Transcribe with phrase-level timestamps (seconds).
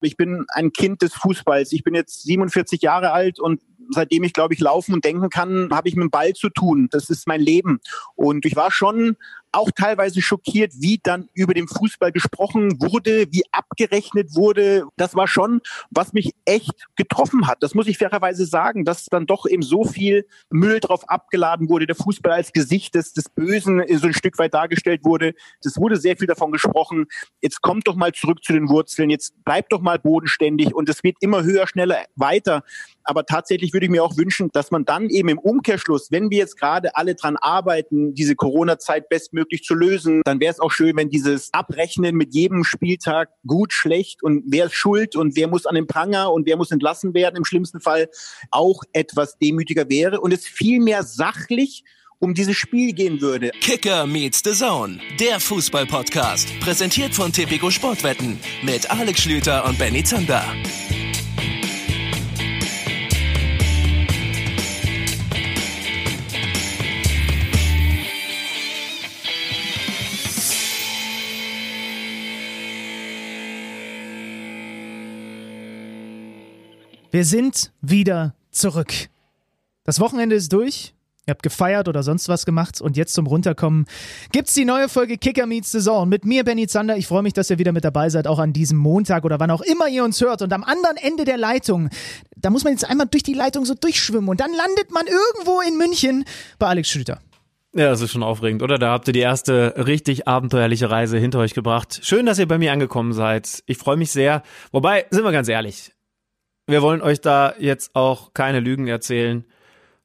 [0.00, 1.72] Ich bin ein Kind des Fußballs.
[1.72, 3.60] Ich bin jetzt 47 Jahre alt und
[3.90, 6.88] seitdem ich, glaube ich, laufen und denken kann, habe ich mit dem Ball zu tun.
[6.90, 7.80] Das ist mein Leben.
[8.14, 9.16] Und ich war schon
[9.52, 14.84] auch teilweise schockiert, wie dann über den Fußball gesprochen wurde, wie abgerechnet wurde.
[14.96, 15.60] Das war schon,
[15.90, 17.62] was mich echt getroffen hat.
[17.62, 21.86] Das muss ich fairerweise sagen, dass dann doch eben so viel Müll drauf abgeladen wurde,
[21.86, 25.34] der Fußball als Gesicht des, des Bösen so ein Stück weit dargestellt wurde.
[25.64, 27.06] Es wurde sehr viel davon gesprochen.
[27.40, 31.02] Jetzt kommt doch mal zurück zu den Wurzeln, jetzt bleibt doch mal bodenständig und es
[31.02, 32.62] wird immer höher, schneller, weiter.
[33.02, 36.38] Aber tatsächlich würde ich mir auch wünschen, dass man dann eben im Umkehrschluss, wenn wir
[36.38, 40.96] jetzt gerade alle dran arbeiten, diese Corona-Zeit bestmöglich zu lösen, dann wäre es auch schön,
[40.96, 45.66] wenn dieses Abrechnen mit jedem Spieltag gut, schlecht und wer ist schuld und wer muss
[45.66, 48.08] an den Pranger und wer muss entlassen werden im schlimmsten Fall
[48.50, 51.84] auch etwas demütiger wäre und es viel mehr sachlich
[52.18, 53.50] um dieses Spiel gehen würde.
[53.60, 60.04] Kicker meets the Zone, der Fußball-Podcast, präsentiert von Tipico Sportwetten mit Alex Schlüter und Benny
[60.04, 60.44] Zander.
[77.12, 78.92] Wir sind wieder zurück.
[79.82, 80.94] Das Wochenende ist durch.
[81.26, 83.86] Ihr habt gefeiert oder sonst was gemacht und jetzt zum Runterkommen
[84.30, 86.96] gibt's die neue Folge Kicker Meets Saison mit mir Benny Zander.
[86.96, 89.50] Ich freue mich, dass ihr wieder mit dabei seid, auch an diesem Montag oder wann
[89.50, 90.40] auch immer ihr uns hört.
[90.40, 91.90] Und am anderen Ende der Leitung,
[92.36, 95.60] da muss man jetzt einmal durch die Leitung so durchschwimmen und dann landet man irgendwo
[95.60, 96.24] in München
[96.60, 97.20] bei Alex Schlüter.
[97.74, 98.78] Ja, das ist schon aufregend, oder?
[98.78, 102.00] Da habt ihr die erste richtig abenteuerliche Reise hinter euch gebracht.
[102.02, 103.62] Schön, dass ihr bei mir angekommen seid.
[103.66, 104.42] Ich freue mich sehr.
[104.72, 105.92] Wobei, sind wir ganz ehrlich,
[106.70, 109.44] wir wollen euch da jetzt auch keine Lügen erzählen.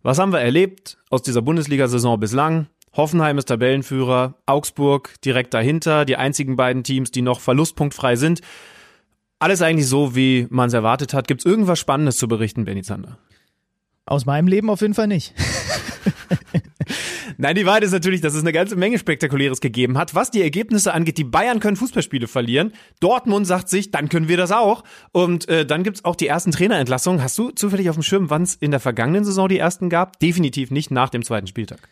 [0.04, 2.68] Was haben wir erlebt aus dieser Bundesliga-Saison bislang?
[2.94, 8.42] Hoffenheim ist Tabellenführer, Augsburg direkt dahinter, die einzigen beiden Teams, die noch verlustpunktfrei sind.
[9.40, 11.28] Alles eigentlich so, wie man es erwartet hat.
[11.28, 13.18] Gibt es irgendwas Spannendes zu berichten, Benny Zander?
[14.06, 15.34] Aus meinem Leben auf jeden Fall nicht.
[17.38, 20.16] Nein, die Wahrheit ist natürlich, dass es eine ganze Menge Spektakuläres gegeben hat.
[20.16, 22.74] Was die Ergebnisse angeht, die Bayern können Fußballspiele verlieren.
[23.00, 24.84] Dortmund sagt sich, dann können wir das auch.
[25.12, 27.22] Und äh, dann gibt's auch die ersten Trainerentlassungen.
[27.22, 30.20] Hast du zufällig auf dem Schirm, wann es in der vergangenen Saison die ersten gab?
[30.20, 31.90] Definitiv nicht nach dem zweiten Spieltag.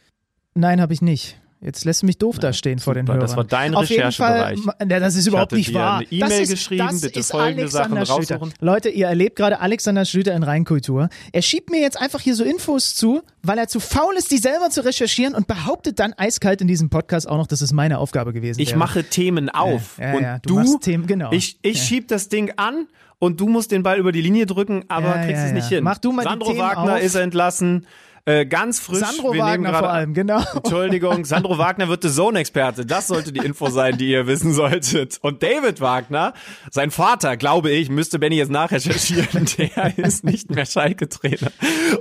[0.55, 1.39] Nein, habe ich nicht.
[1.65, 3.21] Jetzt lässt du mich doof dastehen vor den Hörern.
[3.21, 4.59] Das war dein Auf jeden Recherchebereich.
[4.59, 5.99] Fall, ja, das ist überhaupt nicht wahr.
[5.99, 8.35] Eine E-Mail das geschrieben, das bitte ist folgende Sachen Alexander Schlüter.
[8.39, 8.53] raussuchen.
[8.59, 11.09] Leute, ihr erlebt gerade Alexander Schlüter in Reinkultur.
[11.31, 14.37] Er schiebt mir jetzt einfach hier so Infos zu, weil er zu faul ist, die
[14.39, 17.97] selber zu recherchieren und behauptet dann eiskalt in diesem Podcast auch noch, dass es meine
[17.99, 18.79] Aufgabe gewesen Ich wäre.
[18.79, 19.97] mache Themen auf.
[19.97, 21.31] Ja, ja, und ja, du du, Themen- genau.
[21.31, 21.83] ich, ich Ja.
[21.83, 22.87] schieb das Ding an
[23.19, 25.69] und du musst den Ball über die Linie drücken, aber Ja, kriegst ja, es nicht
[25.71, 25.75] ja.
[25.77, 25.83] hin.
[25.85, 27.01] Mach du mal die Sandro Wagner auf.
[27.01, 27.85] ist entlassen.
[28.25, 28.99] Äh, ganz frisch.
[28.99, 30.41] Sandro Wagner gerade- vor allem, genau.
[30.55, 32.85] Entschuldigung, Sandro Wagner wird The Zone-Experte.
[32.85, 35.17] Das sollte die Info sein, die ihr wissen solltet.
[35.21, 36.33] Und David Wagner,
[36.71, 41.51] sein Vater, glaube ich, müsste Benny jetzt nachrecherchieren, der ist nicht mehr Schalke-Trainer.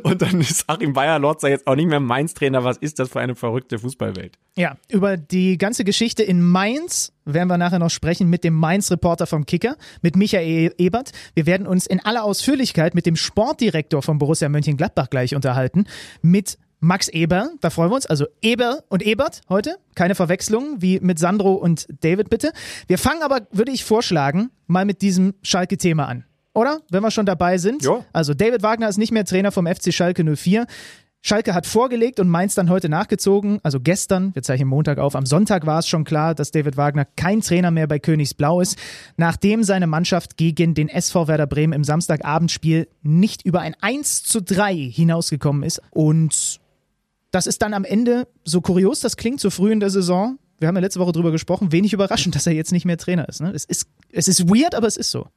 [0.05, 2.63] Und dann ist Achim Bayer-Lotzer jetzt auch nicht mehr Mainz-Trainer.
[2.63, 4.39] Was ist das für eine verrückte Fußballwelt?
[4.57, 9.27] Ja, über die ganze Geschichte in Mainz werden wir nachher noch sprechen mit dem Mainz-Reporter
[9.27, 11.13] vom Kicker, mit Michael Ebert.
[11.35, 15.87] Wir werden uns in aller Ausführlichkeit mit dem Sportdirektor von Borussia Mönchengladbach gleich unterhalten,
[16.21, 20.99] mit Max Eber, da freuen wir uns, also Eber und Ebert heute, keine Verwechslung wie
[20.99, 22.53] mit Sandro und David bitte.
[22.89, 26.25] Wir fangen aber, würde ich vorschlagen, mal mit diesem Schalke-Thema an.
[26.55, 26.81] Oder?
[26.91, 27.85] Wenn wir schon dabei sind.
[27.85, 28.05] Ja.
[28.13, 30.67] Also David Wagner ist nicht mehr Trainer vom FC Schalke 04.
[31.25, 33.61] Schalke hat vorgelegt und Mainz dann heute nachgezogen.
[33.63, 37.05] Also gestern, wir zeichnen Montag auf, am Sonntag war es schon klar, dass David Wagner
[37.05, 38.77] kein Trainer mehr bei Königsblau ist,
[39.17, 44.43] nachdem seine Mannschaft gegen den SV Werder Bremen im Samstagabendspiel nicht über ein 1 zu
[44.43, 45.81] 3 hinausgekommen ist.
[45.91, 46.61] Und
[47.31, 50.69] das ist dann am Ende, so kurios das klingt, so früh in der Saison, wir
[50.69, 53.41] haben ja letzte Woche drüber gesprochen, wenig überraschend, dass er jetzt nicht mehr Trainer ist.
[53.41, 53.53] Ne?
[53.55, 55.29] Es, ist es ist weird, aber es ist so.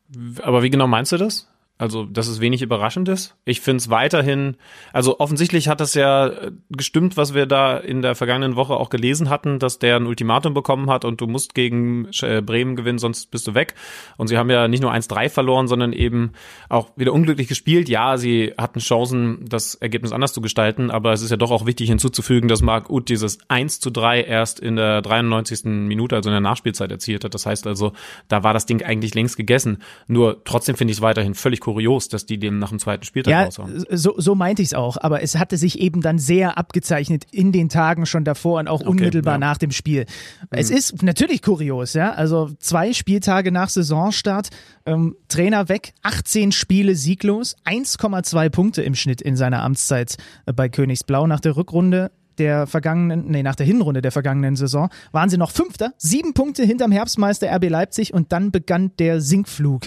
[0.42, 1.48] Aber wie genau meinst du das?
[1.78, 3.36] Also, dass es wenig überraschend ist.
[3.44, 4.56] Ich finde es weiterhin,
[4.94, 8.90] also offensichtlich hat das ja äh, gestimmt, was wir da in der vergangenen Woche auch
[8.90, 12.98] gelesen hatten, dass der ein Ultimatum bekommen hat und du musst gegen äh, Bremen gewinnen,
[12.98, 13.76] sonst bist du weg.
[14.16, 16.32] Und sie haben ja nicht nur 1-3 verloren, sondern eben
[16.70, 17.90] auch wieder unglücklich gespielt.
[17.90, 21.66] Ja, sie hatten Chancen, das Ergebnis anders zu gestalten, aber es ist ja doch auch
[21.66, 25.66] wichtig hinzuzufügen, dass Marc Uth dieses 1 zu 3 erst in der 93.
[25.66, 27.34] Minute, also in der Nachspielzeit erzielt hat.
[27.34, 27.92] Das heißt also,
[28.30, 29.80] da war das Ding eigentlich längst gegessen.
[30.08, 33.32] Nur trotzdem finde ich es weiterhin völlig kurios, dass die den nach dem zweiten Spieltag
[33.32, 33.86] Ja, raushauen.
[33.90, 34.98] so, so meinte ich es auch.
[35.02, 38.82] Aber es hatte sich eben dann sehr abgezeichnet in den Tagen schon davor und auch
[38.82, 39.38] unmittelbar ja.
[39.40, 40.06] nach dem Spiel.
[40.52, 42.12] Es ist natürlich kurios, ja.
[42.12, 44.50] Also zwei Spieltage nach Saisonstart,
[44.86, 50.70] ähm, Trainer weg, 18 Spiele sieglos, 1,2 Punkte im Schnitt in seiner Amtszeit äh, bei
[50.70, 55.38] Königsblau nach der Rückrunde der vergangenen, nee, nach der Hinrunde der vergangenen Saison waren sie
[55.38, 59.86] noch Fünfter, sieben Punkte hinterm Herbstmeister RB Leipzig und dann begann der Sinkflug.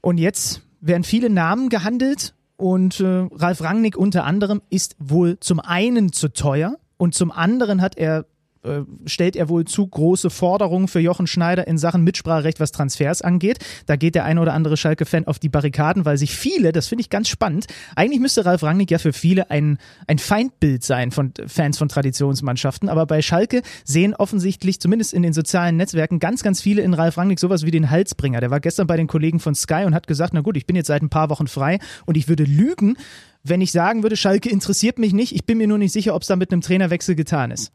[0.00, 5.60] Und jetzt werden viele Namen gehandelt und äh, Ralf Rangnick unter anderem ist wohl zum
[5.60, 8.26] einen zu teuer und zum anderen hat er
[8.64, 13.22] äh, stellt er wohl zu große Forderungen für Jochen Schneider in Sachen Mitspracherecht, was Transfers
[13.22, 13.58] angeht.
[13.86, 17.02] Da geht der eine oder andere Schalke-Fan auf die Barrikaden, weil sich viele, das finde
[17.02, 21.32] ich ganz spannend, eigentlich müsste Ralf Rangnick ja für viele ein, ein Feindbild sein von
[21.46, 26.60] Fans von Traditionsmannschaften, aber bei Schalke sehen offensichtlich, zumindest in den sozialen Netzwerken, ganz, ganz
[26.60, 28.40] viele in Ralf Rangnick sowas wie den Halsbringer.
[28.40, 30.76] Der war gestern bei den Kollegen von Sky und hat gesagt, na gut, ich bin
[30.76, 32.96] jetzt seit ein paar Wochen frei und ich würde lügen,
[33.42, 36.22] wenn ich sagen würde, Schalke interessiert mich nicht, ich bin mir nur nicht sicher, ob
[36.22, 37.72] es da mit einem Trainerwechsel getan ist.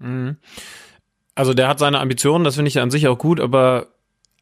[0.00, 0.36] Mhm.
[1.34, 3.88] Also der hat seine Ambitionen, das finde ich an sich auch gut, aber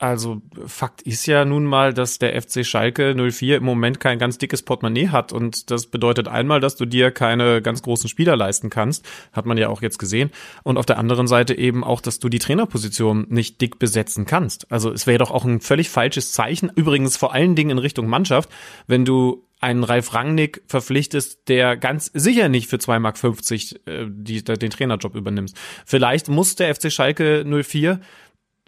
[0.00, 4.38] also Fakt ist ja nun mal, dass der FC Schalke 04 im Moment kein ganz
[4.38, 8.70] dickes Portemonnaie hat und das bedeutet einmal, dass du dir keine ganz großen Spieler leisten
[8.70, 10.30] kannst, hat man ja auch jetzt gesehen
[10.62, 14.70] und auf der anderen Seite eben auch, dass du die Trainerposition nicht dick besetzen kannst.
[14.70, 18.06] Also es wäre doch auch ein völlig falsches Zeichen, übrigens vor allen Dingen in Richtung
[18.06, 18.50] Mannschaft,
[18.86, 24.44] wenn du einen Ralf Rangnick verpflichtest, der ganz sicher nicht für 2,50 Mark äh, die,
[24.44, 25.56] den Trainerjob übernimmst.
[25.84, 28.00] Vielleicht muss der FC Schalke 04,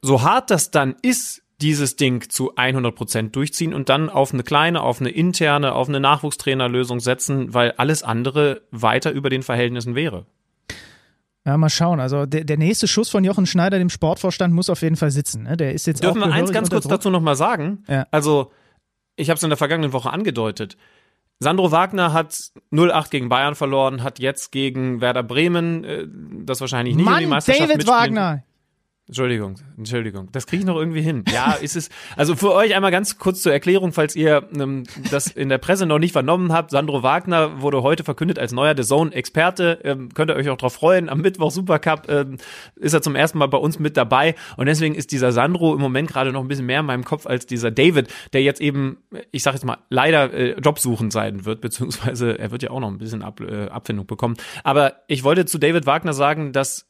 [0.02, 4.42] so hart das dann ist, dieses Ding zu 100 Prozent durchziehen und dann auf eine
[4.42, 9.94] kleine, auf eine interne, auf eine Nachwuchstrainerlösung setzen, weil alles andere weiter über den Verhältnissen
[9.94, 10.26] wäre.
[11.44, 12.00] Ja, mal schauen.
[12.00, 15.44] Also der, der nächste Schuss von Jochen Schneider, dem Sportvorstand, muss auf jeden Fall sitzen.
[15.44, 15.56] Ne?
[15.56, 16.92] Der ist jetzt Dürfen auch wir eins ganz kurz Druck.
[16.92, 17.84] dazu nochmal sagen?
[17.88, 18.06] Ja.
[18.10, 18.52] Also
[19.20, 20.76] ich habe es in der vergangenen Woche angedeutet.
[21.38, 22.34] Sandro Wagner hat
[22.70, 26.06] 0-8 gegen Bayern verloren, hat jetzt gegen Werder Bremen äh,
[26.44, 27.86] das wahrscheinlich nicht Mann, in die Meisterschaft David.
[27.86, 28.42] Wagner.
[29.10, 30.28] Entschuldigung, Entschuldigung.
[30.30, 31.24] Das kriege ich noch irgendwie hin.
[31.32, 31.88] Ja, ist es.
[32.14, 35.84] Also für euch einmal ganz kurz zur Erklärung, falls ihr ähm, das in der Presse
[35.84, 36.70] noch nicht vernommen habt.
[36.70, 39.80] Sandro Wagner wurde heute verkündet als neuer The Zone-Experte.
[39.82, 41.08] Ähm, könnt ihr euch auch drauf freuen.
[41.08, 42.36] Am Mittwoch Supercup ähm,
[42.76, 44.36] ist er zum ersten Mal bei uns mit dabei.
[44.56, 47.26] Und deswegen ist dieser Sandro im Moment gerade noch ein bisschen mehr in meinem Kopf
[47.26, 48.98] als dieser David, der jetzt eben,
[49.32, 52.88] ich sage jetzt mal, leider äh, jobsuchend sein wird, beziehungsweise er wird ja auch noch
[52.88, 54.36] ein bisschen Ab, äh, Abfindung bekommen.
[54.62, 56.86] Aber ich wollte zu David Wagner sagen, dass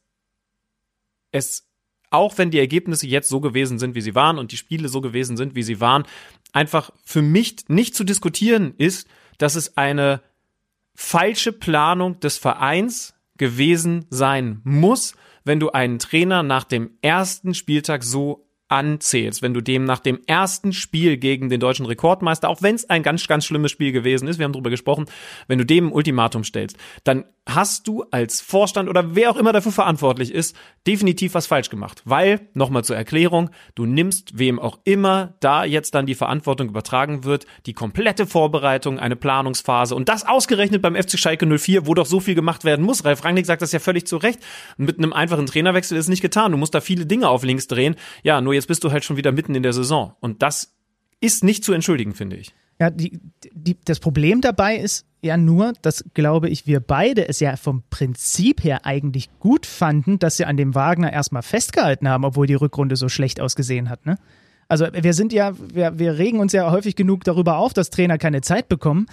[1.31, 1.70] es
[2.11, 5.01] auch wenn die Ergebnisse jetzt so gewesen sind, wie sie waren und die Spiele so
[5.01, 6.03] gewesen sind, wie sie waren,
[6.51, 10.21] einfach für mich nicht zu diskutieren ist, dass es eine
[10.93, 18.03] falsche Planung des Vereins gewesen sein muss, wenn du einen Trainer nach dem ersten Spieltag
[18.03, 22.75] so anzählst, wenn du dem nach dem ersten Spiel gegen den deutschen Rekordmeister, auch wenn
[22.75, 25.05] es ein ganz, ganz schlimmes Spiel gewesen ist, wir haben darüber gesprochen,
[25.47, 29.51] wenn du dem ein Ultimatum stellst, dann hast du als Vorstand oder wer auch immer
[29.51, 30.55] dafür verantwortlich ist,
[30.85, 32.01] definitiv was falsch gemacht.
[32.05, 37.23] Weil, nochmal zur Erklärung, du nimmst wem auch immer da jetzt dann die Verantwortung übertragen
[37.23, 42.05] wird, die komplette Vorbereitung, eine Planungsphase und das ausgerechnet beim FC Schalke 04, wo doch
[42.05, 43.05] so viel gemacht werden muss.
[43.05, 44.39] Ralf Rangnick sagt das ja völlig zu Recht.
[44.77, 46.51] Mit einem einfachen Trainerwechsel ist nicht getan.
[46.51, 47.95] Du musst da viele Dinge auf links drehen.
[48.23, 50.15] Ja, nur jetzt bist du halt schon wieder mitten in der Saison.
[50.19, 50.75] Und das
[51.19, 52.53] ist nicht zu entschuldigen, finde ich.
[52.81, 53.19] Ja, die,
[53.53, 57.83] die, das Problem dabei ist ja nur, dass, glaube ich, wir beide es ja vom
[57.91, 62.55] Prinzip her eigentlich gut fanden, dass sie an dem Wagner erstmal festgehalten haben, obwohl die
[62.55, 64.17] Rückrunde so schlecht ausgesehen hat, ne?
[64.67, 68.17] Also wir sind ja, wir, wir regen uns ja häufig genug darüber auf, dass Trainer
[68.17, 69.05] keine Zeit bekommen.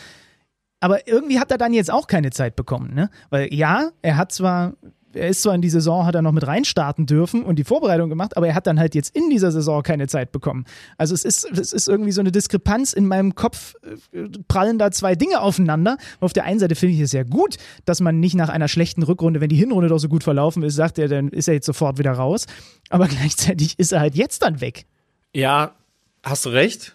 [0.80, 3.10] Aber irgendwie hat er dann jetzt auch keine Zeit bekommen, ne?
[3.28, 4.72] Weil ja, er hat zwar
[5.12, 8.08] er ist zwar in die Saison, hat er noch mit reinstarten dürfen und die Vorbereitung
[8.08, 10.64] gemacht, aber er hat dann halt jetzt in dieser Saison keine Zeit bekommen.
[10.96, 13.74] Also es ist, es ist irgendwie so eine Diskrepanz in meinem Kopf,
[14.12, 15.96] äh, prallen da zwei Dinge aufeinander.
[16.20, 19.02] Auf der einen Seite finde ich es ja gut, dass man nicht nach einer schlechten
[19.02, 21.66] Rückrunde, wenn die Hinrunde doch so gut verlaufen ist, sagt er, dann ist er jetzt
[21.66, 22.46] sofort wieder raus.
[22.90, 24.86] Aber gleichzeitig ist er halt jetzt dann weg.
[25.34, 25.74] Ja,
[26.22, 26.94] hast du recht.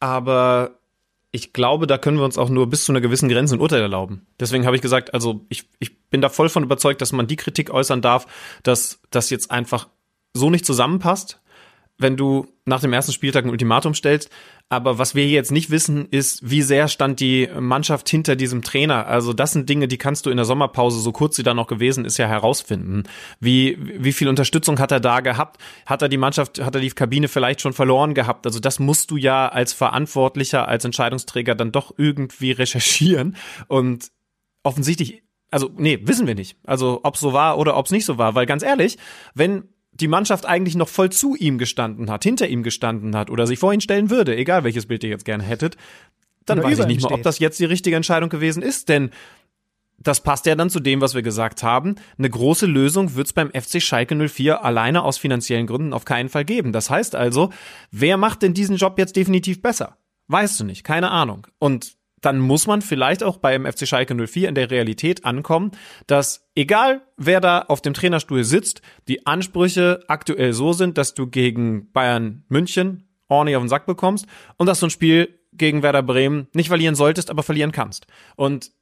[0.00, 0.78] Aber
[1.32, 3.82] ich glaube, da können wir uns auch nur bis zu einer gewissen Grenze ein Urteil
[3.82, 4.26] erlauben.
[4.40, 7.36] Deswegen habe ich gesagt, also ich, ich bin da voll von überzeugt, dass man die
[7.36, 8.26] Kritik äußern darf,
[8.62, 9.88] dass das jetzt einfach
[10.34, 11.40] so nicht zusammenpasst,
[11.98, 14.30] wenn du nach dem ersten Spieltag ein Ultimatum stellst.
[14.70, 19.06] Aber was wir jetzt nicht wissen, ist, wie sehr stand die Mannschaft hinter diesem Trainer.
[19.06, 21.66] Also das sind Dinge, die kannst du in der Sommerpause, so kurz sie dann noch
[21.66, 23.02] gewesen ist, ja herausfinden.
[23.40, 25.60] Wie, wie viel Unterstützung hat er da gehabt?
[25.86, 28.46] Hat er die Mannschaft, hat er die Kabine vielleicht schon verloren gehabt?
[28.46, 33.36] Also das musst du ja als Verantwortlicher, als Entscheidungsträger dann doch irgendwie recherchieren.
[33.66, 34.10] Und
[34.62, 36.56] offensichtlich also nee, wissen wir nicht.
[36.64, 38.98] Also ob so war oder ob es nicht so war, weil ganz ehrlich,
[39.34, 43.46] wenn die Mannschaft eigentlich noch voll zu ihm gestanden hat, hinter ihm gestanden hat oder
[43.46, 45.76] sich vor ihn stellen würde, egal welches Bild ihr jetzt gerne hättet,
[46.46, 49.10] dann Oder weiß ich nicht mal, ob das jetzt die richtige Entscheidung gewesen ist, denn
[49.98, 51.96] das passt ja dann zu dem, was wir gesagt haben.
[52.16, 56.30] Eine große Lösung wird es beim FC Schalke 04 alleine aus finanziellen Gründen auf keinen
[56.30, 56.72] Fall geben.
[56.72, 57.50] Das heißt also,
[57.90, 59.98] wer macht denn diesen Job jetzt definitiv besser?
[60.28, 61.46] Weißt du nicht, keine Ahnung.
[61.58, 65.72] Und dann muss man vielleicht auch beim FC Schalke 04 in der Realität ankommen,
[66.06, 71.26] dass egal wer da auf dem Trainerstuhl sitzt, die Ansprüche aktuell so sind, dass du
[71.26, 76.02] gegen Bayern München ordentlich auf den Sack bekommst und dass du ein Spiel gegen Werder
[76.02, 78.06] Bremen nicht verlieren solltest, aber verlieren kannst.
[78.36, 78.72] Und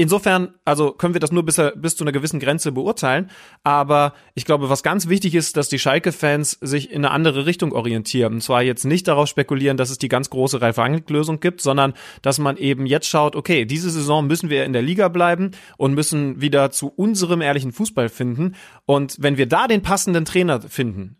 [0.00, 3.32] Insofern, also können wir das nur bis, bis zu einer gewissen Grenze beurteilen.
[3.64, 7.72] Aber ich glaube, was ganz wichtig ist, dass die Schalke-Fans sich in eine andere Richtung
[7.72, 8.34] orientieren.
[8.34, 11.94] Und zwar jetzt nicht darauf spekulieren, dass es die ganz große Ralf Rangnick-Lösung gibt, sondern
[12.22, 15.94] dass man eben jetzt schaut, okay, diese Saison müssen wir in der Liga bleiben und
[15.94, 18.54] müssen wieder zu unserem ehrlichen Fußball finden.
[18.86, 21.16] Und wenn wir da den passenden Trainer finden,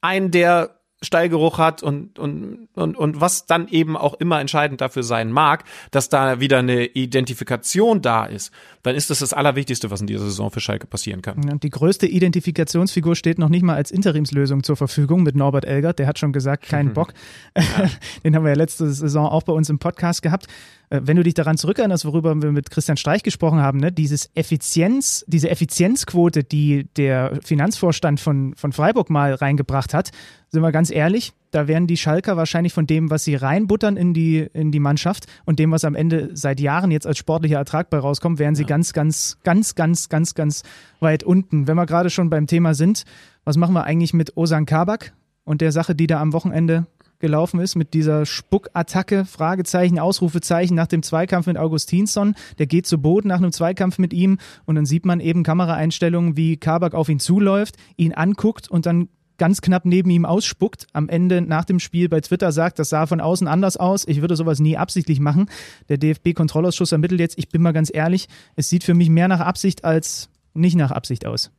[0.00, 5.02] einen, der Stallgeruch hat und, und, und, und was dann eben auch immer entscheidend dafür
[5.02, 8.52] sein mag, dass da wieder eine Identifikation da ist,
[8.82, 11.50] dann ist das das Allerwichtigste, was in dieser Saison für Schalke passieren kann.
[11.50, 15.98] Und die größte Identifikationsfigur steht noch nicht mal als Interimslösung zur Verfügung mit Norbert Elgert.
[15.98, 17.14] Der hat schon gesagt, keinen Bock.
[17.56, 17.62] Ja.
[18.24, 20.46] Den haben wir ja letzte Saison auch bei uns im Podcast gehabt.
[20.90, 24.30] Äh, wenn du dich daran zurückerinnerst, worüber wir mit Christian Streich gesprochen haben, ne, dieses
[24.34, 30.10] Effizienz, diese Effizienzquote, die der Finanzvorstand von, von Freiburg mal reingebracht hat,
[30.50, 34.14] sind wir ganz ehrlich, da werden die Schalker wahrscheinlich von dem, was sie reinbuttern in
[34.14, 37.90] die, in die Mannschaft und dem, was am Ende seit Jahren jetzt als sportlicher Ertrag
[37.90, 38.68] bei rauskommt, wären sie ja.
[38.68, 40.62] ganz, ganz, ganz, ganz, ganz, ganz
[40.98, 41.66] weit unten.
[41.66, 43.04] Wenn wir gerade schon beim Thema sind,
[43.44, 45.12] was machen wir eigentlich mit Osan Kabak
[45.44, 46.86] und der Sache, die da am Wochenende
[47.20, 52.34] gelaufen ist mit dieser Spuckattacke, Fragezeichen, Ausrufezeichen nach dem Zweikampf mit Augustinsson.
[52.58, 56.36] Der geht zu Boden nach einem Zweikampf mit ihm und dann sieht man eben Kameraeinstellungen,
[56.36, 59.08] wie Kabak auf ihn zuläuft, ihn anguckt und dann
[59.40, 60.86] ganz knapp neben ihm ausspuckt.
[60.92, 64.06] Am Ende nach dem Spiel bei Twitter sagt, das sah von außen anders aus.
[64.06, 65.48] Ich würde sowas nie absichtlich machen.
[65.88, 69.40] Der DFB-Kontrollausschuss ermittelt jetzt, ich bin mal ganz ehrlich, es sieht für mich mehr nach
[69.40, 71.50] Absicht als nicht nach Absicht aus.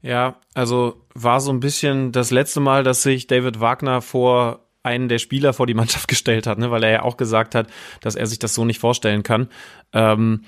[0.00, 5.08] Ja, also war so ein bisschen das letzte Mal, dass sich David Wagner vor einen
[5.08, 7.68] der Spieler vor die Mannschaft gestellt hat, ne, weil er ja auch gesagt hat,
[8.00, 9.48] dass er sich das so nicht vorstellen kann.
[9.92, 10.42] Ähm,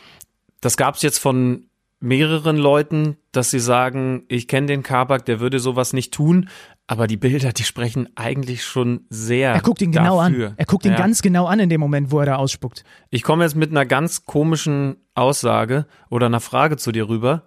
[0.61, 1.67] das gab es jetzt von
[2.01, 6.49] mehreren Leuten, dass sie sagen, ich kenne den Kabak, der würde sowas nicht tun,
[6.87, 9.53] aber die Bilder, die sprechen eigentlich schon sehr.
[9.53, 10.49] Er guckt ihn genau dafür.
[10.49, 10.55] an.
[10.57, 10.99] Er guckt ihn ja.
[10.99, 12.85] ganz genau an in dem Moment, wo er da ausspuckt.
[13.11, 17.45] Ich komme jetzt mit einer ganz komischen Aussage oder einer Frage zu dir rüber.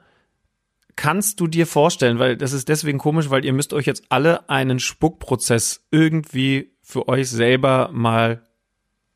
[0.96, 4.48] Kannst du dir vorstellen, weil das ist deswegen komisch, weil ihr müsst euch jetzt alle
[4.50, 8.44] einen Spuckprozess irgendwie für euch selber mal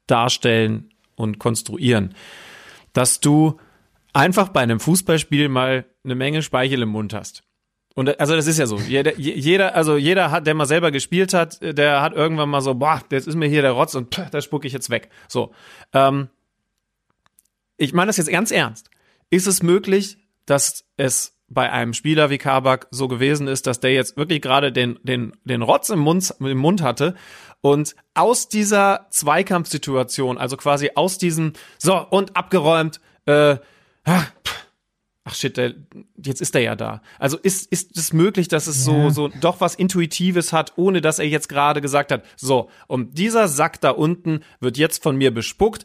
[0.07, 2.15] darstellen und konstruieren.
[2.93, 3.59] Dass du
[4.13, 7.43] einfach bei einem Fußballspiel mal eine Menge Speichel im Mund hast.
[7.93, 8.77] Und also das ist ja so.
[8.77, 12.75] Jeder, jeder, also jeder hat, der mal selber gespielt hat, der hat irgendwann mal so,
[12.75, 15.09] boah, jetzt ist mir hier der Rotz und pff, da spucke ich jetzt weg.
[15.27, 15.51] So.
[15.93, 16.29] Ähm,
[17.75, 18.89] ich meine das jetzt ganz ernst.
[19.29, 23.93] Ist es möglich, dass es bei einem Spieler wie Kabak so gewesen ist, dass der
[23.93, 27.15] jetzt wirklich gerade den, den, den Rotz im Mund, im Mund hatte
[27.61, 33.57] und aus dieser Zweikampfsituation, also quasi aus diesem, so, und abgeräumt, äh,
[35.27, 35.73] ach shit, der,
[36.23, 37.01] jetzt ist er ja da.
[37.19, 38.93] Also ist, ist es möglich, dass es ja.
[38.93, 43.17] so, so doch was Intuitives hat, ohne dass er jetzt gerade gesagt hat, so, und
[43.17, 45.83] dieser Sack da unten wird jetzt von mir bespuckt.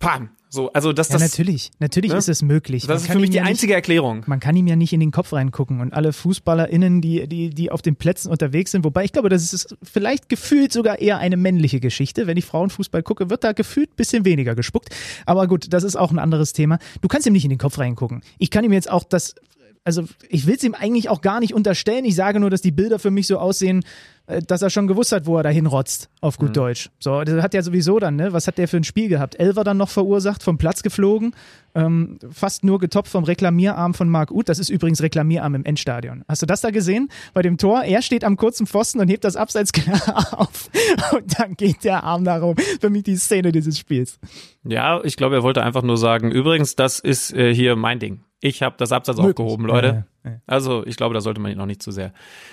[0.00, 1.22] Pam, so, also dass ja, das.
[1.22, 2.18] natürlich, natürlich ne?
[2.18, 2.84] ist es möglich.
[2.84, 4.24] Das ist für mich die einzige nicht, Erklärung.
[4.26, 7.70] Man kann ihm ja nicht in den Kopf reingucken und alle FußballerInnen, die, die, die
[7.70, 11.36] auf den Plätzen unterwegs sind, wobei ich glaube, das ist vielleicht gefühlt sogar eher eine
[11.36, 12.26] männliche Geschichte.
[12.26, 14.88] Wenn ich Frauenfußball gucke, wird da gefühlt bisschen weniger gespuckt.
[15.24, 16.80] Aber gut, das ist auch ein anderes Thema.
[17.00, 18.22] Du kannst ihm nicht in den Kopf reingucken.
[18.38, 19.36] Ich kann ihm jetzt auch das
[19.84, 22.04] also ich will es ihm eigentlich auch gar nicht unterstellen.
[22.04, 23.82] Ich sage nur, dass die Bilder für mich so aussehen,
[24.26, 26.54] äh, dass er schon gewusst hat, wo er dahin rotzt, auf gut mhm.
[26.54, 26.90] Deutsch.
[26.98, 28.32] So, das hat ja sowieso dann, ne?
[28.32, 29.40] Was hat der für ein Spiel gehabt?
[29.40, 31.34] Elver dann noch verursacht, vom Platz geflogen,
[31.74, 34.48] ähm, fast nur getoppt vom Reklamierarm von Marc Uth.
[34.48, 36.24] Das ist übrigens Reklamierarm im Endstadion.
[36.28, 37.08] Hast du das da gesehen?
[37.32, 40.68] Bei dem Tor, er steht am kurzen Pfosten und hebt das Abseits klar auf
[41.12, 42.56] und dann geht der Arm da rum.
[42.80, 44.18] Für mich die Szene dieses Spiels.
[44.62, 48.20] Ja, ich glaube, er wollte einfach nur sagen, übrigens, das ist äh, hier mein Ding.
[48.42, 49.38] Ich habe das Absatz Möglich.
[49.38, 50.06] aufgehoben, Leute.
[50.24, 50.40] Ja, ja.
[50.46, 52.12] Also ich glaube, da sollte man ihn noch nicht zu sehr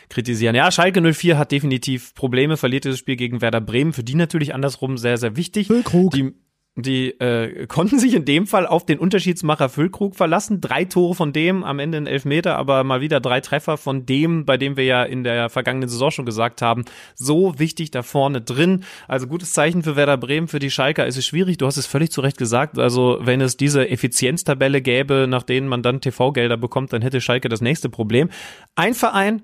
[0.10, 0.56] kritisieren.
[0.56, 3.94] Ja, Schalke 04 hat definitiv Probleme, verliert dieses Spiel gegen Werder Bremen.
[3.94, 5.68] Für die natürlich andersrum sehr, sehr wichtig.
[5.68, 6.12] Füllkrug.
[6.12, 6.34] Die
[6.78, 10.62] die äh, konnten sich in dem Fall auf den Unterschiedsmacher Füllkrug verlassen.
[10.62, 14.46] Drei Tore von dem, am Ende ein Elfmeter, aber mal wieder drei Treffer von dem,
[14.46, 18.42] bei dem wir ja in der vergangenen Saison schon gesagt haben, so wichtig da vorne
[18.42, 18.84] drin.
[19.08, 21.58] Also gutes Zeichen für Werder Bremen, für die Schalker ist es schwierig.
[21.58, 22.78] Du hast es völlig zu Recht gesagt.
[22.78, 27.50] Also wenn es diese Effizienztabelle gäbe, nach denen man dann TV-Gelder bekommt, dann hätte Schalke
[27.50, 28.30] das nächste Problem.
[28.76, 29.42] Ein Verein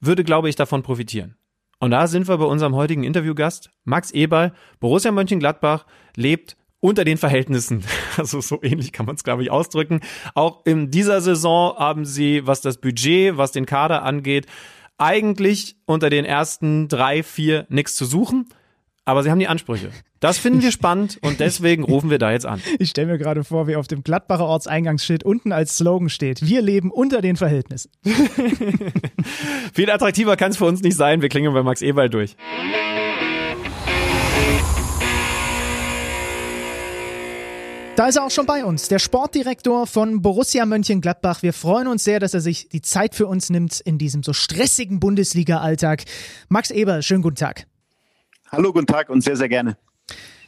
[0.00, 1.36] würde, glaube ich, davon profitieren.
[1.78, 4.52] Und da sind wir bei unserem heutigen Interviewgast, Max Eberl.
[4.80, 7.84] Borussia Mönchengladbach lebt unter den Verhältnissen.
[8.16, 10.00] Also so ähnlich kann man es, glaube ich, ausdrücken.
[10.34, 14.46] Auch in dieser Saison haben sie, was das Budget, was den Kader angeht,
[14.96, 18.46] eigentlich unter den ersten drei, vier nichts zu suchen.
[19.04, 19.90] Aber sie haben die Ansprüche.
[20.20, 22.62] Das finden wir spannend und deswegen rufen wir da jetzt an.
[22.78, 26.62] Ich stelle mir gerade vor, wie auf dem Gladbacher Ortseingangsschild unten als Slogan steht: Wir
[26.62, 27.90] leben unter den Verhältnissen.
[29.74, 31.20] Viel attraktiver kann es für uns nicht sein.
[31.20, 32.34] Wir klingen bei Max Eberl durch.
[37.96, 41.42] Da ist er auch schon bei uns, der Sportdirektor von Borussia Mönchengladbach.
[41.42, 44.34] Wir freuen uns sehr, dass er sich die Zeit für uns nimmt in diesem so
[44.34, 46.04] stressigen Bundesliga-Alltag.
[46.50, 47.66] Max Eber, schönen guten Tag.
[48.52, 49.78] Hallo, guten Tag und sehr, sehr gerne.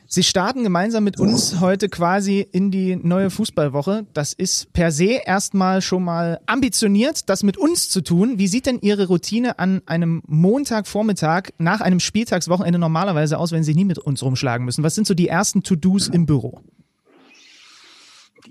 [0.06, 4.06] Sie starten gemeinsam mit uns heute quasi in die neue Fußballwoche.
[4.12, 8.38] Das ist per se erstmal schon mal ambitioniert, das mit uns zu tun.
[8.38, 13.74] Wie sieht denn Ihre Routine an einem Montagvormittag nach einem Spieltagswochenende normalerweise aus, wenn Sie
[13.74, 14.84] nie mit uns rumschlagen müssen?
[14.84, 16.60] Was sind so die ersten To-Dos im Büro?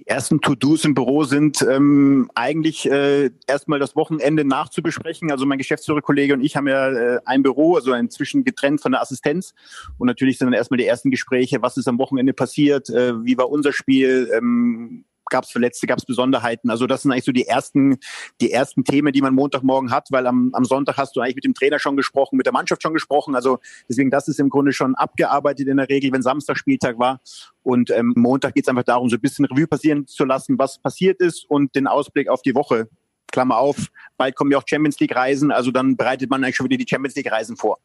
[0.07, 5.31] Ersten To-Dos im Büro sind ähm, eigentlich äh, erstmal das Wochenende nachzubesprechen.
[5.31, 9.01] Also mein Geschäftsführerkollege und ich haben ja äh, ein Büro, also inzwischen getrennt von der
[9.01, 9.53] Assistenz.
[9.97, 13.37] Und natürlich sind dann erstmal die ersten Gespräche, was ist am Wochenende passiert, äh, wie
[13.37, 16.69] war unser Spiel, ähm, gab es Verletzte, gab es Besonderheiten.
[16.69, 17.97] Also das sind eigentlich so die ersten,
[18.41, 21.45] die ersten Themen, die man Montagmorgen hat, weil am, am Sonntag hast du eigentlich mit
[21.45, 23.35] dem Trainer schon gesprochen, mit der Mannschaft schon gesprochen.
[23.35, 27.21] Also deswegen, das ist im Grunde schon abgearbeitet in der Regel, wenn Samstag Spieltag war.
[27.63, 30.79] Und ähm, Montag geht es einfach darum, so ein bisschen Revue passieren zu lassen, was
[30.79, 32.87] passiert ist und den Ausblick auf die Woche.
[33.31, 36.69] Klammer auf, bald kommen ja auch Champions League Reisen, also dann bereitet man eigentlich schon
[36.69, 37.77] wieder die Champions League Reisen vor.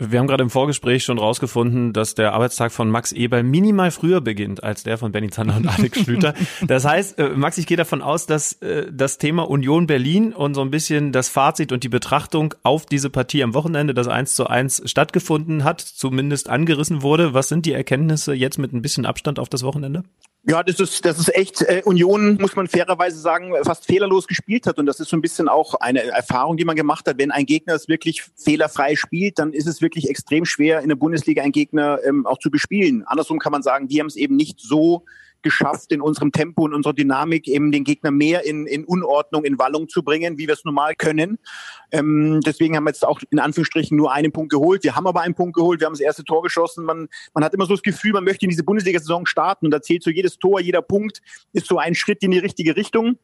[0.00, 4.20] Wir haben gerade im Vorgespräch schon rausgefunden, dass der Arbeitstag von Max Eber minimal früher
[4.20, 6.34] beginnt als der von Benny Zander und Alex Schlüter.
[6.66, 10.54] Das heißt, äh, Max, ich gehe davon aus, dass äh, das Thema Union Berlin und
[10.54, 14.36] so ein bisschen das Fazit und die Betrachtung auf diese Partie am Wochenende, das eins
[14.36, 17.34] zu eins stattgefunden hat, zumindest angerissen wurde.
[17.34, 20.04] Was sind die Erkenntnisse jetzt mit ein bisschen Abstand auf das Wochenende?
[20.44, 24.66] Ja, das ist, das ist echt, äh, Union, muss man fairerweise sagen, fast fehlerlos gespielt
[24.66, 24.78] hat.
[24.78, 27.18] Und das ist so ein bisschen auch eine Erfahrung, die man gemacht hat.
[27.18, 30.96] Wenn ein Gegner es wirklich fehlerfrei spielt, dann ist es wirklich extrem schwer, in der
[30.96, 33.04] Bundesliga einen Gegner ähm, auch zu bespielen.
[33.06, 35.04] Andersrum kann man sagen, wir haben es eben nicht so
[35.42, 39.58] geschafft, in unserem Tempo und unserer Dynamik eben den Gegner mehr in, in Unordnung, in
[39.58, 41.38] Wallung zu bringen, wie wir es normal können.
[41.92, 44.84] Ähm, deswegen haben wir jetzt auch in Anführungsstrichen nur einen Punkt geholt.
[44.84, 46.84] Wir haben aber einen Punkt geholt, wir haben das erste Tor geschossen.
[46.84, 49.80] Man, man hat immer so das Gefühl, man möchte in diese Bundesliga-Saison starten und da
[49.82, 51.20] zählt so jedes Tor, jeder Punkt
[51.52, 53.18] ist so ein Schritt in die richtige Richtung.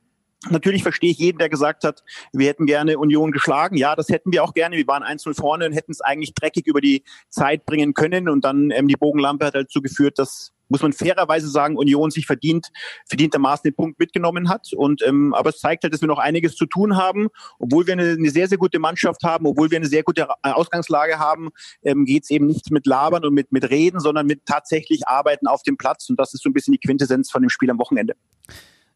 [0.50, 3.76] Natürlich verstehe ich jeden, der gesagt hat, wir hätten gerne Union geschlagen.
[3.76, 4.76] Ja, das hätten wir auch gerne.
[4.76, 8.28] Wir waren 1-0 vorne und hätten es eigentlich dreckig über die Zeit bringen können.
[8.28, 12.26] Und dann ähm, die Bogenlampe hat dazu geführt, dass muss man fairerweise sagen, Union sich
[12.26, 12.72] verdient,
[13.06, 14.72] verdientermaßen den Punkt mitgenommen hat.
[14.74, 17.28] Und ähm, aber es zeigt halt, dass wir noch einiges zu tun haben.
[17.60, 21.20] Obwohl wir eine, eine sehr, sehr gute Mannschaft haben, obwohl wir eine sehr gute Ausgangslage
[21.20, 21.50] haben,
[21.84, 25.46] ähm, geht es eben nicht mit Labern und mit, mit Reden, sondern mit tatsächlich Arbeiten
[25.46, 26.10] auf dem Platz.
[26.10, 28.16] Und das ist so ein bisschen die Quintessenz von dem Spiel am Wochenende.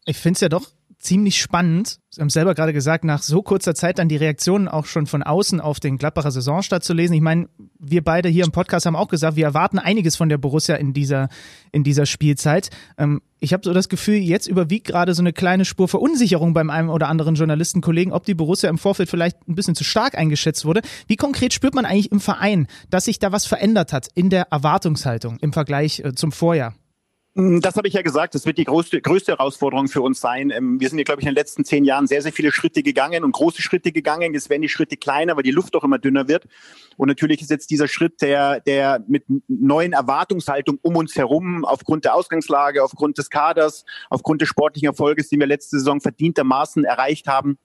[0.05, 0.67] Ich finde es ja doch
[0.99, 1.99] ziemlich spannend.
[2.09, 5.23] Sie haben selber gerade gesagt, nach so kurzer Zeit dann die Reaktionen auch schon von
[5.23, 7.13] außen auf den Gladbacher Saisonstart zu lesen.
[7.13, 7.47] Ich meine,
[7.79, 10.93] wir beide hier im Podcast haben auch gesagt, wir erwarten einiges von der Borussia in
[10.93, 11.29] dieser,
[11.71, 12.69] in dieser Spielzeit.
[12.97, 16.69] Ähm, ich habe so das Gefühl, jetzt überwiegt gerade so eine kleine Spur Verunsicherung beim
[16.69, 20.65] einen oder anderen Journalistenkollegen, ob die Borussia im Vorfeld vielleicht ein bisschen zu stark eingeschätzt
[20.65, 20.81] wurde.
[21.07, 24.47] Wie konkret spürt man eigentlich im Verein, dass sich da was verändert hat in der
[24.51, 26.75] Erwartungshaltung im Vergleich äh, zum Vorjahr?
[27.39, 28.35] Hm, das habe ich ja gesagt.
[28.35, 30.49] Das wird die größte, größte Herausforderung für uns sein.
[30.49, 32.83] Ähm, wir sind ja, glaube ich, in den letzten zehn Jahren sehr, sehr viele Schritte
[32.83, 34.33] gegangen und große Schritte gegangen.
[34.33, 36.47] Jetzt werden die Schritte kleiner, weil die Luft auch immer dünner wird.
[36.97, 42.03] Und natürlich ist jetzt dieser Schritt, der, der mit neuen Erwartungshaltung um uns herum, aufgrund
[42.03, 47.27] der Ausgangslage, aufgrund des Kaders, aufgrund des sportlichen Erfolges, den wir letzte Saison verdientermaßen erreicht
[47.27, 47.57] haben,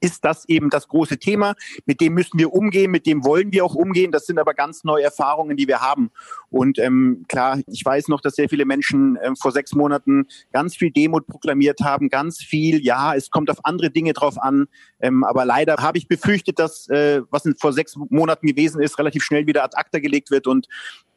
[0.00, 1.54] ist das eben das große Thema.
[1.86, 4.12] Mit dem müssen wir umgehen, mit dem wollen wir auch umgehen.
[4.12, 6.10] Das sind aber ganz neue Erfahrungen, die wir haben.
[6.50, 10.76] Und ähm, klar, ich weiß noch, dass sehr viele Menschen ähm, vor sechs Monaten ganz
[10.76, 14.66] viel Demut proklamiert haben, ganz viel, ja, es kommt auf andere Dinge drauf an.
[15.00, 19.22] Ähm, aber leider habe ich befürchtet, dass äh, was vor sechs Monaten gewesen ist, relativ
[19.22, 20.68] schnell wieder ad acta gelegt wird und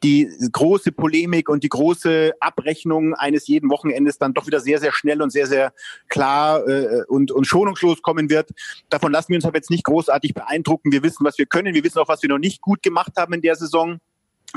[0.02, 4.92] die große Polemik und die große Abrechnung eines jeden Wochenendes dann doch wieder sehr, sehr
[4.92, 5.72] schnell und sehr, sehr
[6.08, 8.50] klar äh, und, und schonungslos kommen wird.
[8.88, 10.92] Davon lassen wir uns aber jetzt nicht großartig beeindrucken.
[10.92, 11.74] Wir wissen, was wir können.
[11.74, 13.98] Wir wissen auch, was wir noch nicht gut gemacht haben in der Saison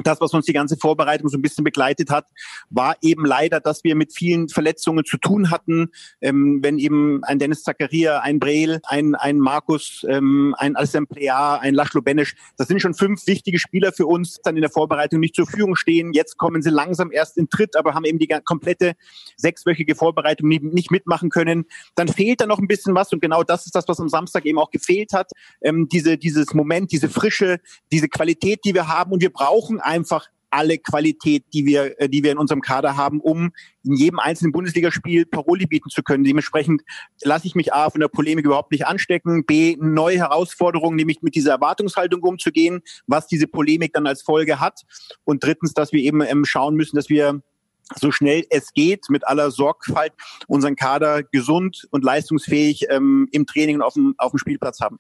[0.03, 2.27] das, was uns die ganze Vorbereitung so ein bisschen begleitet hat,
[2.69, 5.91] war eben leider, dass wir mit vielen Verletzungen zu tun hatten.
[6.21, 11.73] Ähm, wenn eben ein Dennis Zakaria, ein Breel, ein, ein Markus, ähm, ein Alsemplea, ein
[11.73, 15.35] Laszlo Benesch, das sind schon fünf wichtige Spieler für uns, dann in der Vorbereitung nicht
[15.35, 16.13] zur Verfügung stehen.
[16.13, 18.93] Jetzt kommen sie langsam erst in Tritt, aber haben eben die komplette
[19.37, 21.65] sechswöchige Vorbereitung nie, nicht mitmachen können.
[21.95, 24.45] Dann fehlt da noch ein bisschen was und genau das ist das, was am Samstag
[24.45, 25.31] eben auch gefehlt hat.
[25.61, 27.59] Ähm, diese, dieses Moment, diese Frische,
[27.91, 32.23] diese Qualität, die wir haben und wir brauchen einfach alle Qualität, die wir, äh, die
[32.23, 33.51] wir in unserem Kader haben, um
[33.83, 36.23] in jedem einzelnen Bundesligaspiel Paroli bieten zu können.
[36.23, 36.81] Dementsprechend
[37.23, 41.35] lasse ich mich A von der Polemik überhaupt nicht anstecken, B neue Herausforderungen, nämlich mit
[41.35, 44.81] dieser Erwartungshaltung umzugehen, was diese Polemik dann als Folge hat.
[45.25, 47.41] Und drittens, dass wir eben ähm, schauen müssen, dass wir
[47.99, 50.13] so schnell es geht, mit aller Sorgfalt
[50.47, 54.97] unseren Kader gesund und leistungsfähig ähm, im Training und auf dem, auf dem Spielplatz haben.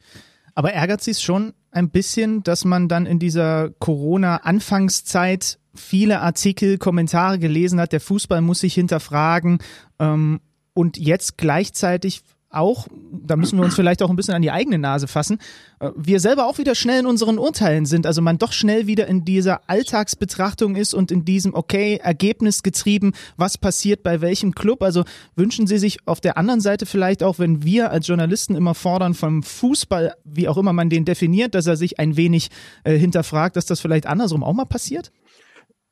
[0.55, 6.77] Aber ärgert Sie es schon ein bisschen, dass man dann in dieser Corona-Anfangszeit viele Artikel,
[6.77, 9.59] Kommentare gelesen hat, der Fußball muss sich hinterfragen
[9.99, 10.39] ähm,
[10.73, 14.77] und jetzt gleichzeitig auch, da müssen wir uns vielleicht auch ein bisschen an die eigene
[14.77, 15.39] Nase fassen,
[15.79, 19.07] äh, wir selber auch wieder schnell in unseren Urteilen sind, also man doch schnell wieder
[19.07, 24.83] in dieser Alltagsbetrachtung ist und in diesem, okay, Ergebnis getrieben, was passiert bei welchem Club.
[24.83, 25.03] Also
[25.35, 29.13] wünschen Sie sich auf der anderen Seite vielleicht auch, wenn wir als Journalisten immer fordern
[29.13, 32.49] vom Fußball, wie auch immer man den definiert, dass er sich ein wenig
[32.83, 35.11] äh, hinterfragt, dass das vielleicht andersrum auch mal passiert?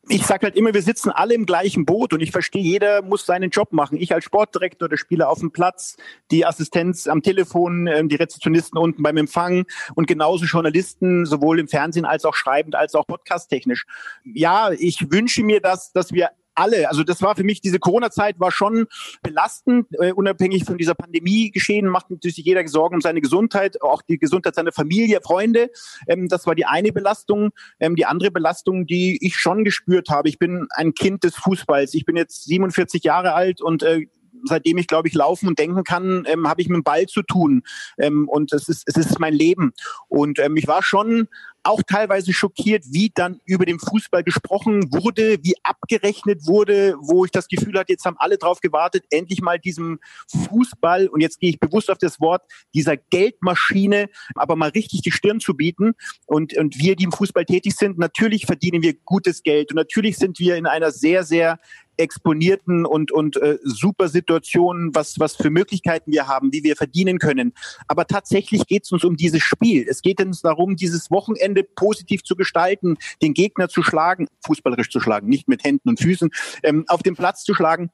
[0.10, 3.26] Ich sage halt immer, wir sitzen alle im gleichen Boot und ich verstehe, jeder muss
[3.26, 3.98] seinen Job machen.
[3.98, 5.96] Ich als Sportdirektor, der Spieler auf dem Platz,
[6.30, 11.70] die Assistenz am Telefon, ähm, die Rezeptionisten unten beim Empfang und genauso Journalisten, sowohl im
[11.70, 13.86] Fernsehen als auch schreibend, als auch podcasttechnisch.
[14.26, 16.90] Ja, ich wünsche mir, dass, dass wir alle.
[16.90, 18.86] Also das war für mich, diese Corona-Zeit war schon
[19.22, 24.02] belastend, äh, unabhängig von dieser Pandemie geschehen, macht natürlich jeder Sorgen um seine Gesundheit, auch
[24.02, 25.70] die Gesundheit seiner Familie, Freunde.
[26.08, 27.52] Ähm, das war die eine Belastung.
[27.80, 31.94] Ähm, die andere Belastung, die ich schon gespürt habe, ich bin ein Kind des Fußballs.
[31.94, 34.08] Ich bin jetzt 47 Jahre alt und äh,
[34.44, 37.22] seitdem ich, glaube ich, laufen und denken kann, ähm, habe ich mit dem Ball zu
[37.22, 37.64] tun.
[37.98, 39.74] Ähm, und es ist, es ist mein Leben.
[40.08, 41.28] Und ähm, ich war schon
[41.64, 47.32] auch teilweise schockiert, wie dann über den Fußball gesprochen wurde, wie abgerechnet wurde, wo ich
[47.32, 51.50] das Gefühl hatte, jetzt haben alle drauf gewartet, endlich mal diesem Fußball, und jetzt gehe
[51.50, 55.94] ich bewusst auf das Wort, dieser Geldmaschine, aber mal richtig die Stirn zu bieten.
[56.26, 60.18] Und, und wir, die im Fußball tätig sind, natürlich verdienen wir gutes Geld und natürlich
[60.18, 61.60] sind wir in einer sehr, sehr
[61.98, 67.20] exponierten und, und äh, super Situationen, was, was für Möglichkeiten wir haben, wie wir verdienen
[67.20, 67.54] können.
[67.88, 69.86] Aber tatsächlich geht es uns um dieses Spiel.
[69.88, 75.00] Es geht uns darum, dieses Wochenende positiv zu gestalten, den Gegner zu schlagen, fußballerisch zu
[75.00, 76.30] schlagen, nicht mit Händen und Füßen,
[76.64, 77.90] ähm, auf dem Platz zu schlagen.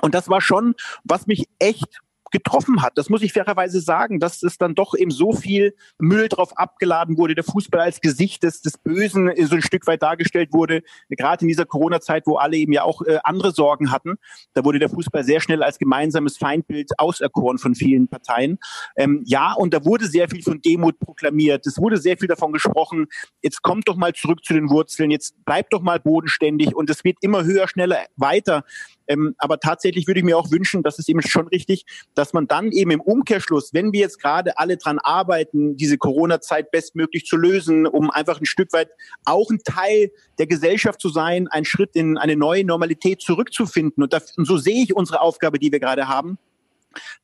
[0.00, 2.92] Und das war schon, was mich echt getroffen hat.
[2.96, 7.18] Das muss ich fairerweise sagen, dass es dann doch eben so viel Müll drauf abgeladen
[7.18, 11.42] wurde, der Fußball als Gesicht des, des Bösen so ein Stück weit dargestellt wurde, gerade
[11.42, 14.16] in dieser Corona-Zeit, wo alle eben ja auch äh, andere Sorgen hatten.
[14.54, 18.58] Da wurde der Fußball sehr schnell als gemeinsames Feindbild auserkoren von vielen Parteien.
[18.96, 21.66] Ähm, ja, und da wurde sehr viel von Demut proklamiert.
[21.66, 23.06] Es wurde sehr viel davon gesprochen,
[23.42, 27.04] jetzt kommt doch mal zurück zu den Wurzeln, jetzt bleibt doch mal bodenständig und es
[27.04, 28.64] wird immer höher, schneller, weiter.
[29.10, 32.46] Ähm, aber tatsächlich würde ich mir auch wünschen, das ist eben schon richtig, dass man
[32.46, 37.36] dann eben im Umkehrschluss, wenn wir jetzt gerade alle dran arbeiten, diese Corona-Zeit bestmöglich zu
[37.36, 38.88] lösen, um einfach ein Stück weit
[39.24, 44.04] auch ein Teil der Gesellschaft zu sein, einen Schritt in eine neue Normalität zurückzufinden.
[44.04, 46.38] Und, das, und so sehe ich unsere Aufgabe, die wir gerade haben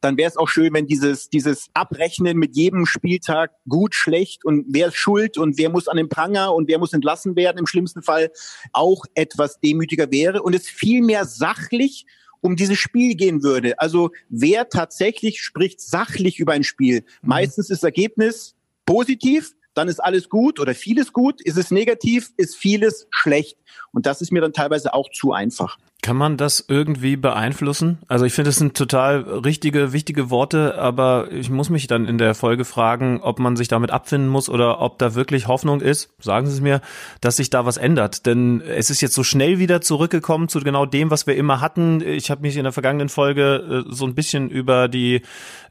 [0.00, 4.66] dann wäre es auch schön, wenn dieses, dieses Abrechnen mit jedem Spieltag gut, schlecht und
[4.68, 7.66] wer ist schuld und wer muss an den Pranger und wer muss entlassen werden im
[7.66, 8.30] schlimmsten Fall
[8.72, 12.06] auch etwas demütiger wäre und es viel mehr sachlich
[12.40, 13.78] um dieses Spiel gehen würde.
[13.78, 17.00] Also wer tatsächlich spricht sachlich über ein Spiel?
[17.22, 17.28] Mhm.
[17.28, 21.42] Meistens ist das Ergebnis positiv, dann ist alles gut oder vieles gut.
[21.42, 23.58] Ist es negativ, ist vieles schlecht.
[23.92, 25.76] Und das ist mir dann teilweise auch zu einfach.
[26.06, 27.98] Kann man das irgendwie beeinflussen?
[28.06, 32.16] Also ich finde, es sind total richtige, wichtige Worte, aber ich muss mich dann in
[32.16, 36.14] der Folge fragen, ob man sich damit abfinden muss oder ob da wirklich Hoffnung ist,
[36.20, 36.80] sagen Sie es mir,
[37.20, 38.24] dass sich da was ändert.
[38.24, 42.00] Denn es ist jetzt so schnell wieder zurückgekommen zu genau dem, was wir immer hatten.
[42.00, 45.22] Ich habe mich in der vergangenen Folge äh, so ein bisschen über die,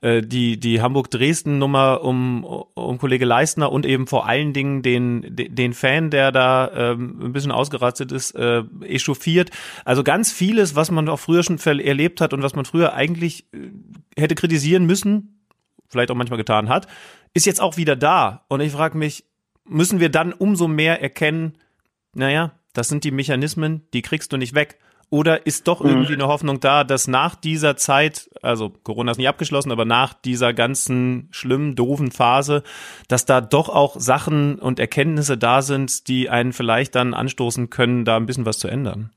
[0.01, 5.73] äh, die, die Hamburg-Dresden-Nummer um, um Kollege Leistner und eben vor allen Dingen den, den
[5.73, 9.51] Fan, der da ähm, ein bisschen ausgerastet ist, äh, echauffiert.
[9.85, 12.93] Also ganz ganz vieles, was man auch früher schon erlebt hat und was man früher
[12.93, 13.69] eigentlich äh,
[14.19, 15.45] hätte kritisieren müssen,
[15.87, 16.87] vielleicht auch manchmal getan hat,
[17.35, 18.45] ist jetzt auch wieder da.
[18.47, 19.25] Und ich frage mich,
[19.65, 21.57] müssen wir dann umso mehr erkennen,
[22.15, 24.79] naja, das sind die Mechanismen, die kriegst du nicht weg.
[25.11, 25.89] Oder ist doch mhm.
[25.89, 30.15] irgendwie eine Hoffnung da, dass nach dieser Zeit, also Corona ist nicht abgeschlossen, aber nach
[30.15, 32.63] dieser ganzen schlimmen, doofen Phase,
[33.07, 38.05] dass da doch auch Sachen und Erkenntnisse da sind, die einen vielleicht dann anstoßen können,
[38.05, 39.11] da ein bisschen was zu ändern?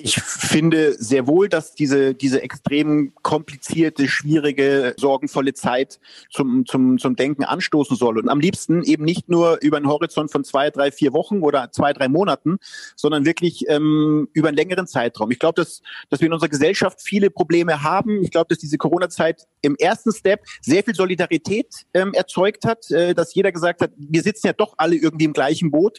[0.00, 5.98] Ich finde sehr wohl, dass diese, diese extrem komplizierte, schwierige, sorgenvolle Zeit
[6.30, 8.18] zum, zum, zum Denken anstoßen soll.
[8.18, 11.72] Und am liebsten eben nicht nur über einen Horizont von zwei, drei, vier Wochen oder
[11.72, 12.58] zwei, drei Monaten,
[12.94, 15.32] sondern wirklich ähm, über einen längeren Zeitraum.
[15.32, 18.22] Ich glaube, dass, dass wir in unserer Gesellschaft viele Probleme haben.
[18.22, 23.14] Ich glaube, dass diese Corona-Zeit im ersten Step sehr viel Solidarität ähm, erzeugt hat, äh,
[23.14, 25.98] dass jeder gesagt hat, wir sitzen ja doch alle irgendwie im gleichen Boot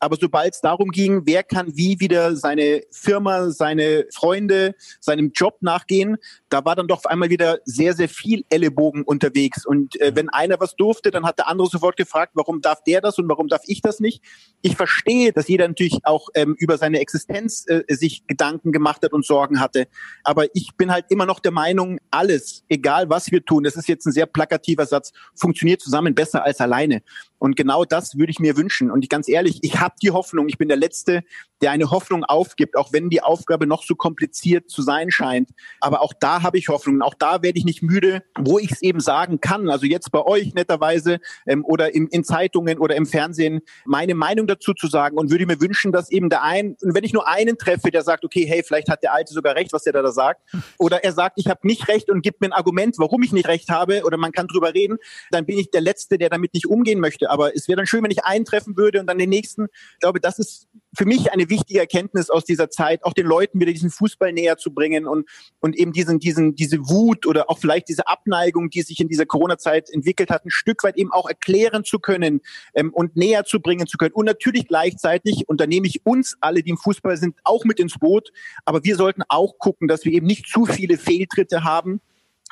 [0.00, 5.58] Aber sobald es darum ging, wer kann wie wieder seine Firma, seine Freunde, seinem Job
[5.60, 6.16] nachgehen,
[6.48, 9.64] da war dann doch auf einmal wieder sehr, sehr viel Ellenbogen unterwegs.
[9.64, 13.00] Und äh, wenn einer was durfte, dann hat der andere sofort gefragt, warum darf der
[13.00, 14.22] das und warum darf ich das nicht?
[14.62, 19.12] Ich verstehe, dass jeder natürlich auch ähm, über seine Existenz äh, sich Gedanken gemacht hat
[19.12, 19.86] und Sorgen hatte.
[20.24, 23.88] Aber ich bin halt immer noch der Meinung, alles, egal was wir tun, das ist
[23.88, 27.02] jetzt ein sehr plakativer Satz, funktioniert zusammen besser als alleine.
[27.38, 28.90] Und genau das würde ich mir wünschen.
[28.90, 31.22] Und ich ganz ehrlich, ich habe die Hoffnung, ich bin der Letzte,
[31.62, 35.50] der eine Hoffnung aufgibt, auch wenn die Aufgabe noch so kompliziert zu sein scheint.
[35.80, 37.02] Aber auch da habe ich Hoffnung.
[37.02, 39.68] Auch da werde ich nicht müde, wo ich es eben sagen kann.
[39.68, 44.46] Also jetzt bei euch netterweise ähm, oder im, in Zeitungen oder im Fernsehen meine Meinung
[44.46, 47.28] dazu zu sagen und würde mir wünschen, dass eben der ein, und wenn ich nur
[47.28, 50.12] einen treffe, der sagt, okay, hey, vielleicht hat der Alte sogar recht, was der da
[50.12, 50.40] sagt,
[50.78, 53.48] oder er sagt, ich habe nicht recht und gibt mir ein Argument, warum ich nicht
[53.48, 54.98] recht habe, oder man kann drüber reden,
[55.30, 58.02] dann bin ich der Letzte, der damit nicht umgehen möchte aber es wäre dann schön,
[58.02, 59.68] wenn ich einen treffen würde und dann den nächsten.
[59.94, 63.60] Ich glaube, das ist für mich eine wichtige Erkenntnis aus dieser Zeit, auch den Leuten
[63.60, 65.28] wieder diesen Fußball näher zu bringen und,
[65.60, 69.26] und eben diesen, diesen, diese Wut oder auch vielleicht diese Abneigung, die sich in dieser
[69.26, 72.40] Corona-Zeit entwickelt hat, ein Stück weit eben auch erklären zu können
[72.74, 74.12] ähm, und näher zu bringen zu können.
[74.12, 77.78] Und natürlich gleichzeitig, und da nehme ich uns alle, die im Fußball sind, auch mit
[77.78, 78.32] ins Boot.
[78.64, 82.00] Aber wir sollten auch gucken, dass wir eben nicht zu viele Fehltritte haben,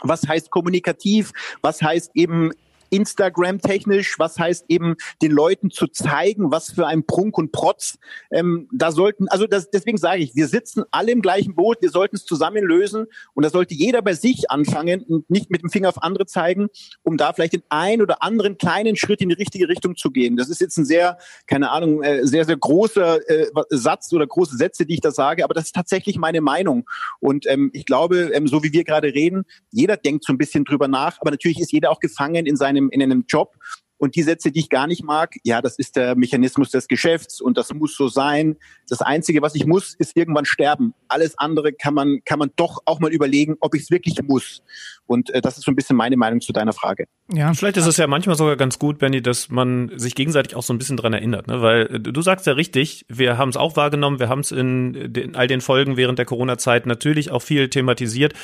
[0.01, 2.53] was heißt kommunikativ, was heißt eben
[2.91, 7.99] Instagram-technisch, was heißt eben den Leuten zu zeigen, was für ein Prunk und Protz
[8.31, 11.91] ähm, da sollten, also das, deswegen sage ich, wir sitzen alle im gleichen Boot, wir
[11.91, 15.71] sollten es zusammen lösen und da sollte jeder bei sich anfangen und nicht mit dem
[15.71, 16.69] Finger auf andere zeigen,
[17.03, 20.37] um da vielleicht den einen oder anderen kleinen Schritt in die richtige Richtung zu gehen.
[20.37, 24.57] Das ist jetzt ein sehr, keine Ahnung, äh, sehr, sehr großer äh, Satz oder große
[24.57, 26.89] Sätze, die ich da sage, aber das ist tatsächlich meine Meinung.
[27.21, 30.65] Und ähm, ich glaube, ähm, so wie wir gerade reden, jeder denkt so ein bisschen
[30.65, 33.55] drüber nach, aber natürlich ist jeder auch gefangen in seinem einem, in einem Job
[33.99, 37.41] und die Sätze, die ich gar nicht mag, ja, das ist der Mechanismus des Geschäfts
[37.41, 38.57] und das muss so sein.
[38.89, 40.95] Das Einzige, was ich muss, ist irgendwann sterben.
[41.09, 44.63] Alles andere kann man, kann man doch auch mal überlegen, ob ich es wirklich muss.
[45.09, 47.07] Und äh, das ist so ein bisschen meine Meinung zu deiner Frage.
[47.33, 50.63] Ja, vielleicht ist es ja manchmal sogar ganz gut, Benny, dass man sich gegenseitig auch
[50.63, 51.61] so ein bisschen dran erinnert, ne?
[51.61, 54.95] Weil äh, du sagst ja richtig, wir haben es auch wahrgenommen, wir haben es in,
[54.95, 58.35] in all den Folgen während der Corona-Zeit natürlich auch viel thematisiert.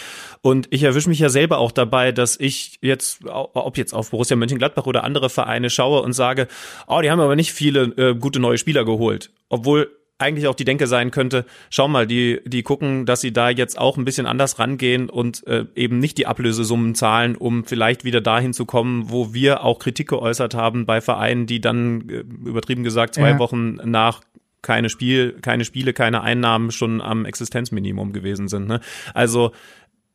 [0.42, 4.37] Und ich erwische mich ja selber auch dabei, dass ich jetzt, ob jetzt auf Borussia
[4.37, 6.48] Mönchengladbach oder andere Vereine Vereine schaue und sage,
[6.87, 9.31] oh, die haben aber nicht viele äh, gute neue Spieler geholt.
[9.48, 13.50] Obwohl eigentlich auch die Denke sein könnte, schau mal, die, die gucken, dass sie da
[13.50, 18.05] jetzt auch ein bisschen anders rangehen und äh, eben nicht die Ablösesummen zahlen, um vielleicht
[18.05, 22.24] wieder dahin zu kommen, wo wir auch Kritik geäußert haben bei Vereinen, die dann, äh,
[22.48, 23.38] übertrieben gesagt, zwei ja.
[23.38, 24.20] Wochen nach
[24.62, 28.66] keine Spiel, keine Spiele, keine Einnahmen schon am Existenzminimum gewesen sind.
[28.66, 28.81] Ne?
[29.12, 29.53] Also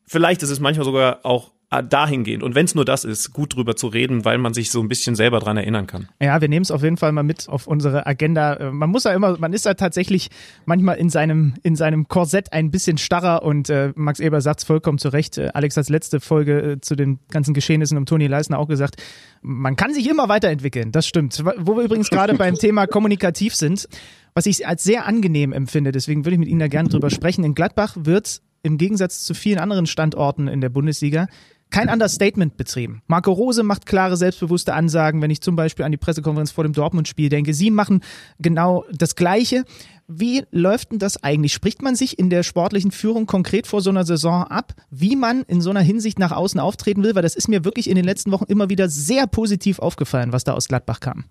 [0.06, 2.42] vielleicht ist es manchmal sogar auch dahingehend.
[2.42, 4.88] Und wenn es nur das ist, gut drüber zu reden, weil man sich so ein
[4.88, 6.08] bisschen selber dran erinnern kann.
[6.20, 8.54] Ja, wir nehmen es auf jeden Fall mal mit auf unsere Agenda.
[8.54, 10.30] Äh, man muss ja immer, man ist ja tatsächlich
[10.64, 14.64] manchmal in seinem, in seinem Korsett ein bisschen starrer und äh, Max Eber sagt es
[14.64, 15.38] vollkommen zu Recht.
[15.38, 18.96] Äh, Alex hat letzte Folge äh, zu den ganzen Geschehnissen um Toni Leisner auch gesagt,
[19.40, 20.90] man kann sich immer weiterentwickeln.
[20.90, 21.42] Das stimmt.
[21.56, 23.88] Wo wir übrigens gerade beim Thema kommunikativ sind,
[24.34, 27.44] was ich als sehr angenehm empfinde, deswegen würde ich mit Ihnen da gerne drüber sprechen.
[27.44, 31.28] In Gladbach wird im Gegensatz zu vielen anderen Standorten in der Bundesliga
[31.70, 33.02] kein Understatement betrieben.
[33.06, 36.72] Marco Rose macht klare, selbstbewusste Ansagen, wenn ich zum Beispiel an die Pressekonferenz vor dem
[36.72, 37.54] Dortmund-Spiel denke.
[37.54, 38.00] Sie machen
[38.38, 39.64] genau das Gleiche.
[40.08, 41.52] Wie läuft denn das eigentlich?
[41.52, 45.42] Spricht man sich in der sportlichen Führung konkret vor so einer Saison ab, wie man
[45.42, 47.14] in so einer Hinsicht nach außen auftreten will?
[47.14, 50.44] Weil das ist mir wirklich in den letzten Wochen immer wieder sehr positiv aufgefallen, was
[50.44, 51.24] da aus Gladbach kam.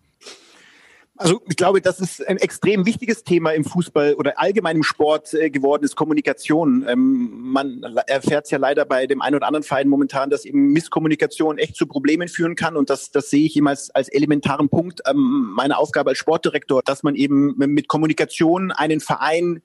[1.22, 5.34] Also ich glaube, das ist ein extrem wichtiges Thema im Fußball oder allgemein im Sport
[5.34, 6.86] äh, geworden ist Kommunikation.
[6.88, 10.72] Ähm, man erfährt es ja leider bei dem einen oder anderen Verein momentan, dass eben
[10.72, 14.70] Misskommunikation echt zu Problemen führen kann und das, das sehe ich immer als, als elementaren
[14.70, 19.62] Punkt ähm, meiner Aufgabe als Sportdirektor, dass man eben mit Kommunikation einen Verein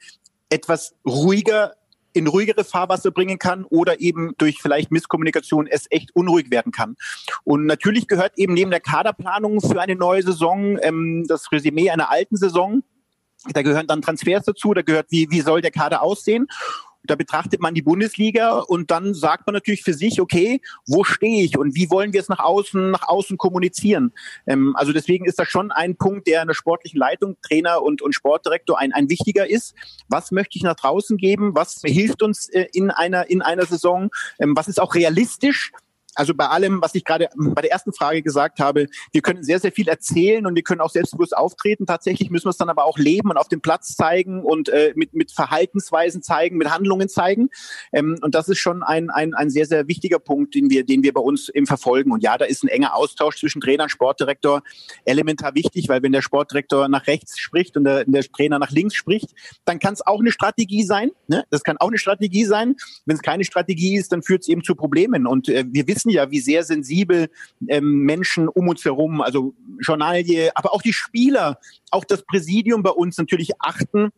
[0.50, 1.76] etwas ruhiger
[2.14, 6.96] in ruhigere Fahrwasser bringen kann oder eben durch vielleicht Misskommunikation es echt unruhig werden kann.
[7.42, 12.10] Und natürlich gehört eben neben der Kaderplanung für eine neue Saison ähm, das Resümee einer
[12.10, 12.82] alten Saison.
[13.52, 16.46] Da gehören dann Transfers dazu, da gehört, wie, wie soll der Kader aussehen.
[17.06, 21.44] Da betrachtet man die Bundesliga und dann sagt man natürlich für sich, okay, wo stehe
[21.44, 24.12] ich und wie wollen wir es nach außen, nach außen kommunizieren?
[24.46, 28.02] Ähm, also deswegen ist das schon ein Punkt, der in der sportlichen Leitung, Trainer und,
[28.02, 29.74] und Sportdirektor ein, ein wichtiger ist.
[30.08, 31.54] Was möchte ich nach draußen geben?
[31.54, 34.10] Was hilft uns äh, in einer, in einer Saison?
[34.38, 35.72] Ähm, was ist auch realistisch?
[36.14, 39.58] Also bei allem, was ich gerade bei der ersten Frage gesagt habe, wir können sehr,
[39.58, 41.86] sehr viel erzählen und wir können auch selbstbewusst auftreten.
[41.86, 44.92] Tatsächlich müssen wir es dann aber auch leben und auf dem Platz zeigen und äh,
[44.96, 47.50] mit, mit Verhaltensweisen zeigen, mit Handlungen zeigen.
[47.92, 51.02] Ähm, und das ist schon ein, ein, ein sehr, sehr wichtiger Punkt, den wir, den
[51.02, 52.12] wir bei uns im verfolgen.
[52.12, 54.62] Und ja, da ist ein enger Austausch zwischen Trainer und Sportdirektor
[55.04, 58.94] elementar wichtig, weil wenn der Sportdirektor nach rechts spricht und der, der Trainer nach links
[58.94, 61.10] spricht, dann kann es auch eine Strategie sein.
[61.26, 61.44] Ne?
[61.50, 62.76] Das kann auch eine Strategie sein.
[63.06, 65.26] Wenn es keine Strategie ist, dann führt es eben zu Problemen.
[65.26, 67.28] Und äh, wir wissen ja, wie sehr sensibel
[67.68, 71.58] ähm, Menschen um uns herum, also Journalie, aber auch die Spieler,
[71.90, 74.10] auch das Präsidium bei uns natürlich achten,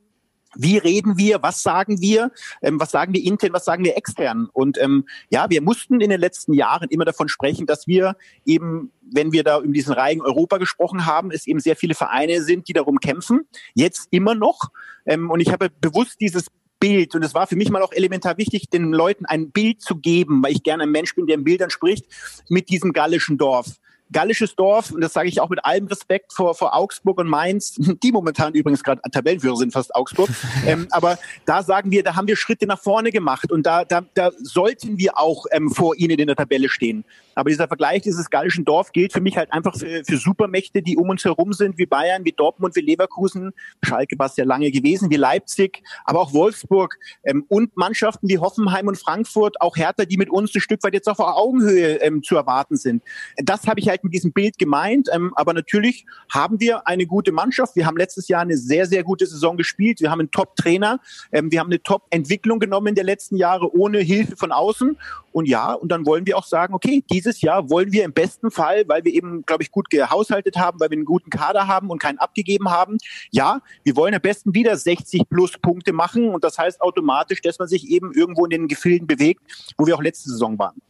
[0.58, 2.30] wie reden wir, was sagen wir,
[2.62, 4.48] ähm, was sagen wir intern, was sagen wir extern.
[4.52, 8.90] Und ähm, ja, wir mussten in den letzten Jahren immer davon sprechen, dass wir eben,
[9.12, 12.68] wenn wir da um diesen Reigen Europa gesprochen haben, es eben sehr viele Vereine sind,
[12.68, 13.46] die darum kämpfen.
[13.74, 14.70] Jetzt immer noch.
[15.04, 16.46] Ähm, und ich habe bewusst dieses
[16.78, 17.14] Bild.
[17.14, 20.42] Und es war für mich mal auch elementar wichtig, den Leuten ein Bild zu geben,
[20.42, 22.06] weil ich gerne ein Mensch bin, der in Bildern spricht,
[22.48, 23.78] mit diesem gallischen Dorf
[24.12, 27.74] gallisches Dorf, und das sage ich auch mit allem Respekt vor, vor Augsburg und Mainz,
[28.02, 30.28] die momentan übrigens gerade Tabellenführer sind, fast Augsburg.
[30.66, 34.02] ähm, aber da sagen wir, da haben wir Schritte nach vorne gemacht und da, da,
[34.14, 37.04] da sollten wir auch ähm, vor ihnen in der Tabelle stehen.
[37.36, 40.96] Aber dieser Vergleich dieses gallischen Dorf gilt für mich halt einfach für, für Supermächte, die
[40.96, 43.52] um uns herum sind, wie Bayern, wie Dortmund, wie Leverkusen,
[43.84, 48.38] Schalke war es ja lange gewesen, wie Leipzig, aber auch Wolfsburg ähm, und Mannschaften wie
[48.38, 52.22] Hoffenheim und Frankfurt, auch Hertha, die mit uns ein Stück weit jetzt auf Augenhöhe ähm,
[52.22, 53.02] zu erwarten sind.
[53.36, 55.08] Das habe ich halt mit diesem Bild gemeint.
[55.12, 57.76] Ähm, aber natürlich haben wir eine gute Mannschaft.
[57.76, 60.00] Wir haben letztes Jahr eine sehr, sehr gute Saison gespielt.
[60.00, 61.00] Wir haben einen Top-Trainer.
[61.32, 64.96] Ähm, wir haben eine Top-Entwicklung genommen in der letzten Jahre ohne Hilfe von außen.
[65.32, 68.50] Und ja, und dann wollen wir auch sagen, okay, dieses Jahr wollen wir im besten
[68.50, 71.90] Fall, weil wir eben, glaube ich, gut gehaushaltet haben, weil wir einen guten Kader haben
[71.90, 72.98] und keinen abgegeben haben.
[73.30, 76.30] Ja, wir wollen am besten wieder 60 plus Punkte machen.
[76.30, 79.42] Und das heißt automatisch, dass man sich eben irgendwo in den Gefilden bewegt,
[79.76, 80.80] wo wir auch letzte Saison waren.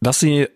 [0.00, 0.48] Dass Sie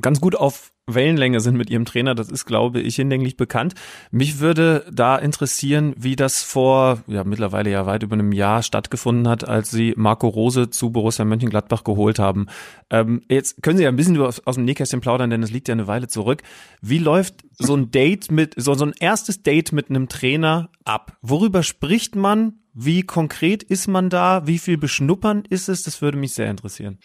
[0.00, 3.74] ganz gut auf Wellenlänge sind mit ihrem Trainer, das ist, glaube ich, hinlänglich bekannt.
[4.12, 9.26] Mich würde da interessieren, wie das vor, ja, mittlerweile ja weit über einem Jahr stattgefunden
[9.28, 12.46] hat, als sie Marco Rose zu Borussia Mönchengladbach geholt haben.
[12.88, 15.66] Ähm, jetzt können Sie ja ein bisschen aus, aus dem Nähkästchen plaudern, denn es liegt
[15.66, 16.44] ja eine Weile zurück.
[16.80, 21.16] Wie läuft so ein Date mit, so, so ein erstes Date mit einem Trainer ab?
[21.20, 22.60] Worüber spricht man?
[22.74, 24.46] Wie konkret ist man da?
[24.46, 25.82] Wie viel beschnuppern ist es?
[25.82, 26.98] Das würde mich sehr interessieren.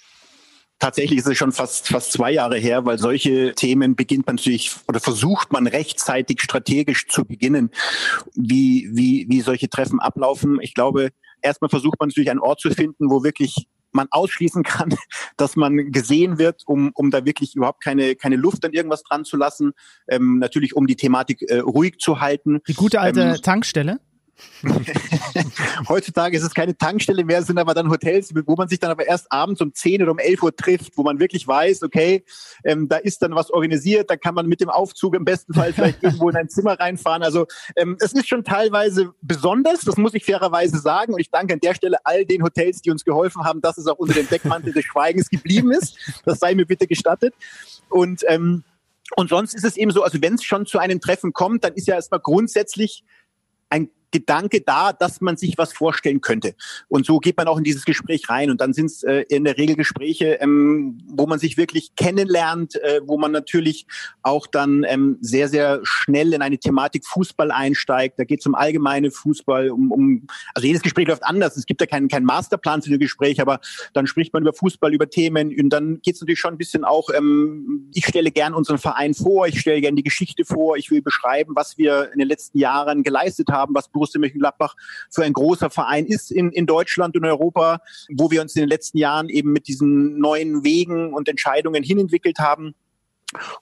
[0.81, 4.75] Tatsächlich ist es schon fast, fast zwei Jahre her, weil solche Themen beginnt man natürlich
[4.87, 7.69] oder versucht man rechtzeitig strategisch zu beginnen,
[8.33, 10.57] wie, wie, wie solche Treffen ablaufen.
[10.59, 11.09] Ich glaube,
[11.43, 14.95] erstmal versucht man natürlich einen Ort zu finden, wo wirklich man ausschließen kann,
[15.37, 19.23] dass man gesehen wird, um, um da wirklich überhaupt keine, keine Luft an irgendwas dran
[19.23, 19.73] zu lassen.
[20.07, 22.59] Ähm, natürlich, um die Thematik äh, ruhig zu halten.
[22.67, 23.99] Die gute alte ähm, Tankstelle?
[25.89, 29.07] Heutzutage ist es keine Tankstelle mehr, sind aber dann Hotels, wo man sich dann aber
[29.07, 32.23] erst abends um 10 oder um 11 Uhr trifft, wo man wirklich weiß, okay,
[32.63, 35.73] ähm, da ist dann was organisiert, da kann man mit dem Aufzug im besten Fall
[35.73, 37.23] vielleicht irgendwo in ein Zimmer reinfahren.
[37.23, 41.13] Also ähm, es ist schon teilweise besonders, das muss ich fairerweise sagen.
[41.13, 43.87] Und ich danke an der Stelle all den Hotels, die uns geholfen haben, dass es
[43.87, 45.97] auch unter dem Deckmantel des Schweigens geblieben ist.
[46.25, 47.33] Das sei mir bitte gestattet.
[47.89, 48.63] Und ähm,
[49.15, 51.73] und sonst ist es eben so, also wenn es schon zu einem Treffen kommt, dann
[51.73, 53.03] ist ja erstmal grundsätzlich
[53.69, 56.55] ein Gedanke da, dass man sich was vorstellen könnte.
[56.87, 58.51] Und so geht man auch in dieses Gespräch rein.
[58.51, 62.75] Und dann sind es äh, in der Regel Gespräche, ähm, wo man sich wirklich kennenlernt,
[62.75, 63.87] äh, wo man natürlich
[64.21, 68.19] auch dann ähm, sehr, sehr schnell in eine Thematik Fußball einsteigt.
[68.19, 71.57] Da geht es um allgemeine Fußball, um, um, also jedes Gespräch läuft anders.
[71.57, 73.59] Es gibt ja keinen, keinen Masterplan für ein Gespräch, aber
[73.93, 76.83] dann spricht man über Fußball, über Themen und dann geht es natürlich schon ein bisschen
[76.83, 80.91] auch, ähm, ich stelle gern unseren Verein vor, ich stelle gern die Geschichte vor, ich
[80.91, 84.75] will beschreiben, was wir in den letzten Jahren geleistet haben, was Borussia Mönchengladbach
[85.11, 88.69] für ein großer Verein ist in, in Deutschland und Europa, wo wir uns in den
[88.69, 92.73] letzten Jahren eben mit diesen neuen Wegen und Entscheidungen hinentwickelt haben.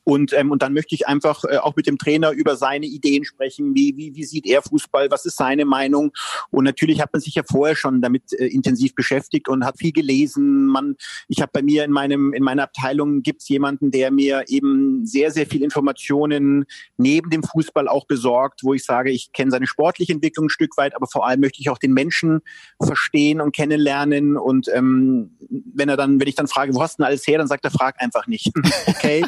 [0.04, 3.26] Und, ähm, und dann möchte ich einfach äh, auch mit dem Trainer über seine Ideen
[3.26, 3.76] sprechen.
[3.76, 5.12] Wie, wie, wie sieht er Fußball?
[5.12, 6.12] Was ist seine Meinung?
[6.52, 9.92] Und natürlich hat man sich ja vorher schon damit äh, intensiv beschäftigt und hat viel
[9.92, 10.66] gelesen.
[10.66, 10.96] Man,
[11.28, 15.32] ich habe bei mir in meinem in meiner Abteilung gibt's jemanden, der mir eben sehr
[15.32, 16.66] sehr viel Informationen
[16.98, 20.78] neben dem Fußball auch besorgt, wo ich sage, ich kenne seine sportliche Entwicklung ein Stück
[20.78, 22.42] weit, aber vor allem möchte ich auch den Menschen
[22.82, 24.38] verstehen und kennenlernen.
[24.38, 27.38] Und ähm, wenn er dann, wenn ich dann frage, wo hast du denn alles her,
[27.38, 28.52] dann sagt er, frag einfach nicht.
[28.88, 29.26] okay.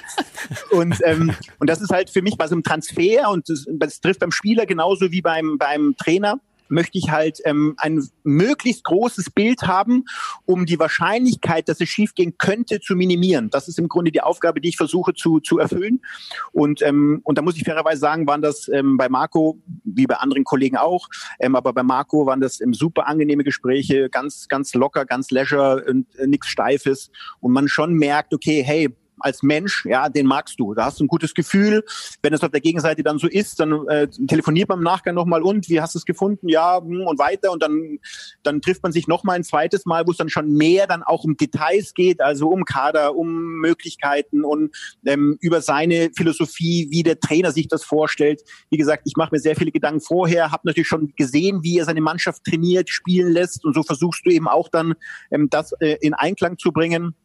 [0.72, 4.02] Und, ähm, und das ist halt für mich bei so einem Transfer und das, das
[4.02, 6.40] trifft beim Spieler genauso wie beim, beim Trainer
[6.72, 10.06] möchte ich halt ähm, ein möglichst großes Bild haben,
[10.46, 13.50] um die Wahrscheinlichkeit, dass es schiefgehen könnte, zu minimieren.
[13.50, 16.02] Das ist im Grunde die Aufgabe, die ich versuche zu, zu erfüllen.
[16.52, 20.16] Und, ähm, und da muss ich fairerweise sagen, waren das ähm, bei Marco, wie bei
[20.16, 24.74] anderen Kollegen auch, ähm, aber bei Marco waren das ähm, super angenehme Gespräche, ganz, ganz
[24.74, 27.12] locker, ganz leisure und äh, nichts Steifes.
[27.42, 28.90] Und man schon merkt, okay, hey,
[29.22, 30.74] als Mensch, ja, den magst du.
[30.74, 31.84] Da hast du ein gutes Gefühl.
[32.22, 35.42] Wenn es auf der Gegenseite dann so ist, dann äh, telefoniert man im Nachgang nochmal
[35.42, 36.50] und wie hast du es gefunden?
[36.50, 37.52] Ja, hm, und weiter.
[37.52, 38.00] Und dann,
[38.44, 41.24] dann trifft man sich nochmal ein zweites Mal, wo es dann schon mehr dann auch
[41.24, 47.20] um Details geht, also um Kader, um Möglichkeiten und ähm, über seine Philosophie, wie der
[47.20, 48.42] Trainer sich das vorstellt.
[48.70, 51.86] Wie gesagt, ich mache mir sehr viele Gedanken vorher, habe natürlich schon gesehen, wie er
[51.86, 54.96] seine Mannschaft trainiert, spielen lässt und so versuchst du eben auch dann
[55.32, 57.16] ähm, das äh, in Einklang zu bringen.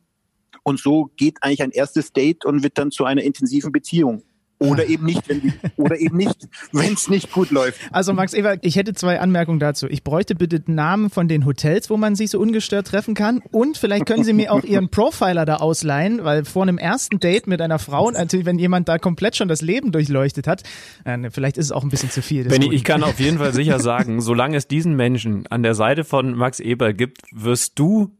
[0.66, 4.24] Und so geht eigentlich ein erstes Date und wird dann zu einer intensiven Beziehung.
[4.58, 7.78] Oder eben nicht, wenn oder eben nicht, wenn es nicht gut läuft.
[7.92, 9.86] Also Max Ewer, ich hätte zwei Anmerkungen dazu.
[9.86, 13.42] Ich bräuchte bitte Namen von den Hotels, wo man sich so ungestört treffen kann.
[13.52, 17.46] Und vielleicht können Sie mir auch Ihren Profiler da ausleihen, weil vor einem ersten Date
[17.46, 20.62] mit einer Frau, natürlich, wenn jemand da komplett schon das Leben durchleuchtet hat,
[21.04, 22.44] äh, vielleicht ist es auch ein bisschen zu viel.
[22.44, 26.02] Benny, ich kann auf jeden Fall sicher sagen, solange es diesen Menschen an der Seite
[26.02, 28.10] von Max Eber gibt, wirst du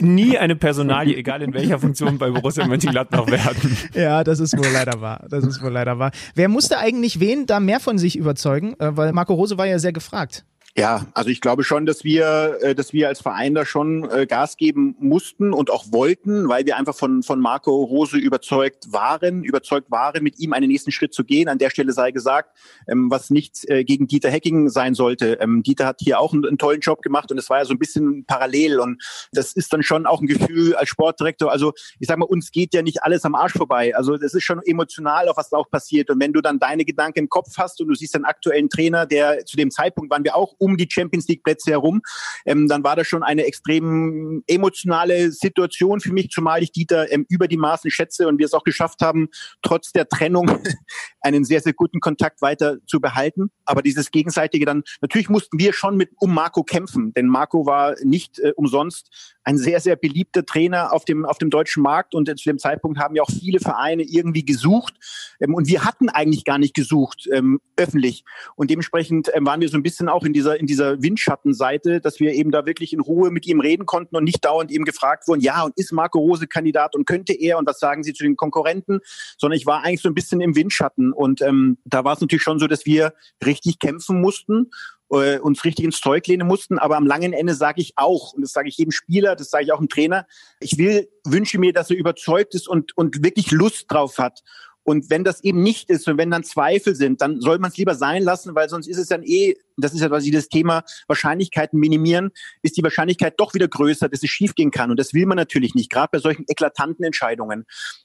[0.00, 3.76] nie eine Personalie, egal in welcher Funktion bei Borussia Mönchengladbach werden.
[3.94, 5.26] Ja, das ist wohl leider wahr.
[5.28, 6.12] Das ist wohl leider wahr.
[6.34, 8.74] Wer musste eigentlich wen da mehr von sich überzeugen?
[8.78, 10.44] Äh, weil Marco Rose war ja sehr gefragt.
[10.76, 14.26] Ja, also ich glaube schon, dass wir, äh, dass wir als Verein da schon äh,
[14.26, 19.42] Gas geben mussten und auch wollten, weil wir einfach von, von Marco Rose überzeugt waren,
[19.42, 21.48] überzeugt waren, mit ihm einen nächsten Schritt zu gehen.
[21.48, 22.56] An der Stelle sei gesagt,
[22.86, 25.38] ähm, was nichts äh, gegen Dieter Hecking sein sollte.
[25.40, 27.74] Ähm, Dieter hat hier auch einen, einen tollen Job gemacht und es war ja so
[27.74, 29.02] ein bisschen parallel und
[29.32, 31.50] das ist dann schon auch ein Gefühl als Sportdirektor.
[31.50, 33.96] Also ich sage mal, uns geht ja nicht alles am Arsch vorbei.
[33.96, 36.10] Also das ist schon emotional, auch was da auch passiert.
[36.10, 39.04] Und wenn du dann deine Gedanken im Kopf hast und du siehst einen aktuellen Trainer,
[39.04, 42.02] der zu dem Zeitpunkt waren wir auch um die Champions League Plätze herum,
[42.46, 47.26] ähm, dann war das schon eine extrem emotionale Situation für mich, zumal ich Dieter ähm,
[47.28, 49.28] über die Maßen schätze und wir es auch geschafft haben,
[49.62, 50.50] trotz der Trennung
[51.20, 53.50] einen sehr, sehr guten Kontakt weiter zu behalten.
[53.64, 57.94] Aber dieses gegenseitige dann, natürlich mussten wir schon mit um Marco kämpfen, denn Marco war
[58.02, 62.14] nicht äh, umsonst ein sehr, sehr beliebter Trainer auf dem, auf dem deutschen Markt.
[62.14, 64.94] Und zu dem Zeitpunkt haben ja auch viele Vereine irgendwie gesucht.
[65.40, 68.24] Ähm, und wir hatten eigentlich gar nicht gesucht ähm, öffentlich.
[68.56, 72.20] Und dementsprechend ähm, waren wir so ein bisschen auch in dieser, in dieser Windschattenseite, dass
[72.20, 75.26] wir eben da wirklich in Ruhe mit ihm reden konnten und nicht dauernd eben gefragt
[75.26, 78.24] wurden, ja und ist Marco Rose Kandidat und könnte er und was sagen Sie zu
[78.24, 79.00] den Konkurrenten,
[79.38, 81.12] sondern ich war eigentlich so ein bisschen im Windschatten.
[81.12, 83.14] Und ähm, da war es natürlich schon so, dass wir
[83.44, 84.70] richtig kämpfen mussten
[85.10, 86.78] äh, uns richtig ins Zeug lehnen mussten.
[86.78, 89.64] Aber am langen Ende sage ich auch, und das sage ich jedem Spieler, das sage
[89.64, 90.26] ich auch dem Trainer,
[90.60, 94.40] ich will, wünsche mir, dass er überzeugt ist und, und wirklich Lust drauf hat.
[94.82, 97.76] Und wenn das eben nicht ist und wenn dann Zweifel sind, dann soll man es
[97.76, 100.84] lieber sein lassen, weil sonst ist es dann eh, das ist ja quasi das Thema
[101.06, 102.30] Wahrscheinlichkeiten minimieren,
[102.62, 104.90] ist die Wahrscheinlichkeit doch wieder größer, dass es schiefgehen kann.
[104.90, 107.64] Und das will man natürlich nicht, gerade bei solchen eklatanten Entscheidungen.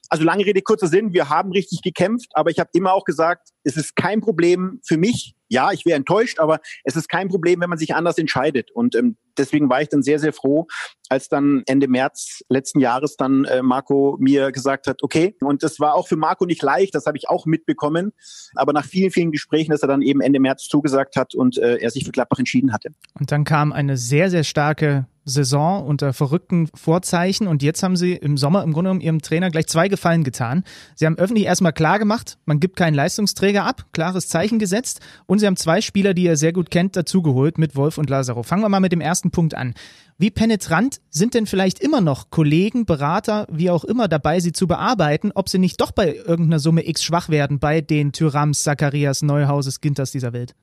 [0.09, 3.49] Also lange Rede, kurzer Sinn, wir haben richtig gekämpft, aber ich habe immer auch gesagt,
[3.63, 5.35] es ist kein Problem für mich.
[5.47, 8.71] Ja, ich wäre enttäuscht, aber es ist kein Problem, wenn man sich anders entscheidet.
[8.71, 10.67] Und ähm, deswegen war ich dann sehr, sehr froh,
[11.09, 15.79] als dann Ende März letzten Jahres dann äh, Marco mir gesagt hat, okay, und das
[15.79, 18.11] war auch für Marco nicht leicht, das habe ich auch mitbekommen,
[18.55, 21.81] aber nach vielen, vielen Gesprächen, dass er dann eben Ende März zugesagt hat und äh,
[21.81, 22.89] er sich für Gladbach entschieden hatte.
[23.19, 28.13] Und dann kam eine sehr, sehr starke Saison unter verrückten Vorzeichen und jetzt haben sie
[28.13, 30.63] im Sommer im Grunde genommen ihrem Trainer gleich zwei Gefallen getan.
[30.93, 35.39] Sie haben öffentlich erstmal klar gemacht, man gibt keinen Leistungsträger ab, klares Zeichen gesetzt und
[35.39, 38.43] sie haben zwei Spieler, die ihr sehr gut kennt, dazugeholt mit Wolf und Lazaro.
[38.43, 39.73] Fangen wir mal mit dem ersten Punkt an.
[40.17, 44.67] Wie penetrant sind denn vielleicht immer noch Kollegen, Berater, wie auch immer dabei, sie zu
[44.67, 49.23] bearbeiten, ob sie nicht doch bei irgendeiner Summe X schwach werden bei den Tyrams, Zacharias,
[49.23, 50.53] Neuhauses, Ginters dieser Welt?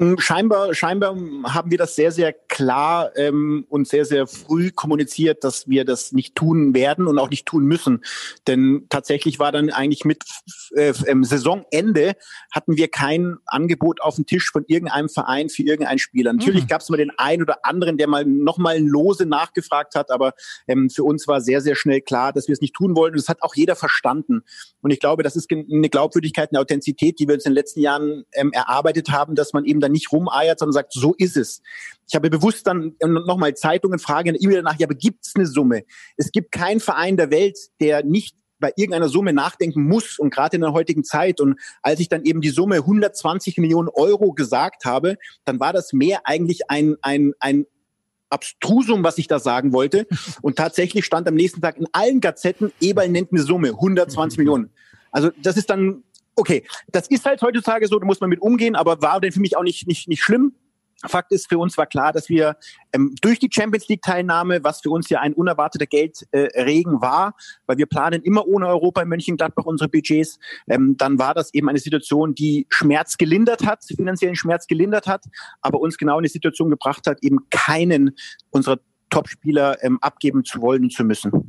[0.00, 5.44] Hm, scheinbar, scheinbar haben wir das sehr, sehr klar ähm, und sehr, sehr früh kommuniziert,
[5.44, 8.02] dass wir das nicht tun werden und auch nicht tun müssen.
[8.46, 10.24] Denn tatsächlich war dann eigentlich mit
[10.74, 12.14] äh, ähm, Saisonende
[12.50, 16.32] hatten wir kein Angebot auf dem Tisch von irgendeinem Verein für irgendeinen Spieler.
[16.32, 16.68] Natürlich mhm.
[16.68, 20.32] gab es mal den einen oder anderen, der mal nochmal Lose nachgefragt hat, aber
[20.66, 23.16] ähm, für uns war sehr, sehr schnell klar, dass wir es nicht tun wollten.
[23.16, 24.44] Und das hat auch jeder verstanden.
[24.80, 27.80] Und ich glaube, das ist eine Glaubwürdigkeit, eine Authentizität, die wir uns in den letzten
[27.80, 31.62] Jahren ähm, erarbeitet haben, dass man eben dann nicht rumeiert, sondern sagt, so ist es.
[32.08, 35.84] Ich habe bewusst dann nochmal Zeitungen fragen, immer danach, ja, aber gibt es eine Summe?
[36.16, 40.56] Es gibt keinen Verein der Welt, der nicht bei irgendeiner Summe nachdenken muss und gerade
[40.56, 41.40] in der heutigen Zeit.
[41.40, 45.92] Und als ich dann eben die Summe 120 Millionen Euro gesagt habe, dann war das
[45.92, 47.66] mehr eigentlich ein, ein, ein
[48.28, 50.06] Abstrusum, was ich da sagen wollte.
[50.42, 54.70] Und tatsächlich stand am nächsten Tag in allen Gazetten, Eberl nennt eine Summe, 120 Millionen.
[55.10, 56.04] Also das ist dann
[56.40, 59.40] okay, das ist halt heutzutage so, da muss man mit umgehen, aber war denn für
[59.40, 60.54] mich auch nicht, nicht, nicht schlimm.
[61.06, 62.56] Fakt ist, für uns war klar, dass wir
[62.92, 67.34] ähm, durch die Champions League Teilnahme, was für uns ja ein unerwarteter Geldregen äh, war,
[67.66, 70.38] weil wir planen immer ohne Europa in Mönchengladbach unsere Budgets,
[70.68, 75.24] ähm, dann war das eben eine Situation, die Schmerz gelindert hat, finanziellen Schmerz gelindert hat,
[75.62, 78.14] aber uns genau in die Situation gebracht hat, eben keinen
[78.50, 78.78] unserer
[79.08, 81.39] Topspieler ähm, abgeben zu wollen zu müssen.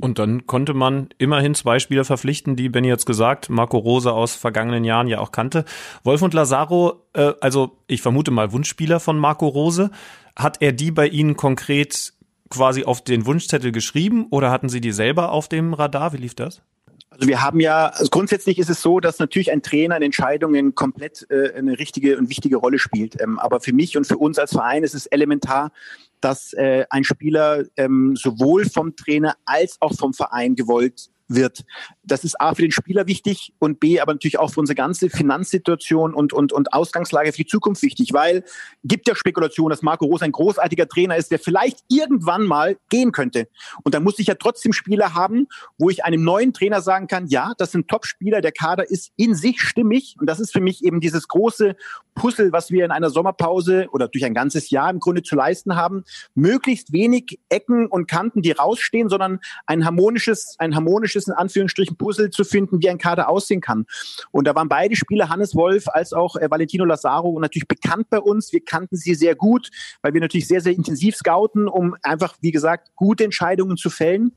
[0.00, 4.34] Und dann konnte man immerhin zwei Spieler verpflichten, die Benny jetzt gesagt, Marco Rose aus
[4.34, 5.64] vergangenen Jahren ja auch kannte.
[6.04, 9.90] Wolf und Lazaro, äh, also ich vermute mal Wunschspieler von Marco Rose.
[10.36, 12.12] Hat er die bei Ihnen konkret
[12.50, 16.12] quasi auf den Wunschzettel geschrieben oder hatten Sie die selber auf dem Radar?
[16.12, 16.62] Wie lief das?
[17.10, 20.76] Also wir haben ja, also grundsätzlich ist es so, dass natürlich ein Trainer in Entscheidungen
[20.76, 23.20] komplett äh, eine richtige und wichtige Rolle spielt.
[23.20, 25.72] Ähm, aber für mich und für uns als Verein ist es elementar,
[26.20, 31.64] dass äh, ein Spieler ähm, sowohl vom Trainer als auch vom Verein gewollt wird.
[32.02, 35.10] Das ist A für den Spieler wichtig und B aber natürlich auch für unsere ganze
[35.10, 38.44] Finanzsituation und, und, und Ausgangslage für die Zukunft wichtig, weil
[38.82, 43.12] gibt ja Spekulation, dass Marco Rose ein großartiger Trainer ist, der vielleicht irgendwann mal gehen
[43.12, 43.48] könnte.
[43.84, 47.26] Und dann muss ich ja trotzdem Spieler haben, wo ich einem neuen Trainer sagen kann,
[47.28, 50.84] ja, das sind Top-Spieler, der Kader ist in sich stimmig und das ist für mich
[50.84, 51.76] eben dieses große
[52.18, 55.76] Puzzle, was wir in einer Sommerpause oder durch ein ganzes Jahr im Grunde zu leisten
[55.76, 56.04] haben.
[56.34, 62.30] Möglichst wenig Ecken und Kanten, die rausstehen, sondern ein harmonisches, ein harmonisches, in Anführungsstrichen, Puzzle
[62.30, 63.86] zu finden, wie ein Kader aussehen kann.
[64.30, 68.20] Und da waren beide Spieler, Hannes Wolf als auch äh, Valentino Lazaro, natürlich bekannt bei
[68.20, 68.52] uns.
[68.52, 69.70] Wir kannten sie sehr gut,
[70.02, 74.32] weil wir natürlich sehr, sehr intensiv scouten, um einfach, wie gesagt, gute Entscheidungen zu fällen.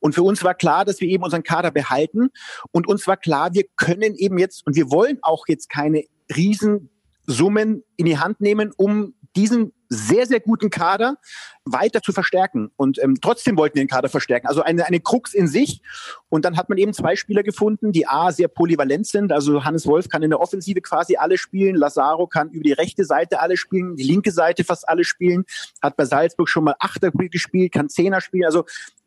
[0.00, 2.30] Und für uns war klar, dass wir eben unseren Kader behalten.
[2.72, 7.84] Und uns war klar, wir können eben jetzt und wir wollen auch jetzt keine Riesensummen
[7.96, 11.18] in die Hand nehmen, um diesen sehr, sehr guten Kader
[11.64, 12.70] weiter zu verstärken.
[12.76, 14.46] Und ähm, trotzdem wollten wir den Kader verstärken.
[14.46, 15.82] Also eine, eine Krux in sich.
[16.28, 19.32] Und dann hat man eben zwei Spieler gefunden, die A, sehr polyvalent sind.
[19.32, 21.74] Also Hannes Wolf kann in der Offensive quasi alle spielen.
[21.74, 25.44] Lazaro kann über die rechte Seite alle spielen, die linke Seite fast alle spielen.
[25.82, 28.44] Hat bei Salzburg schon mal Achter gespielt, kann Zehner spielen.
[28.44, 28.64] Also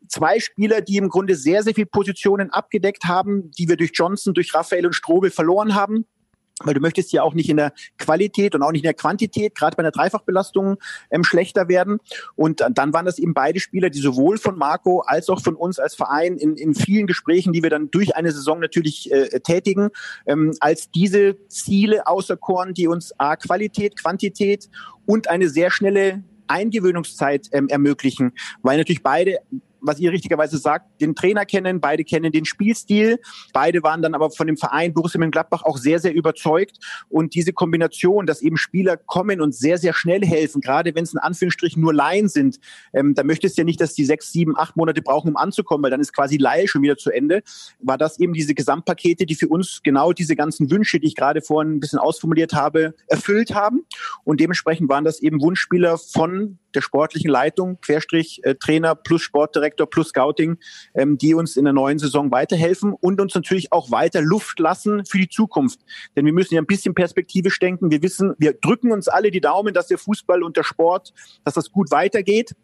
[0.08, 4.34] zwei Spieler, die im Grunde sehr, sehr viele Positionen abgedeckt haben, die wir durch Johnson,
[4.34, 6.06] durch Raphael und Strobel verloren haben
[6.62, 9.54] weil du möchtest ja auch nicht in der Qualität und auch nicht in der Quantität,
[9.54, 10.76] gerade bei einer Dreifachbelastung,
[11.10, 11.98] ähm, schlechter werden.
[12.36, 15.78] Und dann waren das eben beide Spieler, die sowohl von Marco als auch von uns
[15.78, 19.90] als Verein in, in vielen Gesprächen, die wir dann durch eine Saison natürlich äh, tätigen,
[20.26, 24.68] ähm, als diese Ziele auserkoren, die uns A, Qualität, Quantität
[25.06, 28.32] und eine sehr schnelle Eingewöhnungszeit ähm, ermöglichen,
[28.62, 29.38] weil natürlich beide
[29.84, 33.18] was ihr richtigerweise sagt, den Trainer kennen, beide kennen den Spielstil,
[33.52, 36.78] beide waren dann aber von dem Verein Borussia Mönchengladbach auch sehr, sehr überzeugt.
[37.08, 41.12] Und diese Kombination, dass eben Spieler kommen und sehr, sehr schnell helfen, gerade wenn es
[41.12, 42.58] in Anführungsstrichen nur Laien sind,
[42.92, 45.82] ähm, da möchtest du ja nicht, dass die sechs, sieben, acht Monate brauchen, um anzukommen,
[45.84, 47.42] weil dann ist quasi Laie schon wieder zu Ende,
[47.80, 51.42] war das eben diese Gesamtpakete, die für uns genau diese ganzen Wünsche, die ich gerade
[51.42, 53.84] vorhin ein bisschen ausformuliert habe, erfüllt haben?
[54.24, 59.88] Und dementsprechend waren das eben Wunschspieler von der sportlichen Leitung, Querstrich äh, Trainer plus Sportdirektor
[59.88, 60.58] plus Scouting,
[60.94, 65.04] ähm, die uns in der neuen Saison weiterhelfen und uns natürlich auch weiter Luft lassen
[65.04, 65.80] für die Zukunft.
[66.16, 67.90] Denn wir müssen ja ein bisschen perspektivisch denken.
[67.90, 71.12] Wir wissen, wir drücken uns alle die Daumen, dass der Fußball und der Sport,
[71.44, 72.54] dass das gut weitergeht.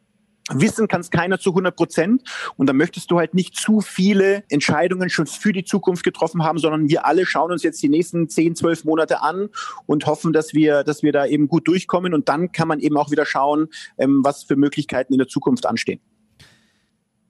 [0.55, 2.23] Wissen kann es keiner zu 100 Prozent.
[2.57, 6.59] Und da möchtest du halt nicht zu viele Entscheidungen schon für die Zukunft getroffen haben,
[6.59, 9.49] sondern wir alle schauen uns jetzt die nächsten 10, 12 Monate an
[9.87, 12.15] und hoffen, dass wir, dass wir da eben gut durchkommen.
[12.15, 15.67] Und dann kann man eben auch wieder schauen, ähm, was für Möglichkeiten in der Zukunft
[15.67, 16.01] anstehen.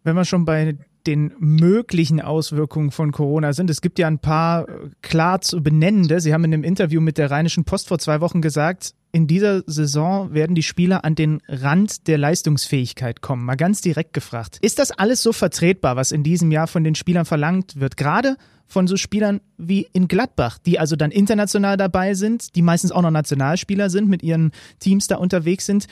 [0.02, 3.70] Wenn wir schon bei den möglichen Auswirkungen von Corona sind.
[3.70, 6.20] Es gibt ja ein paar äh, klar zu benennende.
[6.20, 9.62] Sie haben in einem Interview mit der Rheinischen Post vor zwei Wochen gesagt, in dieser
[9.66, 13.44] Saison werden die Spieler an den Rand der Leistungsfähigkeit kommen.
[13.44, 14.58] Mal ganz direkt gefragt.
[14.62, 17.96] Ist das alles so vertretbar, was in diesem Jahr von den Spielern verlangt wird?
[17.96, 18.36] Gerade
[18.66, 23.02] von so Spielern wie in Gladbach, die also dann international dabei sind, die meistens auch
[23.02, 25.86] noch Nationalspieler sind, mit ihren Teams da unterwegs sind.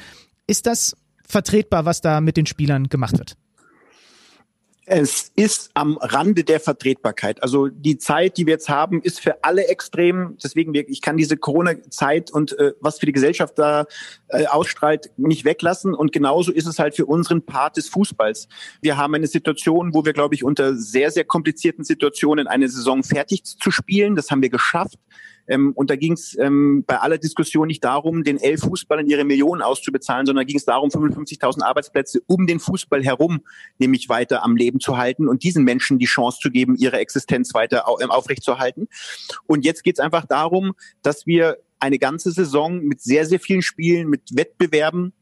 [0.47, 0.97] Ist das
[1.27, 3.37] vertretbar, was da mit den Spielern gemacht wird?
[4.91, 7.43] Es ist am Rande der Vertretbarkeit.
[7.43, 10.37] Also die Zeit, die wir jetzt haben, ist für alle extrem.
[10.43, 13.87] Deswegen, ich kann diese Corona-Zeit und äh, was für die Gesellschaft da
[14.29, 15.95] äh, ausstrahlt, nicht weglassen.
[15.95, 18.49] Und genauso ist es halt für unseren Part des Fußballs.
[18.81, 23.03] Wir haben eine Situation, wo wir, glaube ich, unter sehr, sehr komplizierten Situationen eine Saison
[23.03, 24.17] fertig zu spielen.
[24.17, 24.99] Das haben wir geschafft.
[25.49, 29.25] Ähm, und da ging es ähm, bei aller Diskussion nicht darum, den elf Fußballern ihre
[29.25, 33.41] Millionen auszubezahlen, sondern ging es darum, 55.000 Arbeitsplätze um den Fußball herum
[33.79, 37.55] nämlich weiter am Leben zu halten und diesen Menschen die Chance zu geben, ihre Existenz
[37.55, 38.89] weiter ähm, aufrechtzuerhalten.
[39.47, 43.63] Und jetzt geht es einfach darum, dass wir eine ganze Saison mit sehr, sehr vielen
[43.63, 45.13] Spielen, mit Wettbewerben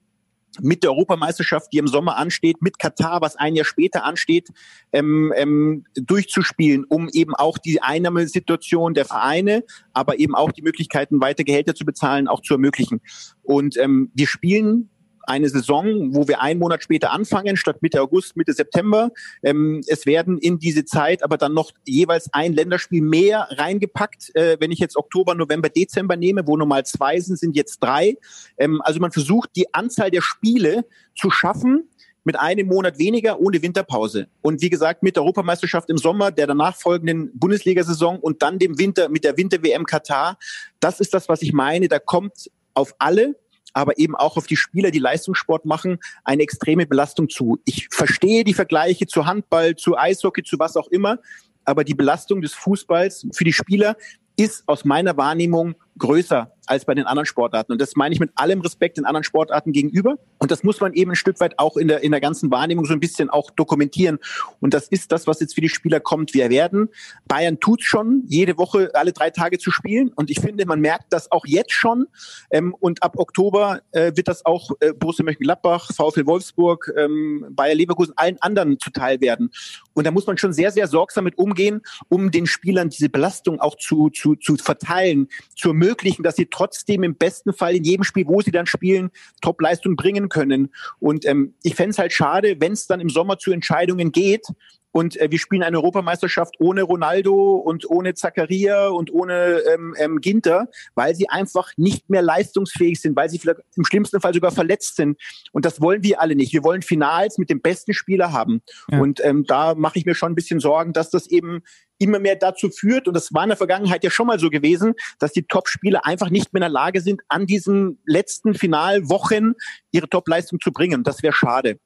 [0.61, 4.49] mit der Europameisterschaft, die im Sommer ansteht, mit Katar, was ein Jahr später ansteht,
[4.93, 11.21] ähm, ähm, durchzuspielen, um eben auch die Einnahmesituation der Vereine, aber eben auch die Möglichkeiten,
[11.21, 13.01] weiter Gehälter zu bezahlen, auch zu ermöglichen.
[13.43, 14.91] Und ähm, wir spielen
[15.27, 19.11] eine Saison, wo wir einen Monat später anfangen, statt Mitte August, Mitte September.
[19.43, 24.35] Ähm, es werden in diese Zeit aber dann noch jeweils ein Länderspiel mehr reingepackt.
[24.35, 28.17] Äh, wenn ich jetzt Oktober, November, Dezember nehme, wo normal zwei sind, sind jetzt drei.
[28.59, 31.89] Ähm, also man versucht, die Anzahl der Spiele zu schaffen,
[32.27, 34.27] mit einem Monat weniger ohne Winterpause.
[34.43, 38.79] Und wie gesagt, mit der Europameisterschaft im Sommer, der danach folgenden Bundesliga-Saison und dann dem
[38.81, 40.37] Winter mit der Winter-WM Katar.
[40.81, 41.87] Das ist das, was ich meine.
[41.87, 43.37] Da kommt auf alle
[43.77, 47.61] aber eben auch auf die Spieler, die Leistungssport machen, eine extreme Belastung zu.
[47.67, 51.19] Ich verstehe die Vergleiche zu Handball, zu Eishockey, zu was auch immer,
[51.67, 53.97] aber die Belastung des Fußballs für die Spieler
[54.39, 57.73] ist aus meiner Wahrnehmung größer als bei den anderen Sportarten.
[57.73, 60.19] Und das meine ich mit allem Respekt den anderen Sportarten gegenüber.
[60.39, 62.85] Und das muss man eben ein Stück weit auch in der, in der ganzen Wahrnehmung
[62.85, 64.19] so ein bisschen auch dokumentieren.
[64.61, 66.35] Und das ist das, was jetzt für die Spieler kommt.
[66.35, 66.89] Wir werden.
[67.27, 70.13] Bayern tut schon, jede Woche alle drei Tage zu spielen.
[70.15, 72.07] Und ich finde, man merkt das auch jetzt schon.
[72.51, 77.75] Ähm, und ab Oktober äh, wird das auch äh, Borussia Mönchengladbach, VfL Wolfsburg, ähm, Bayer
[77.75, 79.51] Leverkusen, allen anderen zuteil werden.
[79.95, 83.61] Und da muss man schon sehr, sehr sorgsam mit umgehen, um den Spielern diese Belastung
[83.61, 88.05] auch zu, zu, zu verteilen, zu ermöglichen, dass sie trotzdem im besten Fall in jedem
[88.05, 89.11] Spiel, wo sie dann spielen,
[89.43, 90.73] Top-Leistung bringen können.
[90.99, 94.47] Und ähm, ich fände es halt schade, wenn es dann im Sommer zu Entscheidungen geht
[94.93, 100.21] und äh, wir spielen eine Europameisterschaft ohne Ronaldo und ohne Zakaria und ohne ähm, ähm,
[100.21, 104.53] Ginter, weil sie einfach nicht mehr leistungsfähig sind, weil sie vielleicht im schlimmsten Fall sogar
[104.53, 105.19] verletzt sind.
[105.53, 106.53] Und das wollen wir alle nicht.
[106.53, 108.63] Wir wollen Finals mit dem besten Spieler haben.
[108.91, 109.01] Ja.
[109.01, 111.63] Und ähm, da mache ich mir schon ein bisschen Sorgen, dass das eben
[111.99, 114.95] immer mehr dazu führt, und das war in der Vergangenheit ja schon mal so gewesen,
[115.19, 119.55] dass die Top-Spieler einfach nicht mehr in der Lage sind, an diesen letzten Finalwochen
[119.93, 121.05] ihre Top-Leistung zu bringen.
[121.05, 121.79] Das wäre schade.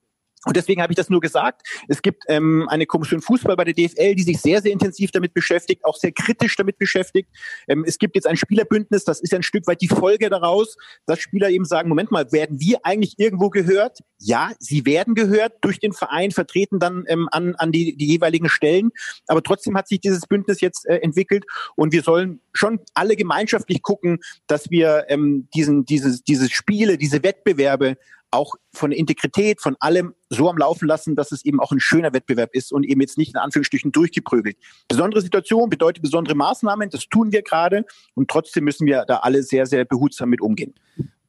[0.47, 1.63] Und deswegen habe ich das nur gesagt.
[1.89, 5.35] Es gibt ähm, eine Kommission Fußball bei der DFL, die sich sehr, sehr intensiv damit
[5.35, 7.29] beschäftigt, auch sehr kritisch damit beschäftigt.
[7.69, 11.21] Ähm, es gibt jetzt ein Spielerbündnis, das ist ein Stück weit die Folge daraus, dass
[11.21, 13.99] Spieler eben sagen, Moment mal, werden wir eigentlich irgendwo gehört?
[14.19, 18.49] Ja, sie werden gehört durch den Verein, vertreten dann ähm, an, an die, die jeweiligen
[18.49, 18.93] Stellen.
[19.27, 21.45] Aber trotzdem hat sich dieses Bündnis jetzt äh, entwickelt
[21.77, 27.23] und wir sollen schon alle gemeinschaftlich gucken, dass wir ähm, diesen, dieses, diese Spiele, diese
[27.23, 27.97] Wettbewerbe
[28.31, 32.13] auch von Integrität, von allem so am Laufen lassen, dass es eben auch ein schöner
[32.13, 34.57] Wettbewerb ist und eben jetzt nicht in Anführungsstrichen durchgeprügelt.
[34.89, 39.43] Besondere Situation bedeutet besondere Maßnahmen, das tun wir gerade und trotzdem müssen wir da alle
[39.43, 40.75] sehr, sehr behutsam mit umgehen.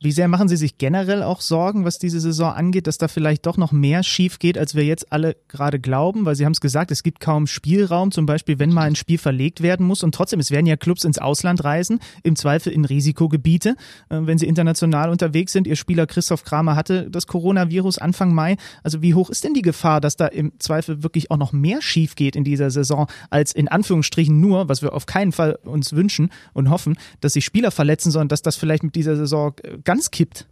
[0.03, 3.45] Wie sehr machen Sie sich generell auch Sorgen, was diese Saison angeht, dass da vielleicht
[3.45, 6.25] doch noch mehr schief geht, als wir jetzt alle gerade glauben?
[6.25, 9.19] Weil Sie haben es gesagt, es gibt kaum Spielraum, zum Beispiel, wenn mal ein Spiel
[9.19, 10.01] verlegt werden muss.
[10.01, 13.75] Und trotzdem, es werden ja Clubs ins Ausland reisen, im Zweifel in Risikogebiete,
[14.09, 15.67] äh, wenn sie international unterwegs sind.
[15.67, 18.57] Ihr Spieler Christoph Kramer hatte das Coronavirus Anfang Mai.
[18.81, 21.79] Also wie hoch ist denn die Gefahr, dass da im Zweifel wirklich auch noch mehr
[21.83, 25.93] schief geht in dieser Saison, als in Anführungsstrichen nur, was wir auf keinen Fall uns
[25.93, 29.77] wünschen und hoffen, dass sich Spieler verletzen, sondern dass das vielleicht mit dieser Saison äh,
[29.91, 30.47] ganz kippt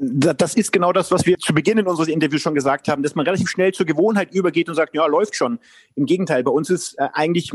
[0.00, 3.16] das ist genau das, was wir zu Beginn in unseres Interviews schon gesagt haben, dass
[3.16, 5.58] man relativ schnell zur Gewohnheit übergeht und sagt, ja, läuft schon.
[5.96, 7.50] Im Gegenteil, bei uns ist äh, eigentlich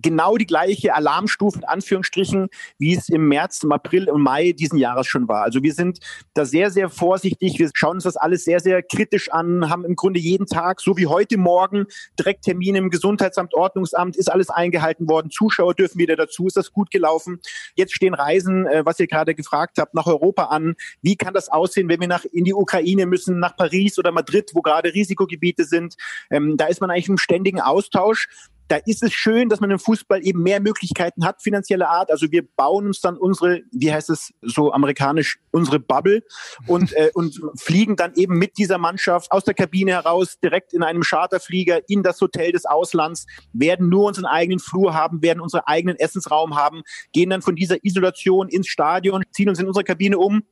[0.00, 4.78] genau die gleiche Alarmstufe, in Anführungsstrichen, wie es im März, im April und Mai diesen
[4.78, 5.42] Jahres schon war.
[5.42, 5.98] Also wir sind
[6.34, 7.58] da sehr, sehr vorsichtig.
[7.58, 10.96] Wir schauen uns das alles sehr, sehr kritisch an, haben im Grunde jeden Tag, so
[10.96, 15.32] wie heute Morgen, direkt Termine im Gesundheitsamt, Ordnungsamt, ist alles eingehalten worden.
[15.32, 16.46] Zuschauer dürfen wieder dazu.
[16.46, 17.40] Ist das gut gelaufen?
[17.74, 20.76] Jetzt stehen Reisen, äh, was ihr gerade gefragt habt, nach Europa an.
[21.00, 21.71] Wie kann das aussehen?
[21.72, 25.64] Aussehen, wenn wir nach in die Ukraine müssen, nach Paris oder Madrid, wo gerade Risikogebiete
[25.64, 25.96] sind.
[26.30, 28.28] Ähm, da ist man eigentlich im ständigen Austausch
[28.72, 32.10] da ist es schön, dass man im Fußball eben mehr Möglichkeiten hat, finanzieller Art.
[32.10, 36.22] Also wir bauen uns dann unsere, wie heißt es so amerikanisch, unsere Bubble
[36.66, 40.82] und, äh, und fliegen dann eben mit dieser Mannschaft aus der Kabine heraus direkt in
[40.82, 45.64] einem Charterflieger in das Hotel des Auslands, werden nur unseren eigenen Flur haben, werden unseren
[45.66, 46.80] eigenen Essensraum haben,
[47.12, 50.44] gehen dann von dieser Isolation ins Stadion, ziehen uns in unsere Kabine um,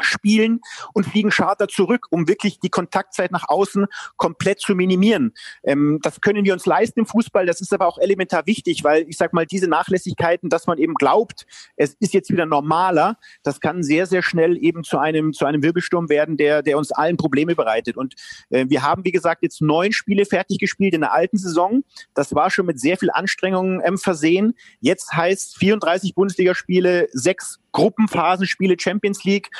[0.00, 0.60] spielen
[0.92, 3.86] und fliegen Charter zurück, um wirklich die Kontaktzeit nach außen
[4.16, 5.32] komplett zu minimieren.
[5.64, 7.46] Ähm, das können wir uns leisten im Fußball.
[7.46, 10.94] Das ist aber auch elementar wichtig, weil ich sag mal, diese Nachlässigkeiten, dass man eben
[10.94, 11.46] glaubt,
[11.76, 15.62] es ist jetzt wieder normaler, das kann sehr, sehr schnell eben zu einem, zu einem
[15.62, 17.96] Wirbelsturm werden, der, der uns allen Probleme bereitet.
[17.96, 18.14] Und
[18.50, 21.84] äh, wir haben, wie gesagt, jetzt neun Spiele fertig gespielt in der alten Saison.
[22.14, 24.54] Das war schon mit sehr viel Anstrengungen ähm, versehen.
[24.80, 29.50] Jetzt heißt 34 Bundesligaspiele, sechs Gruppenphasenspiele Champions League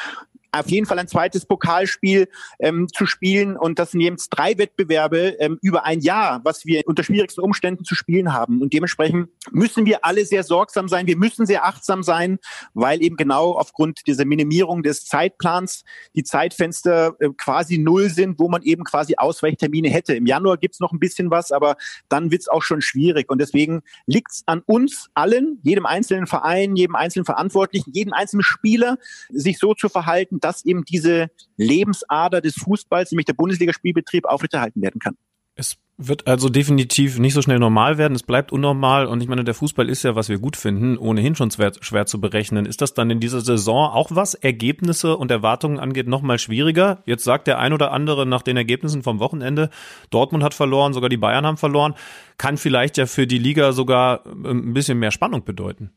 [0.52, 2.28] auf jeden Fall ein zweites Pokalspiel
[2.58, 3.56] ähm, zu spielen.
[3.56, 7.84] Und das sind jetzt drei Wettbewerbe ähm, über ein Jahr, was wir unter schwierigsten Umständen
[7.84, 8.62] zu spielen haben.
[8.62, 11.06] Und dementsprechend müssen wir alle sehr sorgsam sein.
[11.06, 12.38] Wir müssen sehr achtsam sein,
[12.74, 15.84] weil eben genau aufgrund dieser Minimierung des Zeitplans
[16.14, 20.14] die Zeitfenster äh, quasi null sind, wo man eben quasi Ausweichtermine hätte.
[20.14, 21.76] Im Januar gibt's noch ein bisschen was, aber
[22.08, 23.30] dann wird's auch schon schwierig.
[23.30, 28.98] Und deswegen liegt's an uns allen, jedem einzelnen Verein, jedem einzelnen Verantwortlichen, jedem einzelnen Spieler,
[29.30, 35.00] sich so zu verhalten, dass eben diese Lebensader des Fußballs, nämlich der Bundesligaspielbetrieb, aufrechterhalten werden
[35.00, 35.16] kann.
[35.54, 38.14] Es wird also definitiv nicht so schnell normal werden.
[38.14, 39.06] Es bleibt unnormal.
[39.06, 42.06] Und ich meine, der Fußball ist ja, was wir gut finden, ohnehin schon schwer, schwer
[42.06, 42.66] zu berechnen.
[42.66, 47.02] Ist das dann in dieser Saison auch was Ergebnisse und Erwartungen angeht nochmal schwieriger?
[47.04, 49.70] Jetzt sagt der ein oder andere nach den Ergebnissen vom Wochenende,
[50.10, 51.94] Dortmund hat verloren, sogar die Bayern haben verloren.
[52.38, 55.90] Kann vielleicht ja für die Liga sogar ähm, ein bisschen mehr Spannung bedeuten.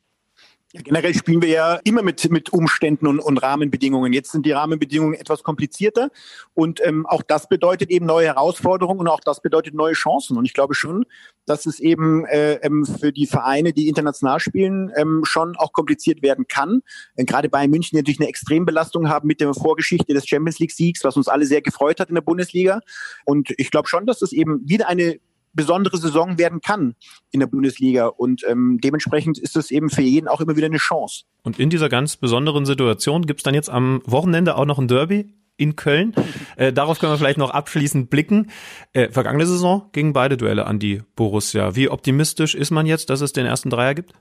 [0.74, 4.14] Ja, generell spielen wir ja immer mit, mit Umständen und, und Rahmenbedingungen.
[4.14, 6.12] Jetzt sind die Rahmenbedingungen etwas komplizierter
[6.54, 10.38] und ähm, auch das bedeutet eben neue Herausforderungen und auch das bedeutet neue Chancen.
[10.38, 11.06] Und ich glaube schon,
[11.46, 16.22] dass es eben äh, ähm, für die Vereine, die international spielen, ähm, schon auch kompliziert
[16.22, 16.84] werden kann.
[17.18, 21.04] Äh, gerade bei München natürlich eine Extrembelastung haben mit der Vorgeschichte des Champions League Siegs,
[21.04, 22.80] was uns alle sehr gefreut hat in der Bundesliga.
[23.26, 25.20] Und ich glaube schon, dass es eben wieder eine
[25.54, 26.96] besondere Saison werden kann
[27.32, 28.08] in der Bundesliga.
[28.08, 31.24] Und ähm, dementsprechend ist es eben für jeden auch immer wieder eine Chance.
[31.44, 35.34] Und in dieser ganz besonderen Situation gibt's dann jetzt am Wochenende auch noch ein Derby
[35.58, 36.14] in Köln.
[36.56, 38.50] Äh, darauf können wir vielleicht noch abschließend blicken.
[38.94, 41.76] Äh, vergangene Saison gingen beide Duelle an die Borussia.
[41.76, 44.14] Wie optimistisch ist man jetzt, dass es den ersten Dreier gibt?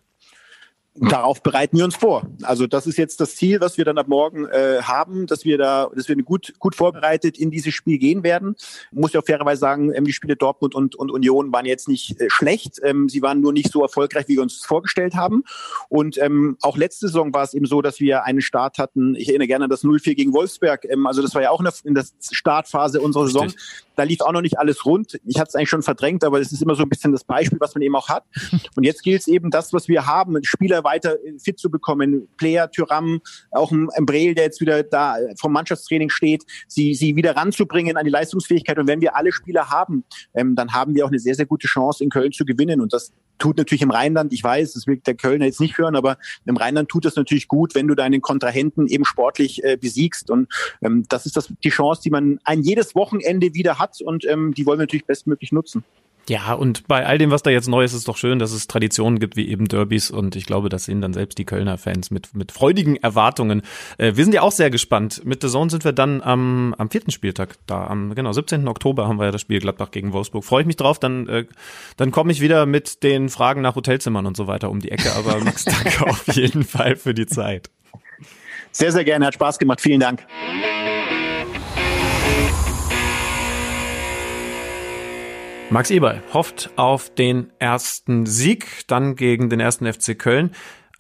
[0.97, 2.27] Darauf bereiten wir uns vor.
[2.43, 5.57] Also das ist jetzt das Ziel, was wir dann ab morgen äh, haben, dass wir
[5.57, 8.57] da, dass wir gut, gut vorbereitet in dieses Spiel gehen werden.
[8.91, 12.21] Muss ja auch fairerweise sagen, ähm, die Spiele Dortmund und, und Union waren jetzt nicht
[12.21, 12.81] äh, schlecht.
[12.83, 15.45] Ähm, sie waren nur nicht so erfolgreich, wie wir uns vorgestellt haben.
[15.89, 19.15] Und ähm, auch letzte Saison war es eben so, dass wir einen Start hatten.
[19.15, 20.85] Ich erinnere gerne an das 0-4 gegen Wolfsberg.
[20.87, 23.45] Ähm, also das war ja auch in der, in der Startphase unserer Saison.
[23.45, 23.63] Richtig.
[23.95, 25.21] Da lief auch noch nicht alles rund.
[25.27, 27.61] Ich hatte es eigentlich schon verdrängt, aber es ist immer so ein bisschen das Beispiel,
[27.61, 28.25] was man eben auch hat.
[28.75, 32.29] Und jetzt gilt es eben, das, was wir haben, Spieler weiter fit zu bekommen.
[32.37, 33.21] Player, Tyram,
[33.51, 38.05] auch ein Breel, der jetzt wieder da vom Mannschaftstraining steht, sie, sie wieder ranzubringen an
[38.05, 38.79] die Leistungsfähigkeit.
[38.79, 40.05] Und wenn wir alle Spieler haben,
[40.35, 42.81] ähm, dann haben wir auch eine sehr, sehr gute Chance, in Köln zu gewinnen.
[42.81, 45.97] Und das tut natürlich im Rheinland, ich weiß, das will der Kölner jetzt nicht hören,
[45.97, 50.31] aber im Rheinland tut das natürlich gut, wenn du deinen Kontrahenten eben sportlich äh, besiegst.
[50.31, 50.49] Und
[50.83, 54.55] ähm, das ist das, die Chance, die man ein jedes Wochenende wieder hat und ähm,
[54.55, 55.85] die wollen wir natürlich bestmöglich nutzen.
[56.31, 58.53] Ja, und bei all dem, was da jetzt neu ist, ist es doch schön, dass
[58.53, 61.77] es Traditionen gibt wie eben Derbys und ich glaube, das sehen dann selbst die Kölner
[61.77, 63.63] Fans mit, mit freudigen Erwartungen.
[63.99, 65.23] Äh, wir sind ja auch sehr gespannt.
[65.25, 67.85] Mit The Zone sind wir dann am, am vierten Spieltag da.
[67.89, 68.69] Am genau 17.
[68.69, 70.45] Oktober haben wir ja das Spiel Gladbach gegen Wolfsburg.
[70.45, 71.47] Freue ich mich drauf, dann, äh,
[71.97, 75.11] dann komme ich wieder mit den Fragen nach Hotelzimmern und so weiter um die Ecke.
[75.17, 77.71] Aber Max, danke auf jeden Fall für die Zeit.
[78.71, 79.81] Sehr, sehr gerne, hat Spaß gemacht.
[79.81, 80.25] Vielen Dank.
[85.73, 90.51] Max Eberl hofft auf den ersten Sieg, dann gegen den ersten FC Köln.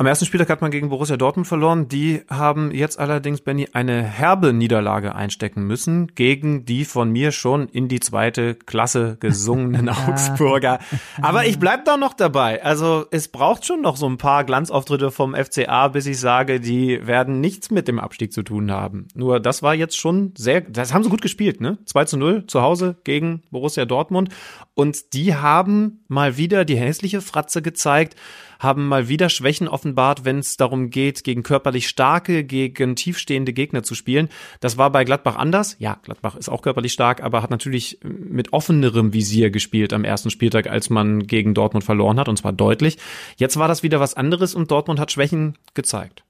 [0.00, 1.86] Am ersten Spieltag hat man gegen Borussia Dortmund verloren.
[1.86, 7.68] Die haben jetzt allerdings, Benny, eine herbe Niederlage einstecken müssen gegen die von mir schon
[7.68, 10.78] in die zweite Klasse gesungenen Augsburger.
[11.20, 12.64] Aber ich bleib da noch dabei.
[12.64, 17.06] Also es braucht schon noch so ein paar Glanzauftritte vom FCA, bis ich sage, die
[17.06, 19.06] werden nichts mit dem Abstieg zu tun haben.
[19.14, 21.76] Nur das war jetzt schon sehr, das haben sie gut gespielt, ne?
[21.84, 24.30] 2 zu 0 zu Hause gegen Borussia Dortmund.
[24.72, 28.16] Und die haben mal wieder die hässliche Fratze gezeigt
[28.60, 33.82] haben mal wieder Schwächen offenbart, wenn es darum geht, gegen körperlich starke, gegen tiefstehende Gegner
[33.82, 34.28] zu spielen.
[34.60, 35.76] Das war bei Gladbach anders.
[35.80, 40.30] Ja, Gladbach ist auch körperlich stark, aber hat natürlich mit offenerem Visier gespielt am ersten
[40.30, 42.98] Spieltag, als man gegen Dortmund verloren hat, und zwar deutlich.
[43.36, 46.22] Jetzt war das wieder was anderes und Dortmund hat Schwächen gezeigt.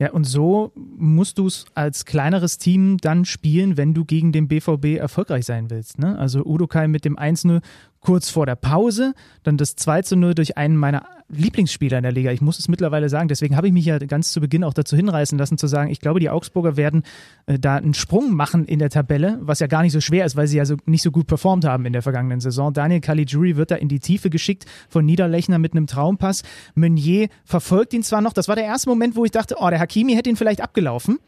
[0.00, 4.48] Ja, und so musst du es als kleineres Team dann spielen, wenn du gegen den
[4.48, 5.98] BVB erfolgreich sein willst.
[5.98, 6.18] Ne?
[6.18, 7.60] Also Udo Kai mit dem 1-0
[8.00, 12.32] kurz vor der Pause, dann das 2-0 durch einen meiner Lieblingsspieler in der Liga.
[12.32, 13.28] Ich muss es mittlerweile sagen.
[13.28, 16.00] Deswegen habe ich mich ja ganz zu Beginn auch dazu hinreißen lassen, zu sagen, ich
[16.00, 17.04] glaube, die Augsburger werden
[17.46, 20.36] äh, da einen Sprung machen in der Tabelle, was ja gar nicht so schwer ist,
[20.36, 22.72] weil sie ja so, nicht so gut performt haben in der vergangenen Saison.
[22.72, 26.42] Daniel Caligiuri wird da in die Tiefe geschickt von Niederlechner mit einem Traumpass.
[26.74, 28.32] Meunier verfolgt ihn zwar noch.
[28.32, 31.18] Das war der erste Moment, wo ich dachte, oh, der Hakimi hätte ihn vielleicht abgelaufen.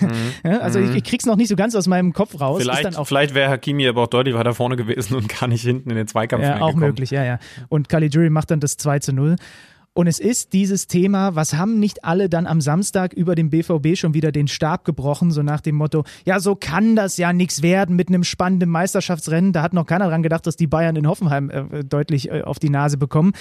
[0.00, 0.08] Mhm.
[0.50, 0.90] ja, also mhm.
[0.90, 2.62] ich, ich, krieg's noch nicht so ganz aus meinem Kopf raus.
[2.62, 5.96] Vielleicht, vielleicht wäre Hakimi aber auch deutlich weiter vorne gewesen und gar nicht hinten in
[5.96, 7.38] den Zweikampf Ja, auch möglich, ja, ja.
[7.68, 9.36] Und Caligiuri macht dann das 2 zu 0.
[9.92, 13.96] Und es ist dieses Thema, was haben nicht alle dann am Samstag über dem BVB
[13.96, 17.62] schon wieder den Stab gebrochen, so nach dem Motto, ja, so kann das ja nichts
[17.62, 19.52] werden mit einem spannenden Meisterschaftsrennen.
[19.52, 22.60] Da hat noch keiner dran gedacht, dass die Bayern in Hoffenheim äh, deutlich äh, auf
[22.60, 23.32] die Nase bekommen.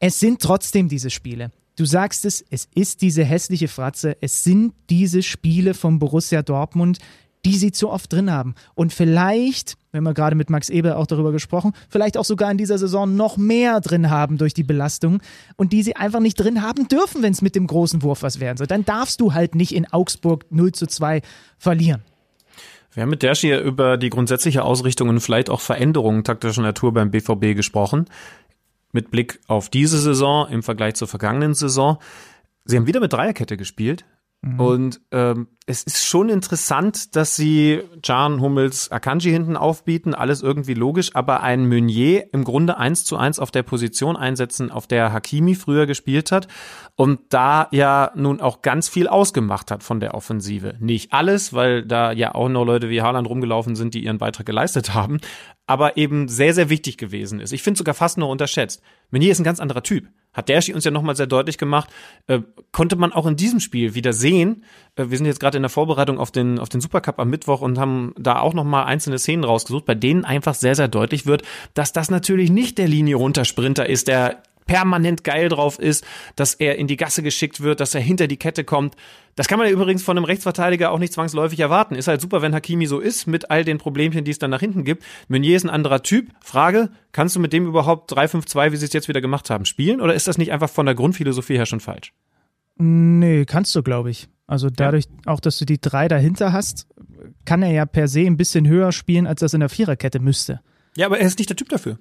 [0.00, 1.52] Es sind trotzdem diese Spiele.
[1.76, 6.98] du sagst es, es ist diese hässliche Fratze, es sind diese Spiele vom Borussia Dortmund,
[7.44, 8.54] die sie zu oft drin haben.
[8.74, 12.58] Und vielleicht, wenn wir gerade mit Max Eber auch darüber gesprochen, vielleicht auch sogar in
[12.58, 15.20] dieser Saison noch mehr drin haben durch die Belastung
[15.56, 18.40] und die sie einfach nicht drin haben dürfen, wenn es mit dem großen Wurf was
[18.40, 18.66] werden soll.
[18.66, 21.22] Dann darfst du halt nicht in Augsburg 0 zu 2
[21.58, 22.02] verlieren.
[22.94, 27.10] Wir haben mit Dershi über die grundsätzliche Ausrichtung und vielleicht auch Veränderungen taktischer Natur beim
[27.10, 28.06] BVB gesprochen.
[28.92, 31.98] Mit Blick auf diese Saison im Vergleich zur vergangenen Saison.
[32.66, 34.04] Sie haben wieder mit Dreierkette gespielt.
[34.44, 34.60] Mhm.
[34.60, 40.74] Und ähm, es ist schon interessant, dass sie Can, Hummels, Akanji hinten aufbieten, alles irgendwie
[40.74, 45.12] logisch, aber einen Meunier im Grunde eins zu eins auf der Position einsetzen, auf der
[45.12, 46.48] Hakimi früher gespielt hat
[46.96, 50.74] und da ja nun auch ganz viel ausgemacht hat von der Offensive.
[50.80, 54.46] Nicht alles, weil da ja auch noch Leute wie Haaland rumgelaufen sind, die ihren Beitrag
[54.46, 55.20] geleistet haben,
[55.66, 57.52] aber eben sehr, sehr wichtig gewesen ist.
[57.52, 58.82] Ich finde sogar fast nur unterschätzt.
[59.10, 61.90] Meunier ist ein ganz anderer Typ hat Dershi uns ja nochmal sehr deutlich gemacht,
[62.26, 62.40] äh,
[62.72, 64.64] konnte man auch in diesem Spiel wieder sehen.
[64.96, 67.60] Äh, wir sind jetzt gerade in der Vorbereitung auf den, auf den Supercup am Mittwoch
[67.60, 71.42] und haben da auch nochmal einzelne Szenen rausgesucht, bei denen einfach sehr, sehr deutlich wird,
[71.74, 76.04] dass das natürlich nicht der Linie runter Sprinter ist, der permanent geil drauf ist,
[76.36, 78.96] dass er in die Gasse geschickt wird, dass er hinter die Kette kommt.
[79.34, 81.94] Das kann man ja übrigens von einem Rechtsverteidiger auch nicht zwangsläufig erwarten.
[81.94, 84.60] Ist halt super, wenn Hakimi so ist, mit all den Problemchen, die es dann nach
[84.60, 85.04] hinten gibt.
[85.28, 86.28] Meunier ist ein anderer Typ.
[86.40, 90.00] Frage, kannst du mit dem überhaupt 3-5-2, wie sie es jetzt wieder gemacht haben, spielen?
[90.00, 92.12] Oder ist das nicht einfach von der Grundphilosophie her schon falsch?
[92.76, 94.28] Nee, kannst du, glaube ich.
[94.46, 95.32] Also dadurch ja.
[95.32, 96.86] auch, dass du die drei dahinter hast,
[97.46, 100.60] kann er ja per se ein bisschen höher spielen, als das in der Viererkette müsste.
[100.96, 101.98] Ja, aber er ist nicht der Typ dafür.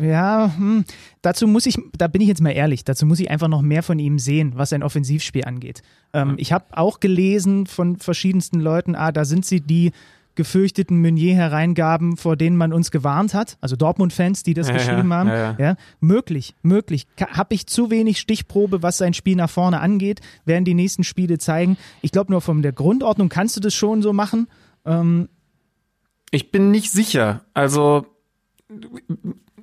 [0.00, 0.84] Ja, hm,
[1.22, 3.84] dazu muss ich, da bin ich jetzt mal ehrlich, dazu muss ich einfach noch mehr
[3.84, 5.82] von ihm sehen, was sein Offensivspiel angeht.
[6.12, 9.92] Ähm, ich habe auch gelesen von verschiedensten Leuten, ah, da sind sie die
[10.34, 15.16] gefürchteten Meunier-Hereingaben, vor denen man uns gewarnt hat, also Dortmund-Fans, die das ja, geschrieben ja,
[15.16, 15.28] haben.
[15.28, 17.06] Ja, ja, möglich, möglich.
[17.18, 21.38] Habe ich zu wenig Stichprobe, was sein Spiel nach vorne angeht, werden die nächsten Spiele
[21.38, 21.78] zeigen.
[22.02, 24.48] Ich glaube nur von der Grundordnung kannst du das schon so machen.
[24.84, 25.28] Ähm,
[26.30, 27.44] ich bin nicht sicher.
[27.54, 28.04] Also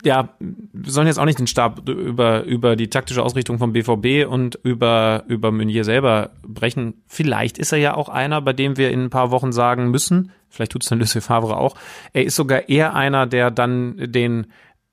[0.06, 4.28] ja, wir sollen jetzt auch nicht den Stab über, über die taktische Ausrichtung vom BVB
[4.30, 7.04] und über, über Meunier selber brechen.
[7.08, 10.32] Vielleicht ist er ja auch einer, bei dem wir in ein paar Wochen sagen müssen,
[10.50, 11.76] vielleicht tut es dann Lucien Favre auch,
[12.12, 14.48] er ist sogar eher einer, der dann den,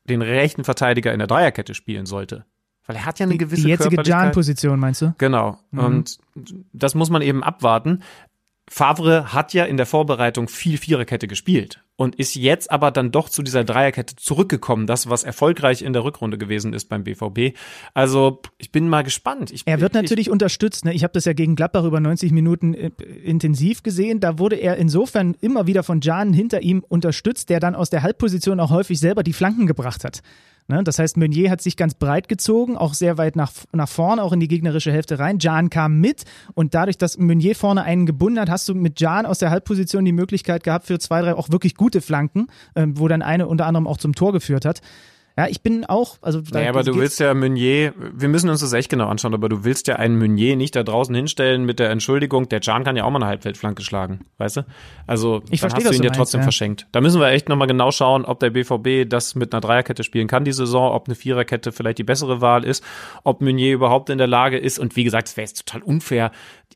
[0.04, 2.44] den rechten Verteidiger in der Dreierkette spielen sollte.
[2.86, 5.14] Weil er hat ja eine gewisse Die jetzige Jan-Position, meinst du?
[5.18, 5.58] Genau.
[5.70, 5.78] Mhm.
[5.78, 6.18] Und
[6.72, 8.02] das muss man eben abwarten.
[8.72, 13.28] Favre hat ja in der Vorbereitung viel Viererkette gespielt und ist jetzt aber dann doch
[13.28, 17.58] zu dieser Dreierkette zurückgekommen, das was erfolgreich in der Rückrunde gewesen ist beim BVB.
[17.94, 19.50] Also ich bin mal gespannt.
[19.50, 20.84] Ich, er wird natürlich ich, unterstützt.
[20.84, 20.94] Ne?
[20.94, 22.90] Ich habe das ja gegen Gladbach über 90 Minuten äh,
[23.24, 24.20] intensiv gesehen.
[24.20, 28.04] Da wurde er insofern immer wieder von Jan hinter ihm unterstützt, der dann aus der
[28.04, 30.22] Halbposition auch häufig selber die Flanken gebracht hat.
[30.70, 30.84] Ne?
[30.84, 34.32] Das heißt, Meunier hat sich ganz breit gezogen, auch sehr weit nach, nach vorne, auch
[34.32, 35.38] in die gegnerische Hälfte rein.
[35.40, 39.26] Jan kam mit und dadurch, dass Meunier vorne einen gebunden hat, hast du mit Jan
[39.26, 43.08] aus der Halbposition die Möglichkeit gehabt für zwei, drei auch wirklich gute Flanken, äh, wo
[43.08, 44.80] dann eine unter anderem auch zum Tor geführt hat.
[45.40, 46.42] Ja, ich bin auch, also.
[46.42, 49.64] Da, aber du willst ja Meunier, wir müssen uns das echt genau anschauen, aber du
[49.64, 53.04] willst ja einen Meunier nicht da draußen hinstellen mit der Entschuldigung, der Can kann ja
[53.04, 54.66] auch mal eine Halbfeldflanke schlagen, weißt du?
[55.06, 56.42] Also, ich dann verstehe, hast du ihn ja trotzdem ja.
[56.42, 56.88] verschenkt.
[56.92, 60.28] Da müssen wir echt nochmal genau schauen, ob der BVB das mit einer Dreierkette spielen
[60.28, 62.84] kann, die Saison, ob eine Viererkette vielleicht die bessere Wahl ist,
[63.24, 66.32] ob Meunier überhaupt in der Lage ist und wie gesagt, es wäre jetzt total unfair,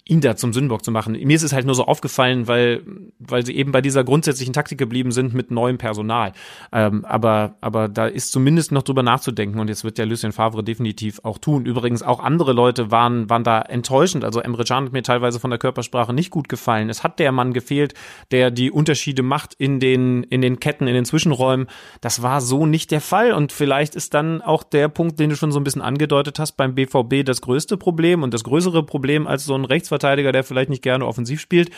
[0.07, 1.13] ihn da zum Sündenbock zu machen.
[1.13, 2.83] Mir ist es halt nur so aufgefallen, weil,
[3.19, 6.33] weil sie eben bei dieser grundsätzlichen Taktik geblieben sind mit neuem Personal.
[6.73, 10.63] Ähm, aber, aber da ist zumindest noch drüber nachzudenken und jetzt wird ja Lucien Favre
[10.63, 11.65] definitiv auch tun.
[11.65, 14.25] Übrigens auch andere Leute waren, waren da enttäuschend.
[14.25, 16.91] Also Emre Can hat mir teilweise von der Körpersprache nicht gut gefallen.
[16.91, 17.95] Es hat der Mann gefehlt,
[18.31, 21.67] der die Unterschiede macht in den, in den Ketten, in den Zwischenräumen.
[22.03, 25.37] Das war so nicht der Fall und vielleicht ist dann auch der Punkt, den du
[25.37, 29.27] schon so ein bisschen angedeutet hast, beim BVB das größte Problem und das größere Problem
[29.27, 31.71] als so ein Rechts Rechtsverteidiger, der vielleicht nicht gerne offensiv spielt.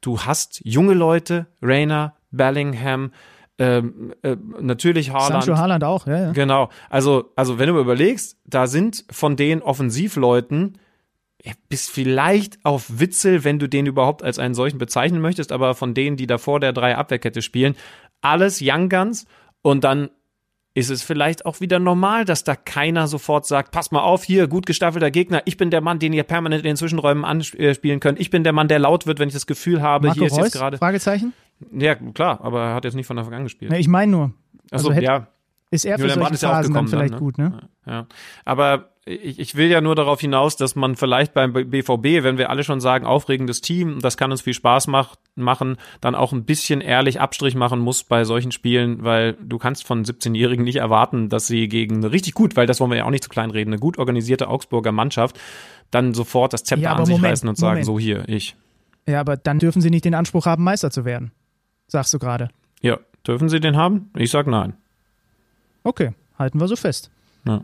[0.00, 3.12] Du hast junge Leute, Rainer, Bellingham,
[3.58, 5.44] ähm, äh, natürlich Haaland.
[5.44, 6.32] Sancho Haaland auch, ja, ja.
[6.32, 6.70] Genau.
[6.90, 10.78] Also, also wenn du überlegst, da sind von den Offensivleuten
[11.68, 15.92] bis vielleicht auf Witzel, wenn du den überhaupt als einen solchen bezeichnen möchtest, aber von
[15.92, 17.76] denen, die davor der drei Abwehrkette spielen,
[18.22, 19.26] alles Young Guns
[19.60, 20.08] und dann
[20.74, 24.48] ist es vielleicht auch wieder normal, dass da keiner sofort sagt, pass mal auf, hier,
[24.48, 28.18] gut gestaffelter Gegner, ich bin der Mann, den ihr permanent in den Zwischenräumen anspielen könnt,
[28.20, 30.32] ich bin der Mann, der laut wird, wenn ich das Gefühl habe, Marco hier ist
[30.32, 30.44] Reus?
[30.46, 30.78] jetzt gerade...
[30.78, 31.32] Fragezeichen?
[31.72, 33.70] Ja, klar, aber er hat jetzt nicht von Anfang an gespielt.
[33.70, 34.32] Nee, ich meine nur.
[34.72, 35.26] Achso, also hätte- ja,
[35.70, 37.68] Ist er für Julian solche ist ja auch Phasen dann vielleicht dann, gut, ne?
[37.86, 38.06] Ja.
[38.44, 42.50] Aber ich, ich will ja nur darauf hinaus, dass man vielleicht beim BVB, wenn wir
[42.50, 46.44] alle schon sagen, aufregendes Team, das kann uns viel Spaß mach, machen, dann auch ein
[46.44, 51.28] bisschen ehrlich Abstrich machen muss bei solchen Spielen, weil du kannst von 17-Jährigen nicht erwarten,
[51.28, 53.50] dass sie gegen eine richtig gut, weil das wollen wir ja auch nicht zu klein
[53.50, 55.38] reden, eine gut organisierte Augsburger Mannschaft
[55.90, 57.86] dann sofort das Zepter Ja, an sich Moment, reißen und sagen, Moment.
[57.86, 58.56] so hier, ich.
[59.06, 61.30] Ja, aber dann dürfen sie nicht den Anspruch haben, Meister zu werden.
[61.86, 62.48] Sagst du gerade.
[62.80, 64.10] Ja, dürfen sie den haben?
[64.16, 64.74] Ich sag nein.
[65.84, 67.10] Okay, halten wir so fest.
[67.46, 67.62] Ja.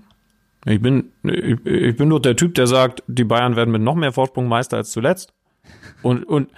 [0.67, 3.95] Ich bin, ich, ich bin nur der Typ, der sagt, die Bayern werden mit noch
[3.95, 5.33] mehr Vorsprung Meister als zuletzt.
[6.03, 6.51] Und, und,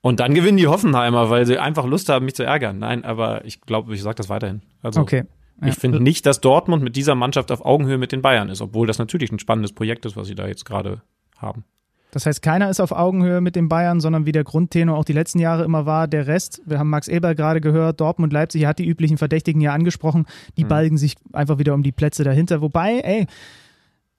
[0.00, 2.78] und dann gewinnen die Hoffenheimer, weil sie einfach Lust haben, mich zu ärgern.
[2.78, 4.62] Nein, aber ich glaube, ich sage das weiterhin.
[4.82, 5.24] Also, Okay.
[5.62, 5.72] ich Ja.
[5.72, 8.98] finde nicht, dass Dortmund mit dieser Mannschaft auf Augenhöhe mit den Bayern ist, obwohl das
[8.98, 11.02] natürlich ein spannendes Projekt ist, was sie da jetzt gerade
[11.38, 11.64] haben.
[12.10, 15.12] Das heißt, keiner ist auf Augenhöhe mit den Bayern, sondern wie der Grundtenor auch die
[15.12, 18.68] letzten Jahre immer war, der Rest, wir haben Max Eber gerade gehört, Dortmund, Leipzig, er
[18.68, 20.24] hat die üblichen Verdächtigen ja angesprochen,
[20.56, 20.68] die Mhm.
[20.68, 22.62] balgen sich einfach wieder um die Plätze dahinter.
[22.62, 23.26] Wobei, ey,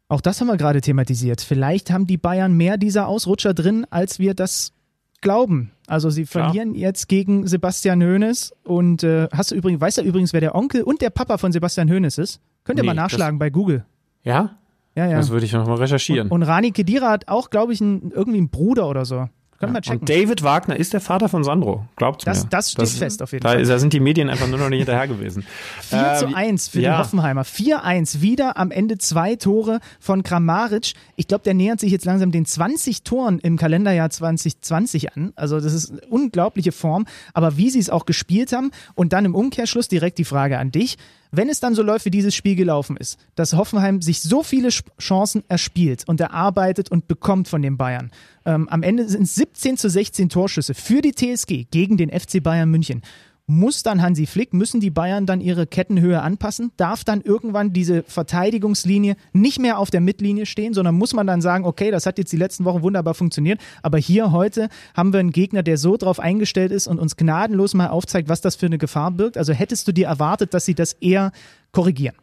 [0.07, 1.41] auch das haben wir gerade thematisiert.
[1.41, 4.73] Vielleicht haben die Bayern mehr dieser Ausrutscher drin, als wir das
[5.21, 5.71] glauben.
[5.87, 10.31] Also sie verlieren jetzt gegen Sebastian Hoeneß und äh, hast du übrigens, weißt du übrigens,
[10.33, 12.39] wer der Onkel und der Papa von Sebastian Hoeneß ist?
[12.63, 13.83] Könnt ihr Nee, mal nachschlagen bei Google.
[14.23, 14.57] Ja?
[14.99, 15.17] Ja, ja.
[15.17, 16.27] Das würde ich noch mal recherchieren.
[16.27, 19.29] Und, und Rani Kedira hat auch, glaube ich, einen, irgendwie einen Bruder oder so.
[19.59, 19.99] Können wir checken.
[19.99, 21.85] Und David Wagner ist der Vater von Sandro.
[21.97, 22.49] Glaubt's Das- mir.
[22.49, 23.63] das steht fest auf jeden da, Fall.
[23.65, 25.43] Da sind die Medien einfach nur noch nicht hinterher gewesen.
[25.81, 26.93] 4 Äh, zu 1 für ja.
[26.93, 27.43] die Hoffenheimer.
[27.43, 28.21] 4-1.
[28.21, 30.93] Wieder am Ende zwei Tore von Kramaric.
[31.17, 35.33] Ich glaube, der nähert sich jetzt langsam den 20 Toren im Kalenderjahr 2020 an.
[35.35, 37.05] Also das ist eine unglaubliche Form.
[37.33, 40.71] Aber wie sie es auch gespielt haben und dann im Umkehrschluss direkt die Frage an
[40.71, 40.97] dich.
[41.31, 44.69] Wenn es dann so läuft, wie dieses Spiel gelaufen ist, dass Hoffenheim sich so viele
[44.99, 48.11] Chancen erspielt und erarbeitet und bekommt von den Bayern.
[48.45, 52.41] Ähm, am Ende sind es 17 zu 16 Torschüsse für die TSG gegen den FC
[52.41, 53.03] Bayern München.
[53.51, 56.71] Muss dann Hansi Flick, müssen die Bayern dann ihre Kettenhöhe anpassen?
[56.77, 61.41] Darf dann irgendwann diese Verteidigungslinie nicht mehr auf der Mittellinie stehen, sondern muss man dann
[61.41, 65.19] sagen, okay, das hat jetzt die letzten Wochen wunderbar funktioniert, aber hier heute haben wir
[65.19, 68.67] einen Gegner, der so drauf eingestellt ist und uns gnadenlos mal aufzeigt, was das für
[68.67, 69.35] eine Gefahr birgt.
[69.35, 71.31] Also hättest du dir erwartet, dass sie das eher
[71.71, 72.15] korrigieren?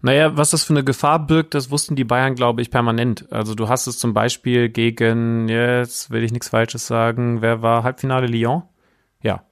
[0.00, 3.26] Naja, was das für eine Gefahr birgt, das wussten die Bayern, glaube ich, permanent.
[3.32, 7.82] Also du hast es zum Beispiel gegen, jetzt will ich nichts Falsches sagen, wer war
[7.82, 8.62] Halbfinale Lyon?
[9.22, 9.44] Ja.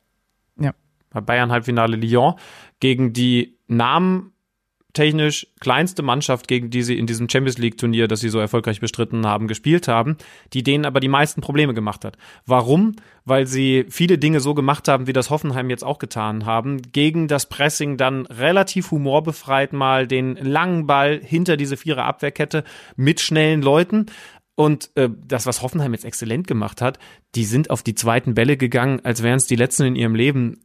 [0.58, 0.72] Ja.
[1.10, 2.34] Bei Bayern Halbfinale Lyon
[2.78, 8.28] gegen die namentechnisch kleinste Mannschaft, gegen die sie in diesem Champions League Turnier, das sie
[8.28, 10.16] so erfolgreich bestritten haben, gespielt haben,
[10.52, 12.16] die denen aber die meisten Probleme gemacht hat.
[12.46, 12.96] Warum?
[13.24, 17.28] Weil sie viele Dinge so gemacht haben, wie das Hoffenheim jetzt auch getan haben, gegen
[17.28, 22.64] das Pressing dann relativ humorbefreit mal den langen Ball hinter diese vierer Abwehrkette
[22.96, 24.06] mit schnellen Leuten,
[24.60, 26.98] und äh, das, was Hoffenheim jetzt exzellent gemacht hat,
[27.34, 30.60] die sind auf die zweiten Bälle gegangen, als wären es die letzten in ihrem Leben.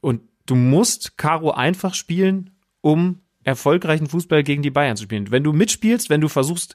[0.00, 5.30] Und du musst Karo einfach spielen, um erfolgreichen Fußball gegen die Bayern zu spielen.
[5.30, 6.74] Wenn du mitspielst, wenn du versuchst,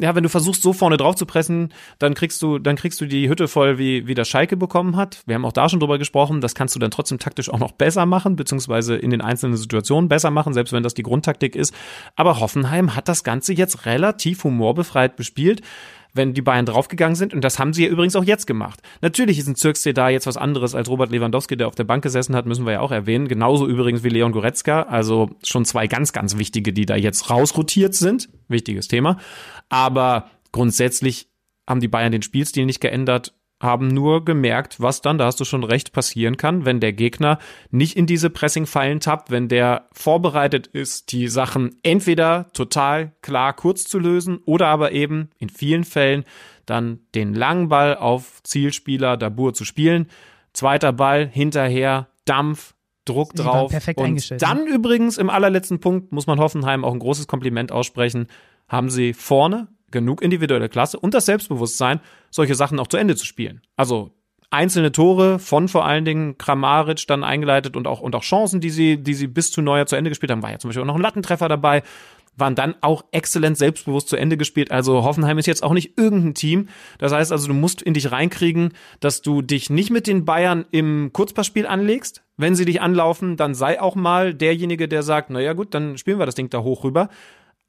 [0.00, 3.06] ja, wenn du versuchst, so vorne drauf zu pressen, dann kriegst du, dann kriegst du
[3.06, 5.22] die Hütte voll, wie, wie das Schalke bekommen hat.
[5.26, 6.40] Wir haben auch da schon drüber gesprochen.
[6.40, 10.08] Das kannst du dann trotzdem taktisch auch noch besser machen, beziehungsweise in den einzelnen Situationen
[10.08, 11.74] besser machen, selbst wenn das die Grundtaktik ist.
[12.14, 15.62] Aber Hoffenheim hat das Ganze jetzt relativ humorbefreit bespielt
[16.16, 17.34] wenn die Bayern draufgegangen sind.
[17.34, 18.80] Und das haben sie ja übrigens auch jetzt gemacht.
[19.00, 22.02] Natürlich ist ein Zirkse da jetzt was anderes als Robert Lewandowski, der auf der Bank
[22.02, 23.28] gesessen hat, müssen wir ja auch erwähnen.
[23.28, 24.82] Genauso übrigens wie Leon Goretzka.
[24.82, 28.28] Also schon zwei ganz, ganz wichtige, die da jetzt rausrotiert sind.
[28.48, 29.18] Wichtiges Thema.
[29.68, 31.28] Aber grundsätzlich
[31.68, 35.44] haben die Bayern den Spielstil nicht geändert, haben nur gemerkt, was dann, da hast du
[35.44, 37.38] schon recht, passieren kann, wenn der Gegner
[37.70, 43.84] nicht in diese Pressing-Fallen tappt, wenn der vorbereitet ist, die Sachen entweder total klar kurz
[43.84, 46.24] zu lösen oder aber eben in vielen Fällen
[46.66, 50.08] dann den langen Ball auf Zielspieler Dabur zu spielen.
[50.52, 52.74] Zweiter Ball hinterher, Dampf,
[53.06, 53.72] Druck drauf.
[53.96, 58.26] und dann übrigens im allerletzten Punkt muss man Hoffenheim auch ein großes Kompliment aussprechen.
[58.68, 63.24] Haben sie vorne genug individuelle Klasse und das Selbstbewusstsein, solche Sachen auch zu Ende zu
[63.24, 63.62] spielen.
[63.76, 64.12] Also
[64.50, 68.68] einzelne Tore von vor allen Dingen Kramaric dann eingeleitet und auch, und auch Chancen, die
[68.68, 70.86] sie, die sie bis zu Neuer zu Ende gespielt haben, war ja zum Beispiel auch
[70.86, 71.82] noch ein Lattentreffer dabei,
[72.36, 74.70] waren dann auch exzellent selbstbewusst zu Ende gespielt.
[74.70, 76.68] Also Hoffenheim ist jetzt auch nicht irgendein Team.
[76.98, 80.66] Das heißt also, du musst in dich reinkriegen, dass du dich nicht mit den Bayern
[80.70, 82.22] im Kurzpassspiel anlegst.
[82.36, 85.96] Wenn sie dich anlaufen, dann sei auch mal derjenige, der sagt, na ja gut, dann
[85.96, 87.08] spielen wir das Ding da hoch rüber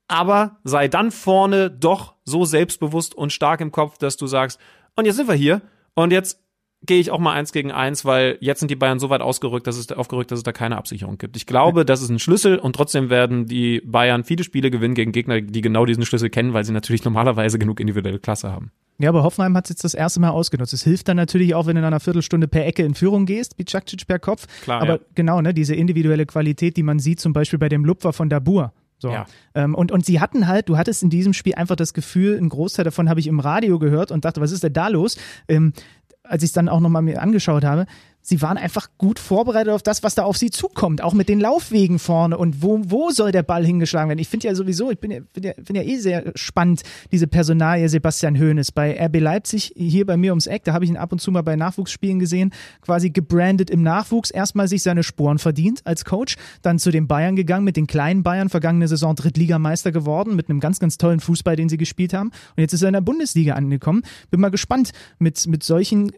[0.07, 4.59] aber sei dann vorne doch so selbstbewusst und stark im Kopf, dass du sagst,
[4.95, 5.61] und jetzt sind wir hier
[5.95, 6.41] und jetzt
[6.85, 9.67] gehe ich auch mal eins gegen eins, weil jetzt sind die Bayern so weit ausgerückt,
[9.67, 11.35] dass es aufgerückt, dass es da keine Absicherung gibt.
[11.35, 15.11] Ich glaube, das ist ein Schlüssel und trotzdem werden die Bayern viele Spiele gewinnen gegen
[15.11, 18.71] Gegner, die genau diesen Schlüssel kennen, weil sie natürlich normalerweise genug individuelle Klasse haben.
[18.99, 20.73] Ja, aber Hoffenheim hat es jetzt das erste Mal ausgenutzt.
[20.73, 23.57] Es hilft dann natürlich auch, wenn du in einer Viertelstunde per Ecke in Führung gehst,
[23.57, 24.47] wie Cakcic per Kopf.
[24.63, 24.99] Klar, aber ja.
[25.13, 28.73] genau, ne, diese individuelle Qualität, die man sieht, zum Beispiel bei dem Lupfer von Dabur.
[28.99, 29.11] So.
[29.11, 29.25] Ja.
[29.53, 32.49] Ähm, und, und sie hatten halt, du hattest in diesem Spiel einfach das Gefühl, ein
[32.49, 35.17] Großteil davon habe ich im Radio gehört und dachte, was ist denn da los?
[35.47, 35.73] Ähm,
[36.23, 37.85] als ich es dann auch nochmal mir angeschaut habe,
[38.27, 41.39] sie waren einfach gut vorbereitet auf das, was da auf sie zukommt, auch mit den
[41.39, 44.19] Laufwegen vorne und wo, wo soll der Ball hingeschlagen werden.
[44.19, 46.81] Ich finde ja sowieso, ich bin ja, bin, ja, bin ja eh sehr spannend,
[47.13, 50.91] diese Personalie Sebastian Hoeneß bei RB Leipzig, hier bei mir ums Eck, da habe ich
[50.91, 52.51] ihn ab und zu mal bei Nachwuchsspielen gesehen,
[52.81, 57.37] quasi gebrandet im Nachwuchs, erstmal sich seine Sporen verdient als Coach, dann zu den Bayern
[57.37, 61.55] gegangen, mit den kleinen Bayern, vergangene Saison Drittligameister geworden, mit einem ganz, ganz tollen Fußball,
[61.55, 64.01] den sie gespielt haben und jetzt ist er in der Bundesliga angekommen.
[64.31, 66.11] Bin mal gespannt mit, mit solchen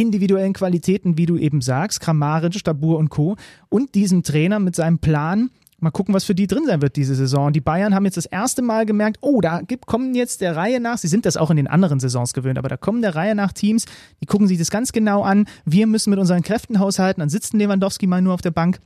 [0.00, 3.36] individuellen Qualitäten, wie du eben sagst, Kramaric, Stabur und Co.
[3.68, 5.50] und diesem Trainer mit seinem Plan.
[5.80, 7.52] Mal gucken, was für die drin sein wird diese Saison.
[7.52, 10.98] Die Bayern haben jetzt das erste Mal gemerkt, oh, da kommen jetzt der Reihe nach,
[10.98, 13.52] sie sind das auch in den anderen Saisons gewöhnt, aber da kommen der Reihe nach
[13.52, 13.84] Teams,
[14.20, 15.46] die gucken sich das ganz genau an.
[15.64, 18.80] Wir müssen mit unseren Kräften haushalten, dann sitzt Lewandowski mal nur auf der Bank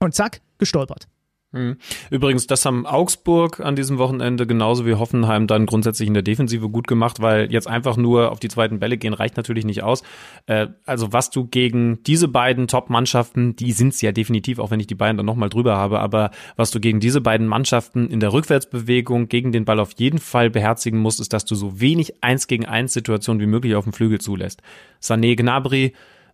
[0.00, 1.06] und zack, gestolpert.
[1.52, 1.76] Hm.
[2.10, 6.70] Übrigens, das haben Augsburg an diesem Wochenende genauso wie Hoffenheim dann grundsätzlich in der Defensive
[6.70, 10.02] gut gemacht, weil jetzt einfach nur auf die zweiten Bälle gehen reicht natürlich nicht aus.
[10.46, 14.86] Äh, also was du gegen diese beiden Top-Mannschaften, die sind's ja definitiv, auch wenn ich
[14.86, 18.32] die beiden dann nochmal drüber habe, aber was du gegen diese beiden Mannschaften in der
[18.32, 22.46] Rückwärtsbewegung gegen den Ball auf jeden Fall beherzigen musst, ist, dass du so wenig eins
[22.46, 24.62] gegen eins Situationen wie möglich auf dem Flügel zulässt.
[25.02, 25.92] Sané, Gnabry,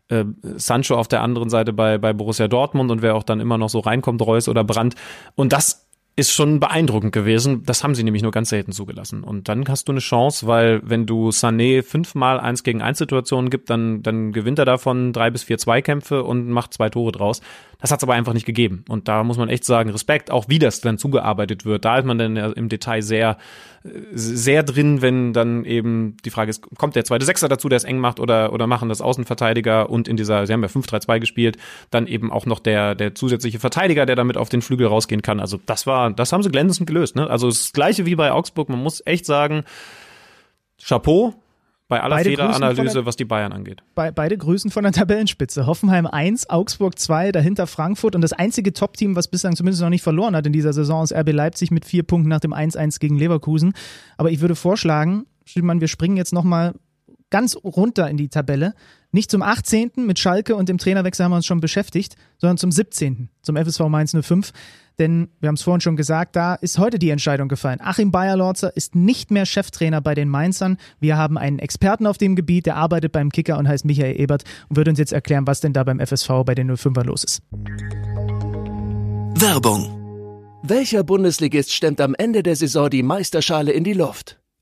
[0.08, 0.24] äh,
[0.56, 3.68] Sancho auf der anderen Seite bei, bei Borussia Dortmund und wer auch dann immer noch
[3.68, 4.94] so reinkommt, Reus oder Brandt.
[5.34, 5.88] Und das
[6.18, 7.62] ist schon beeindruckend gewesen.
[7.64, 9.22] Das haben sie nämlich nur ganz selten zugelassen.
[9.22, 13.50] Und dann hast du eine Chance, weil wenn du Sané fünfmal eins gegen eins Situationen
[13.50, 17.40] gibt, dann, dann gewinnt er davon drei bis vier Zweikämpfe und macht zwei Tore draus.
[17.80, 18.84] Das hat es aber einfach nicht gegeben.
[18.88, 21.84] Und da muss man echt sagen, Respekt, auch wie das dann zugearbeitet wird.
[21.84, 23.38] Da ist man dann im Detail sehr,
[24.12, 27.84] sehr drin, wenn dann eben die Frage ist, kommt der zweite Sechser dazu, der es
[27.84, 31.56] eng macht, oder, oder machen das Außenverteidiger und in dieser, sie haben ja 5-3-2 gespielt,
[31.90, 35.40] dann eben auch noch der, der zusätzliche Verteidiger, der damit auf den Flügel rausgehen kann.
[35.40, 37.16] Also das war, das haben sie glänzend gelöst.
[37.16, 37.28] Ne?
[37.28, 39.64] Also das gleiche wie bei Augsburg, man muss echt sagen,
[40.82, 41.34] Chapeau,
[41.88, 43.82] bei aller beide Fehleranalyse, was die Bayern angeht.
[43.94, 45.66] Be beide grüßen von der Tabellenspitze.
[45.66, 50.02] Hoffenheim 1, Augsburg 2, dahinter Frankfurt und das einzige Top-Team, was bislang zumindest noch nicht
[50.02, 53.18] verloren hat in dieser Saison, ist RB Leipzig mit vier Punkten nach dem 1-1 gegen
[53.18, 53.72] Leverkusen.
[54.18, 56.74] Aber ich würde vorschlagen, Schiedmann, wir springen jetzt nochmal
[57.30, 58.74] ganz runter in die Tabelle.
[59.10, 59.92] Nicht zum 18.
[60.06, 63.30] mit Schalke und dem Trainerwechsel haben wir uns schon beschäftigt, sondern zum 17.
[63.40, 64.52] zum FSV Mainz 05.
[64.98, 67.78] Denn wir haben es vorhin schon gesagt, da ist heute die Entscheidung gefallen.
[67.80, 70.76] Achim Bayer-Lorzer ist nicht mehr Cheftrainer bei den Mainzern.
[70.98, 74.42] Wir haben einen Experten auf dem Gebiet, der arbeitet beim Kicker und heißt Michael Ebert
[74.68, 77.42] und wird uns jetzt erklären, was denn da beim FSV bei den 05er los ist.
[79.40, 79.94] Werbung.
[80.64, 84.40] Welcher Bundesligist stemmt am Ende der Saison die Meisterschale in die Luft?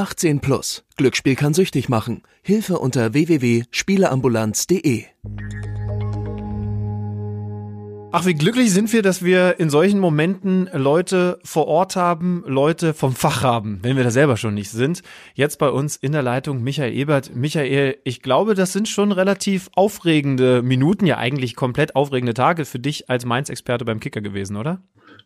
[0.00, 0.82] 18 plus.
[0.96, 2.22] Glücksspiel kann süchtig machen.
[2.40, 5.04] Hilfe unter www.spieleambulanz.de.
[8.10, 12.94] Ach, wie glücklich sind wir, dass wir in solchen Momenten Leute vor Ort haben, Leute
[12.94, 15.02] vom Fach haben, wenn wir da selber schon nicht sind.
[15.34, 17.36] Jetzt bei uns in der Leitung Michael Ebert.
[17.36, 22.78] Michael, ich glaube, das sind schon relativ aufregende Minuten, ja eigentlich komplett aufregende Tage für
[22.78, 24.80] dich als Mainz-Experte beim Kicker gewesen, oder?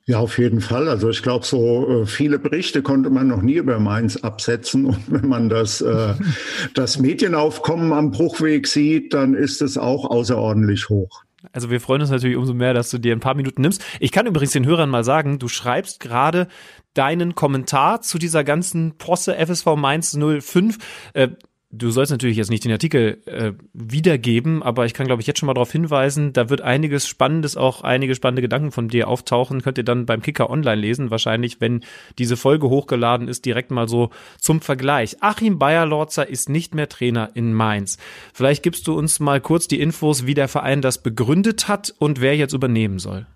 [0.07, 0.89] Ja, auf jeden Fall.
[0.89, 4.85] Also ich glaube, so äh, viele Berichte konnte man noch nie über Mainz absetzen.
[4.87, 6.15] Und wenn man das, äh,
[6.75, 11.23] das Medienaufkommen am Bruchweg sieht, dann ist es auch außerordentlich hoch.
[11.53, 13.85] Also wir freuen uns natürlich umso mehr, dass du dir ein paar Minuten nimmst.
[14.01, 16.49] Ich kann übrigens den Hörern mal sagen, du schreibst gerade
[16.95, 20.79] deinen Kommentar zu dieser ganzen Posse FSV Mainz 05.
[21.13, 21.29] Äh,
[21.77, 25.41] Du sollst natürlich jetzt nicht den Artikel äh, wiedergeben, aber ich kann, glaube ich, jetzt
[25.41, 29.61] schon mal darauf hinweisen, da wird einiges Spannendes, auch einige spannende Gedanken von dir auftauchen.
[29.61, 31.83] Könnt ihr dann beim Kicker online lesen, wahrscheinlich, wenn
[32.17, 35.17] diese Folge hochgeladen ist, direkt mal so zum Vergleich.
[35.21, 37.99] Achim Bayer-Lorzer ist nicht mehr Trainer in Mainz.
[38.33, 42.21] Vielleicht gibst du uns mal kurz die Infos, wie der Verein das begründet hat und
[42.21, 43.27] wer jetzt übernehmen soll.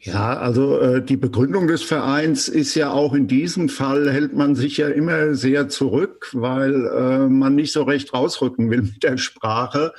[0.00, 4.54] Ja, also äh, die Begründung des Vereins ist ja auch in diesem Fall hält man
[4.54, 9.16] sich ja immer sehr zurück, weil äh, man nicht so recht rausrücken will mit der
[9.16, 9.92] Sprache.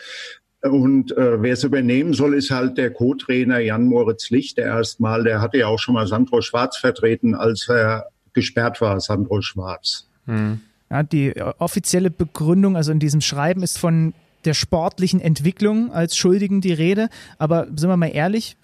[0.62, 5.24] Und äh, wer es übernehmen soll, ist halt der Co-Trainer Jan Moritz Licht, der erstmal,
[5.24, 10.08] der hatte ja auch schon mal Sandro Schwarz vertreten, als er gesperrt war, Sandro Schwarz.
[10.26, 10.62] Hm.
[10.90, 14.14] Ja, die äh, offizielle Begründung, also in diesem Schreiben, ist von
[14.46, 17.10] der sportlichen Entwicklung als Schuldigen die Rede.
[17.38, 18.58] Aber sind wir mal ehrlich,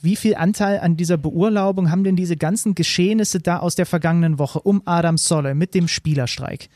[0.00, 4.38] wie viel Anteil an dieser Beurlaubung haben denn diese ganzen Geschehnisse da aus der vergangenen
[4.38, 6.68] Woche um Adam Solle mit dem Spielerstreik?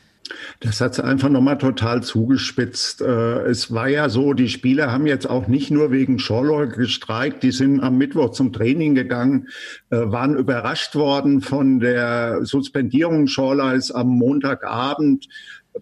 [0.59, 3.01] Das hat es einfach nochmal total zugespitzt.
[3.01, 7.43] Äh, es war ja so, die Spieler haben jetzt auch nicht nur wegen Schorloy gestreikt,
[7.43, 9.47] die sind am Mittwoch zum Training gegangen,
[9.89, 15.27] äh, waren überrascht worden von der Suspendierung Schorleys am Montagabend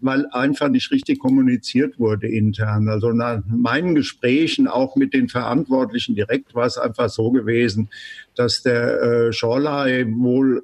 [0.01, 2.89] weil einfach nicht richtig kommuniziert wurde intern.
[2.89, 7.89] Also nach meinen Gesprächen auch mit den Verantwortlichen direkt war es einfach so gewesen,
[8.35, 10.63] dass der äh, Schorley wohl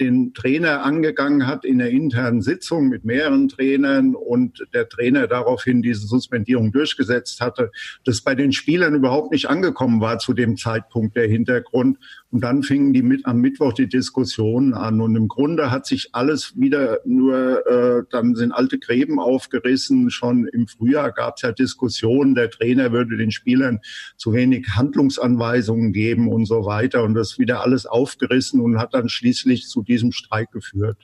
[0.00, 5.82] den Trainer angegangen hat in der internen Sitzung mit mehreren Trainern und der Trainer daraufhin
[5.82, 7.70] diese Suspendierung durchgesetzt hatte,
[8.04, 11.98] das bei den Spielern überhaupt nicht angekommen war zu dem Zeitpunkt der Hintergrund.
[12.30, 15.00] Und dann fingen die mit am Mittwoch die Diskussionen an.
[15.00, 20.10] Und im Grunde hat sich alles wieder nur, äh, dann sind alte Gräben aufgerissen.
[20.10, 23.80] Schon im Frühjahr gab es ja Diskussionen, der Trainer würde den Spielern
[24.18, 27.02] zu wenig Handlungsanweisungen geben und so weiter.
[27.02, 30.98] Und das wieder alles aufgerissen und hat dann schließlich zu diesem Streik geführt.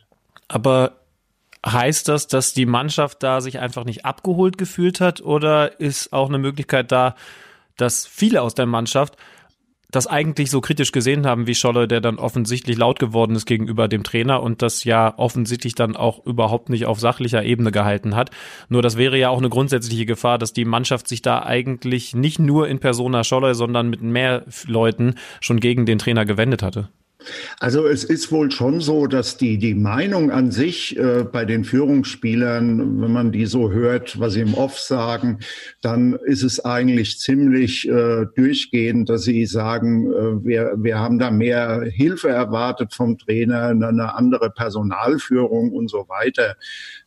[0.49, 1.01] Aber
[1.65, 6.29] heißt das, dass die Mannschaft da sich einfach nicht abgeholt gefühlt hat oder ist auch
[6.29, 7.15] eine Möglichkeit da,
[7.79, 9.17] dass viele aus der Mannschaft
[9.95, 13.89] das eigentlich so kritisch gesehen haben wie Scholle, der dann offensichtlich laut geworden ist gegenüber
[13.89, 18.31] dem Trainer und das ja offensichtlich dann auch überhaupt nicht auf sachlicher Ebene gehalten hat.
[18.69, 22.39] Nur das wäre ja auch eine grundsätzliche Gefahr, dass die Mannschaft sich da eigentlich nicht
[22.39, 26.89] nur in Persona Scholle, sondern mit mehr Leuten schon gegen den Trainer gewendet hatte.
[27.61, 31.65] Also es ist wohl schon so, dass die, die Meinung an sich äh, bei den
[31.65, 35.39] Führungsspielern, wenn man die so hört, was sie im Off sagen,
[35.81, 41.31] dann ist es eigentlich ziemlich äh, durchgehend, dass sie sagen, äh, wir, wir haben da
[41.31, 46.57] mehr Hilfe erwartet vom Trainer, eine andere Personalführung und so weiter.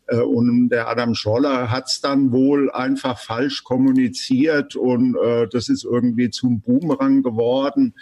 [0.08, 5.70] Äh, und der Adam Scholler hat es dann wohl einfach falsch kommuniziert und äh, das
[5.70, 7.94] ist irgendwie zum Boomerang geworden.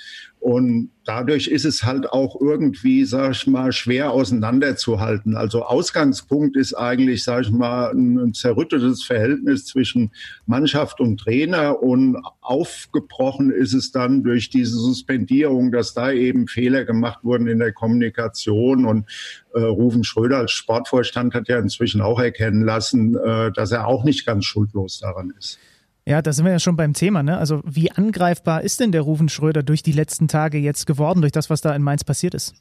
[0.45, 5.35] Und dadurch ist es halt auch irgendwie, sag ich mal, schwer auseinanderzuhalten.
[5.35, 10.11] Also Ausgangspunkt ist eigentlich, sag ich mal, ein zerrüttetes Verhältnis zwischen
[10.45, 16.85] Mannschaft und Trainer und aufgebrochen ist es dann durch diese Suspendierung, dass da eben Fehler
[16.85, 19.07] gemacht wurden in der Kommunikation und
[19.55, 24.03] äh, Rufen Schröder als Sportvorstand hat ja inzwischen auch erkennen lassen, äh, dass er auch
[24.03, 25.57] nicht ganz schuldlos daran ist.
[26.07, 27.23] Ja, da sind wir ja schon beim Thema.
[27.23, 27.37] Ne?
[27.37, 31.31] Also wie angreifbar ist denn der Rufen Schröder durch die letzten Tage jetzt geworden, durch
[31.31, 32.53] das, was da in Mainz passiert ist?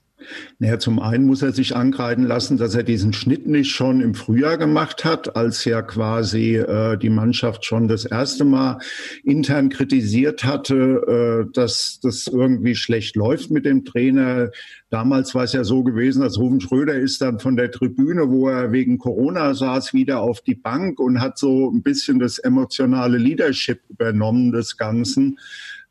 [0.59, 4.15] Naja, zum einen muss er sich angreifen lassen, dass er diesen Schnitt nicht schon im
[4.15, 8.79] Frühjahr gemacht hat, als ja quasi äh, die Mannschaft schon das erste Mal
[9.25, 14.51] intern kritisiert hatte, äh, dass das irgendwie schlecht läuft mit dem Trainer.
[14.91, 18.49] Damals war es ja so gewesen, dass Rufen Schröder ist dann von der Tribüne, wo
[18.49, 23.19] er wegen Corona saß, wieder auf die Bank und hat so ein bisschen das emotionale
[23.19, 25.39] Leadership übernommen des Ganzen.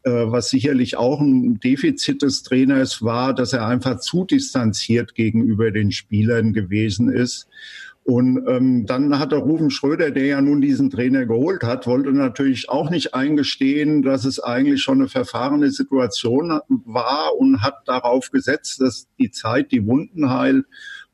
[0.05, 5.71] Äh, was sicherlich auch ein Defizit des Trainers war, dass er einfach zu distanziert gegenüber
[5.71, 7.47] den Spielern gewesen ist.
[8.03, 12.11] Und ähm, dann hat der Rufen Schröder, der ja nun diesen Trainer geholt hat, wollte
[12.11, 18.29] natürlich auch nicht eingestehen, dass es eigentlich schon eine verfahrene Situation war und hat darauf
[18.29, 20.65] gesetzt, dass die Zeit die Wunden heilt.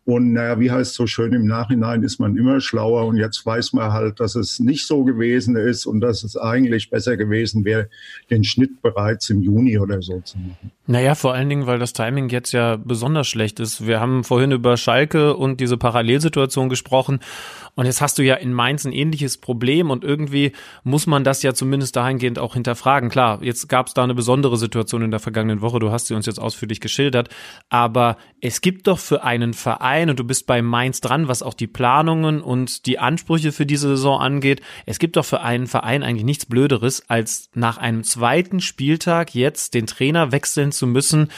[0.10, 3.74] Und naja, wie heißt so schön, im Nachhinein ist man immer schlauer und jetzt weiß
[3.74, 7.90] man halt, dass es nicht so gewesen ist und dass es eigentlich besser gewesen wäre,
[8.32, 10.72] den Schnitt bereits im Juni oder so zu machen.
[10.92, 13.86] Naja, vor allen Dingen, weil das Timing jetzt ja besonders schlecht ist.
[13.86, 17.20] Wir haben vorhin über Schalke und diese Parallelsituation gesprochen
[17.80, 20.52] und jetzt hast du ja in Mainz ein ähnliches Problem und irgendwie
[20.84, 23.10] muss man das ja zumindest dahingehend auch hinterfragen.
[23.10, 26.14] Klar, jetzt gab es da eine besondere Situation in der vergangenen Woche, du hast sie
[26.14, 27.30] uns jetzt ausführlich geschildert,
[27.70, 31.54] aber es gibt doch für einen Verein, und du bist bei Mainz dran, was auch
[31.54, 36.04] die Planungen und die Ansprüche für diese Saison angeht, es gibt doch für einen Verein
[36.04, 41.30] eigentlich nichts Blöderes, als nach einem zweiten Spieltag jetzt den Trainer wechseln zu müssen.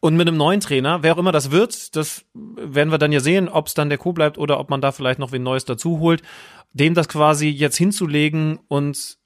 [0.00, 3.20] Und mit einem neuen Trainer, wer auch immer das wird, das werden wir dann ja
[3.20, 5.64] sehen, ob es dann der Co bleibt oder ob man da vielleicht noch wen Neues
[5.64, 6.22] dazu holt,
[6.72, 9.16] dem das quasi jetzt hinzulegen und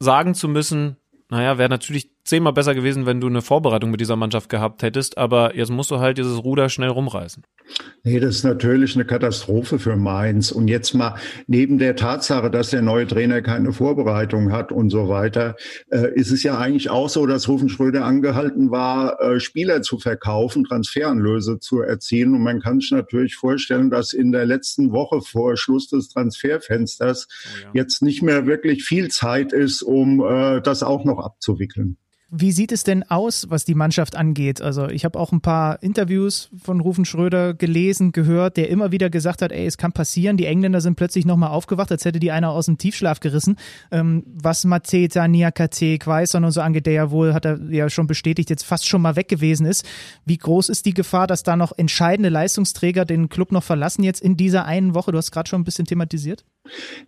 [0.00, 0.96] sagen zu müssen,
[1.28, 5.18] naja, wäre natürlich zehnmal besser gewesen, wenn du eine Vorbereitung mit dieser Mannschaft gehabt hättest,
[5.18, 7.42] aber jetzt musst du halt dieses Ruder schnell rumreißen.
[8.02, 10.52] Nee, das ist natürlich eine Katastrophe für Mainz.
[10.52, 11.16] Und jetzt mal
[11.46, 15.56] neben der Tatsache, dass der neue Trainer keine Vorbereitung hat und so weiter,
[15.90, 19.98] äh, ist es ja eigentlich auch so, dass Rufen Schröder angehalten war, äh, Spieler zu
[19.98, 22.34] verkaufen, Transferanlöse zu erzielen.
[22.34, 27.28] Und man kann sich natürlich vorstellen, dass in der letzten Woche vor Schluss des Transferfensters
[27.30, 27.70] oh ja.
[27.82, 31.96] jetzt nicht mehr wirklich viel Zeit ist, um äh, das auch noch abzuwickeln.
[32.32, 34.62] Wie sieht es denn aus, was die Mannschaft angeht?
[34.62, 39.10] Also ich habe auch ein paar Interviews von Rufen Schröder gelesen, gehört, der immer wieder
[39.10, 42.30] gesagt hat, ey, es kann passieren, die Engländer sind plötzlich nochmal aufgewacht, als hätte die
[42.30, 43.56] einer aus dem Tiefschlaf gerissen.
[43.90, 48.06] Ähm, was Mateta, Niakate, Quaison und so angeht, der ja wohl, hat er ja schon
[48.06, 49.84] bestätigt, jetzt fast schon mal weg gewesen ist.
[50.24, 54.20] Wie groß ist die Gefahr, dass da noch entscheidende Leistungsträger den Club noch verlassen jetzt
[54.20, 55.10] in dieser einen Woche?
[55.10, 56.44] Du hast gerade schon ein bisschen thematisiert.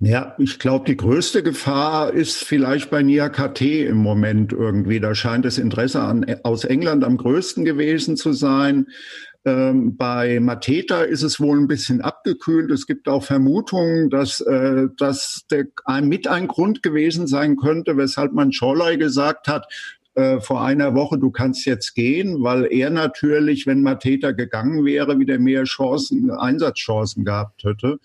[0.01, 4.99] Ja, ich glaube, die größte Gefahr ist vielleicht bei Nia KT im Moment irgendwie.
[4.99, 8.87] Da scheint das Interesse an, aus England am größten gewesen zu sein.
[9.45, 12.71] Ähm, bei Mateta ist es wohl ein bisschen abgekühlt.
[12.71, 15.47] Es gibt auch Vermutungen, dass äh, das
[16.03, 19.67] mit ein Grund gewesen sein könnte, weshalb man Scholley gesagt hat,
[20.15, 25.19] äh, vor einer Woche, du kannst jetzt gehen, weil er natürlich, wenn Mateta gegangen wäre,
[25.19, 27.99] wieder mehr Chancen, Einsatzchancen gehabt hätte.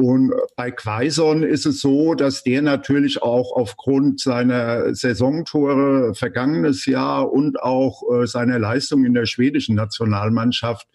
[0.00, 7.30] Und bei Quaison ist es so, dass der natürlich auch aufgrund seiner Saisontore vergangenes Jahr
[7.30, 10.88] und auch äh, seiner Leistung in der schwedischen Nationalmannschaft,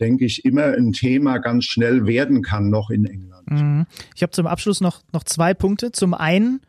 [0.00, 3.48] denke ich, immer ein Thema ganz schnell werden kann, noch in England.
[3.48, 3.86] Mhm.
[4.16, 5.92] Ich habe zum Abschluss noch, noch zwei Punkte.
[5.92, 6.60] Zum einen,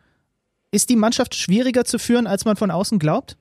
[0.70, 3.36] ist die Mannschaft schwieriger zu führen, als man von außen glaubt?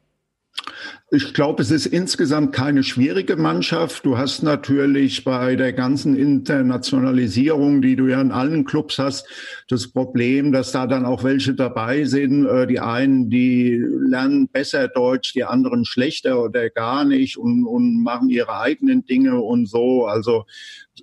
[1.10, 4.04] Ich glaube, es ist insgesamt keine schwierige Mannschaft.
[4.04, 9.26] Du hast natürlich bei der ganzen Internationalisierung, die du ja in allen Clubs hast,
[9.68, 12.44] das Problem, dass da dann auch welche dabei sind.
[12.46, 18.02] Äh, die einen, die lernen besser Deutsch, die anderen schlechter oder gar nicht und, und
[18.02, 20.06] machen ihre eigenen Dinge und so.
[20.06, 20.44] Also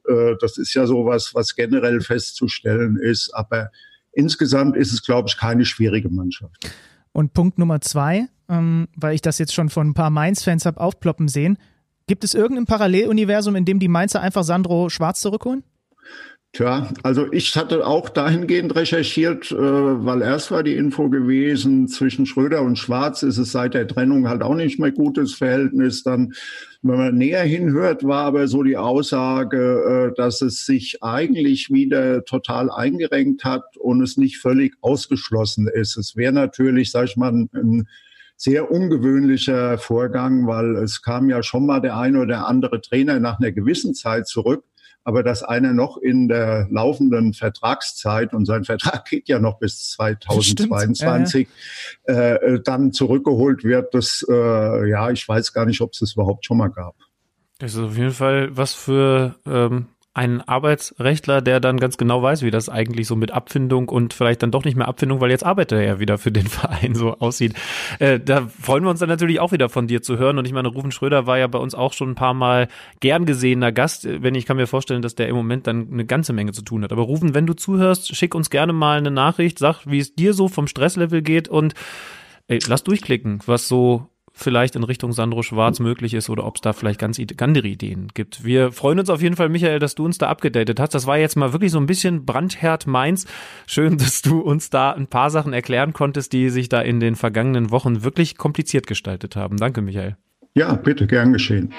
[0.08, 3.34] äh, das ist ja sowas, was generell festzustellen ist.
[3.34, 3.72] Aber
[4.12, 6.70] insgesamt ist es, glaube ich, keine schwierige Mannschaft.
[7.12, 10.80] Und Punkt Nummer zwei, ähm, weil ich das jetzt schon von ein paar Mainz-Fans habe
[10.80, 11.58] aufploppen sehen.
[12.08, 15.64] Gibt es irgendein Paralleluniversum, in dem die Mainzer einfach Sandro Schwarz zurückholen?
[16.56, 22.26] Tja, also ich hatte auch dahingehend recherchiert, äh, weil erst war die Info gewesen, zwischen
[22.26, 26.04] Schröder und Schwarz ist es seit der Trennung halt auch nicht mehr gutes Verhältnis.
[26.04, 26.34] Dann,
[26.82, 32.24] wenn man näher hinhört, war aber so die Aussage, äh, dass es sich eigentlich wieder
[32.24, 35.98] total eingerenkt hat und es nicht völlig ausgeschlossen ist.
[35.98, 37.90] Es wäre natürlich, sag ich mal, ein
[38.38, 43.40] sehr ungewöhnlicher Vorgang, weil es kam ja schon mal der eine oder andere Trainer nach
[43.40, 44.64] einer gewissen Zeit zurück
[45.06, 49.91] aber dass einer noch in der laufenden Vertragszeit, und sein Vertrag geht ja noch bis
[49.91, 51.48] 2022,
[52.07, 52.36] ja, ja.
[52.36, 56.45] Äh, dann zurückgeholt wird, das, äh, ja, ich weiß gar nicht, ob es das überhaupt
[56.45, 56.95] schon mal gab.
[57.60, 59.86] Das ist auf jeden Fall was für ähm,
[60.16, 64.42] ein Arbeitsrechtler, der dann ganz genau weiß, wie das eigentlich so mit Abfindung und vielleicht
[64.44, 67.18] dann doch nicht mehr Abfindung, weil jetzt arbeitet er ja wieder für den Verein so
[67.20, 67.54] aussieht.
[68.00, 70.38] Äh, da freuen wir uns dann natürlich auch wieder von dir zu hören.
[70.38, 72.70] Und ich meine, Rufen Schröder war ja bei uns auch schon ein paar Mal
[73.02, 74.08] gern gesehener Gast.
[74.10, 76.84] Wenn ich kann mir vorstellen, dass der im Moment dann eine ganze Menge zu tun
[76.84, 76.94] hat.
[76.94, 80.34] Aber Rufen, wenn du zuhörst, schick uns gerne mal eine Nachricht, sag, wie es dir
[80.34, 81.74] so vom Stresslevel geht und
[82.48, 86.62] ey, lass durchklicken, was so vielleicht in Richtung Sandro Schwarz möglich ist oder ob es
[86.62, 88.44] da vielleicht ganz andere Ideen gibt.
[88.44, 90.94] Wir freuen uns auf jeden Fall, Michael, dass du uns da abgedatet hast.
[90.94, 93.26] Das war jetzt mal wirklich so ein bisschen Brandherd Mainz.
[93.66, 97.16] Schön, dass du uns da ein paar Sachen erklären konntest, die sich da in den
[97.16, 99.57] vergangenen Wochen wirklich kompliziert gestaltet haben.
[99.57, 100.18] Danke, Michael.
[100.53, 101.74] Ja, bitte, gern geschehen.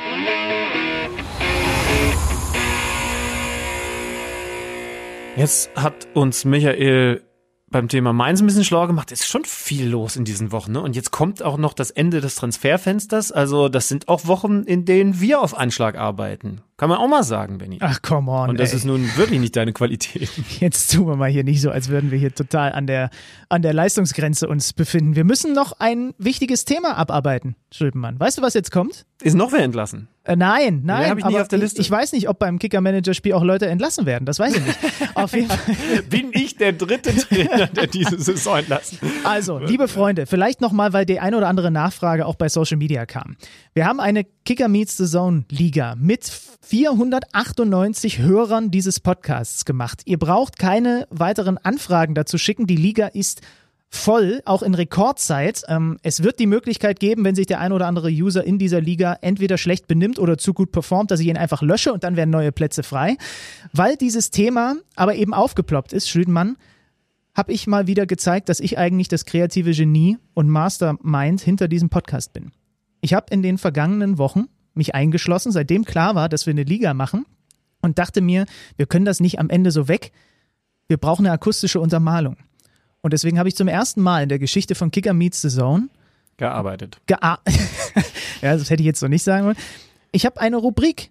[5.36, 7.20] Jetzt hat uns Michael
[7.70, 9.12] beim Thema Mainz ein bisschen schlauer gemacht.
[9.12, 10.72] Es ist schon viel los in diesen Wochen.
[10.72, 10.80] Ne?
[10.80, 13.32] Und jetzt kommt auch noch das Ende des Transferfensters.
[13.32, 16.62] Also das sind auch Wochen, in denen wir auf Anschlag arbeiten.
[16.78, 17.78] Kann man auch mal sagen, Benny.
[17.80, 18.50] Ach, come on.
[18.50, 18.76] Und das ey.
[18.76, 20.28] ist nun wirklich nicht deine Qualität.
[20.60, 23.08] Jetzt tun wir mal hier nicht so, als würden wir hier total an der,
[23.48, 25.16] an der Leistungsgrenze uns befinden.
[25.16, 28.20] Wir müssen noch ein wichtiges Thema abarbeiten, Schuldenmann.
[28.20, 29.06] Weißt du, was jetzt kommt?
[29.22, 30.08] Ist noch wer entlassen?
[30.24, 31.08] Äh, nein, nein.
[31.08, 31.80] Hab ich nicht auf der Liste.
[31.80, 34.26] Ich, ich, weiß nicht, ob beim Kicker-Manager-Spiel auch Leute entlassen werden.
[34.26, 34.78] Das weiß ich nicht.
[35.14, 36.02] auf jeden Fall.
[36.10, 41.06] Bin ich der dritte Trainer, der diese Saison entlassen Also, liebe Freunde, vielleicht nochmal, weil
[41.06, 43.36] die eine oder andere Nachfrage auch bei Social Media kam.
[43.72, 46.24] Wir haben eine Kicker Meets the Zone Liga mit
[46.62, 50.02] 498 Hörern dieses Podcasts gemacht.
[50.04, 52.68] Ihr braucht keine weiteren Anfragen dazu schicken.
[52.68, 53.40] Die Liga ist
[53.88, 55.62] voll, auch in Rekordzeit.
[55.66, 58.80] Ähm, es wird die Möglichkeit geben, wenn sich der ein oder andere User in dieser
[58.80, 62.14] Liga entweder schlecht benimmt oder zu gut performt, dass ich ihn einfach lösche und dann
[62.14, 63.16] werden neue Plätze frei.
[63.72, 66.56] Weil dieses Thema aber eben aufgeploppt ist, Schlüdenmann,
[67.34, 71.88] habe ich mal wieder gezeigt, dass ich eigentlich das kreative Genie und Mastermind hinter diesem
[71.88, 72.52] Podcast bin.
[73.00, 76.94] Ich habe in den vergangenen Wochen mich eingeschlossen, seitdem klar war, dass wir eine Liga
[76.94, 77.24] machen
[77.82, 78.46] und dachte mir,
[78.76, 80.12] wir können das nicht am Ende so weg.
[80.88, 82.36] Wir brauchen eine akustische Untermalung.
[83.00, 85.88] Und deswegen habe ich zum ersten Mal in der Geschichte von Kicker Meets the Zone
[86.36, 87.00] gearbeitet.
[87.06, 87.38] Gea
[88.42, 89.56] ja, das hätte ich jetzt so nicht sagen wollen.
[90.12, 91.10] Ich habe eine Rubrik,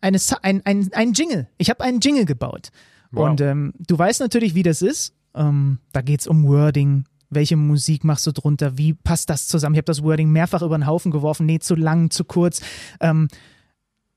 [0.00, 1.48] eine, ein, ein, ein Jingle.
[1.58, 2.70] Ich habe einen Jingle gebaut.
[3.12, 3.30] Wow.
[3.30, 5.14] Und ähm, du weißt natürlich, wie das ist.
[5.34, 9.74] Ähm, da geht es um Wording, welche Musik machst du drunter, wie passt das zusammen?
[9.74, 12.60] Ich habe das Wording mehrfach über den Haufen geworfen, nee, zu lang, zu kurz.
[13.00, 13.28] Ähm,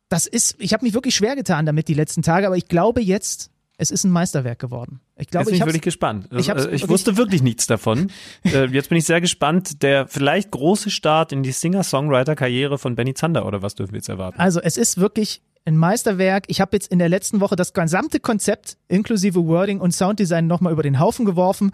[0.10, 3.02] das ist, ich habe mich wirklich schwer getan damit die letzten Tage, aber ich glaube
[3.02, 5.00] jetzt, es ist ein Meisterwerk geworden.
[5.18, 6.28] Ich glaube, jetzt bin ich, ich wirklich gespannt.
[6.32, 8.12] ich Also, ich wirklich- wusste wirklich nichts davon.
[8.46, 9.82] Äh, jetzt bin ich sehr gespannt.
[9.82, 14.10] Der vielleicht große Start in die Singer-Songwriter-Karriere von Benny Zander oder was dürfen wir jetzt
[14.10, 14.40] erwarten?
[14.40, 16.46] Also es ist wirklich ein Meisterwerk.
[16.48, 20.74] Ich habe jetzt in der letzten Woche das gesamte Konzept inklusive Wording und Sounddesign nochmal
[20.74, 21.72] über den Haufen geworfen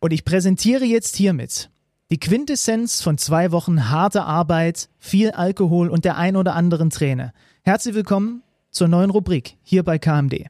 [0.00, 1.70] und ich präsentiere jetzt hiermit
[2.10, 7.32] die Quintessenz von zwei Wochen harter Arbeit, viel Alkohol und der ein oder anderen Träne.
[7.62, 10.46] Herzlich willkommen zur neuen Rubrik hier bei KMD.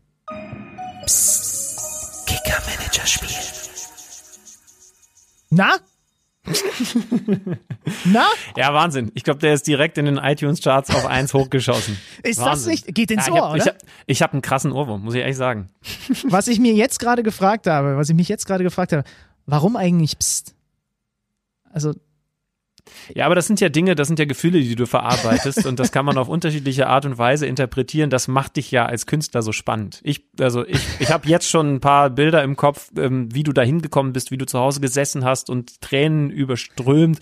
[2.26, 3.28] Kicker-Manager-Spiel.
[5.50, 5.74] Na?
[8.06, 8.24] Na?
[8.56, 9.12] Ja, Wahnsinn.
[9.14, 11.98] Ich glaube, der ist direkt in den iTunes-Charts auf eins hochgeschossen.
[12.22, 12.70] Ist das Wahnsinn.
[12.70, 12.94] nicht?
[12.94, 13.72] Geht ins Ja, ich Ohr, hab, ich oder?
[13.72, 15.68] hab, ich hab einen krassen Ohrwurm, muss ich ehrlich sagen.
[16.24, 19.04] Was ich mir jetzt gerade gefragt habe, was ich mich jetzt gerade gefragt habe,
[19.50, 20.54] warum eigentlich Psst?
[21.72, 21.94] Also,
[23.14, 25.92] Ja, aber das sind ja Dinge, das sind ja Gefühle, die du verarbeitest und das
[25.92, 28.10] kann man auf unterschiedliche Art und Weise interpretieren.
[28.10, 30.00] Das macht dich ja als Künstler so spannend.
[30.02, 33.52] Ich, also ich, ich habe jetzt schon ein paar Bilder im Kopf, ähm, wie du
[33.52, 37.20] da hingekommen bist, wie du zu Hause gesessen hast und Tränen überströmt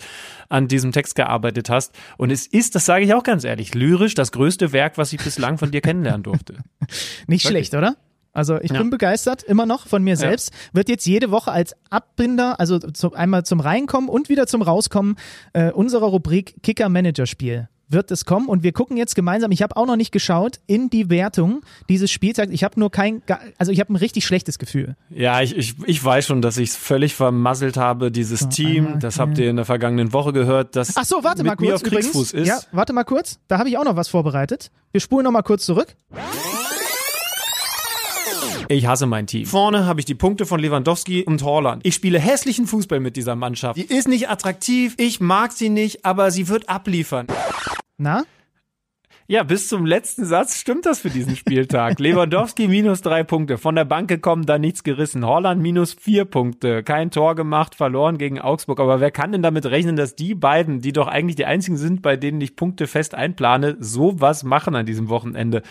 [0.49, 1.93] an diesem Text gearbeitet hast.
[2.17, 5.23] Und es ist, das sage ich auch ganz ehrlich, lyrisch das größte Werk, was ich
[5.23, 6.53] bislang von dir kennenlernen durfte.
[7.27, 7.67] Nicht Wirklich?
[7.67, 7.95] schlecht, oder?
[8.39, 8.79] Also ich Ja.
[8.79, 10.51] bin begeistert, immer noch von mir selbst.
[10.73, 15.17] Wird jetzt jede Woche als Abbinder, also zu, einmal zum Reinkommen und wieder zum Rauskommen
[15.53, 19.87] äh, unserer Rubrik Kicker-Manager-Spiel wird es kommen und wir gucken jetzt gemeinsam, ich habe auch
[19.87, 22.51] noch nicht geschaut, in die Wertung dieses Spieltags.
[22.53, 23.23] Ich habe nur kein,
[23.57, 24.95] also ich habe ein richtig schlechtes Gefühl.
[25.09, 28.85] Ja, ich, ich, ich weiß schon, dass ich es völlig vermasselt habe, dieses Team.
[28.85, 31.55] einmal, Das habt ihr in der vergangenen Woche gehört, das Ach so, warte mit mal
[31.55, 31.67] kurz.
[31.67, 32.53] mir auf Kriegsfuß übrigens.
[32.57, 32.63] ist.
[32.63, 33.39] Ja, warte mal kurz.
[33.47, 34.69] Da habe ich auch noch was vorbereitet.
[34.91, 35.95] Wir spulen noch mal kurz zurück.
[38.71, 39.47] Ich hasse mein Team.
[39.47, 41.83] Vorne habe ich die Punkte von Lewandowski und Horland.
[41.87, 43.77] Ich spiele hässlichen Fußball mit dieser Mannschaft.
[43.77, 47.25] Die ist nicht attraktiv, ich mag sie nicht, aber sie wird abliefern.
[47.97, 48.25] Na?
[49.25, 51.99] Ja, bis zum letzten Satz stimmt das für diesen Spieltag.
[51.99, 53.57] Lewandowski minus drei Punkte.
[53.57, 55.25] Von der Bank gekommen, da nichts gerissen.
[55.25, 56.83] Holland minus vier Punkte.
[56.83, 58.79] Kein Tor gemacht, verloren gegen Augsburg.
[58.79, 62.03] Aber wer kann denn damit rechnen, dass die beiden, die doch eigentlich die einzigen sind,
[62.03, 65.63] bei denen ich Punkte fest einplane, sowas machen an diesem Wochenende?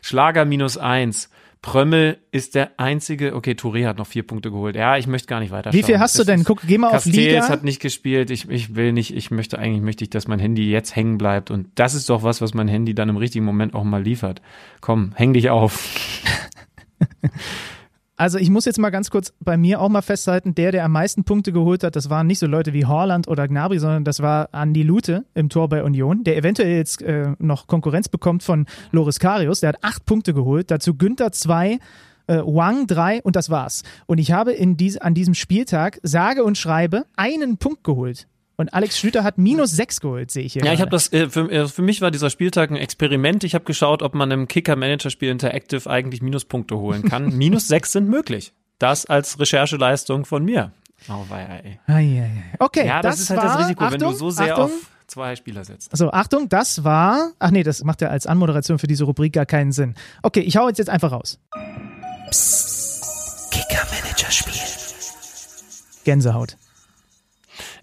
[0.00, 1.28] Schlager minus eins.
[1.62, 3.34] Prömmel ist der einzige.
[3.34, 4.76] Okay, Touré hat noch vier Punkte geholt.
[4.76, 5.72] Ja, ich möchte gar nicht weiter.
[5.72, 6.44] Wie viel hast du denn?
[6.44, 7.48] Guck, geh mal auf Castells Liga.
[7.48, 8.30] hat nicht gespielt.
[8.30, 11.50] Ich, ich will nicht, ich möchte eigentlich, möchte ich, dass mein Handy jetzt hängen bleibt.
[11.50, 14.42] Und das ist doch was, was mein Handy dann im richtigen Moment auch mal liefert.
[14.80, 15.88] Komm, häng dich auf.
[18.18, 20.92] Also ich muss jetzt mal ganz kurz bei mir auch mal festhalten, der, der am
[20.92, 24.20] meisten Punkte geholt hat, das waren nicht so Leute wie Horland oder Gnabry, sondern das
[24.20, 28.64] war Andi Lute im Tor bei Union, der eventuell jetzt äh, noch Konkurrenz bekommt von
[28.90, 29.60] Loris Karius.
[29.60, 31.78] Der hat acht Punkte geholt, dazu Günther zwei,
[32.26, 33.82] äh, Wang drei und das war's.
[34.06, 38.28] Und ich habe in dies, an diesem Spieltag sage und schreibe einen Punkt geholt.
[38.58, 40.64] Und Alex Schlüter hat minus sechs geholt, sehe ich hier.
[40.64, 40.88] Ja, ich gerade.
[40.88, 43.44] habe das, äh, für, äh, für mich war dieser Spieltag ein Experiment.
[43.44, 47.28] Ich habe geschaut, ob man im Kicker-Manager-Spiel Interactive eigentlich Minuspunkte holen kann.
[47.36, 48.54] Minus sechs sind möglich.
[48.78, 50.72] Das als Rechercheleistung von mir.
[51.08, 51.78] Oh, weia, ey.
[51.86, 52.44] Ei, ei, ei.
[52.58, 54.64] Okay, Ja, das, das ist halt war, das Risiko, wenn du Achtung, so sehr Achtung,
[54.64, 55.94] auf zwei Spieler setzt.
[55.94, 57.32] So, Achtung, das war.
[57.38, 59.94] Ach nee, das macht ja als Anmoderation für diese Rubrik gar keinen Sinn.
[60.22, 61.38] Okay, ich hau jetzt jetzt einfach raus.
[63.50, 64.54] Kicker-Manager-Spiel.
[66.04, 66.56] Gänsehaut.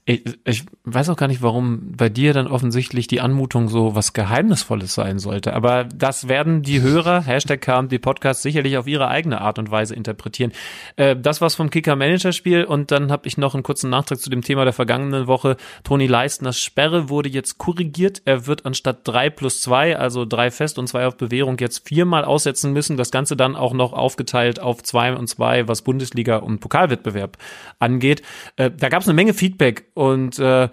[0.06, 4.12] Ich, ich weiß auch gar nicht, warum bei dir dann offensichtlich die Anmutung so was
[4.12, 5.54] Geheimnisvolles sein sollte.
[5.54, 9.96] Aber das werden die Hörer, Hashtag KMD Podcast, sicherlich auf ihre eigene Art und Weise
[9.96, 10.52] interpretieren.
[10.98, 14.42] Äh, das war's vom Kicker-Manager-Spiel und dann habe ich noch einen kurzen Nachtrag zu dem
[14.42, 15.56] Thema der vergangenen Woche.
[15.86, 18.24] Toni Leistners Sperre wurde jetzt korrigiert.
[18.26, 22.26] Er wird anstatt drei plus zwei, also drei fest und zwei auf Bewährung, jetzt viermal
[22.26, 22.98] aussetzen müssen.
[22.98, 27.38] Das Ganze dann auch noch aufgeteilt auf zwei und zwei, was Bundesliga und Pokalwettbewerb
[27.80, 28.22] angeht.
[28.58, 30.70] Äh, da gab es eine Menge Feedback und äh, äh,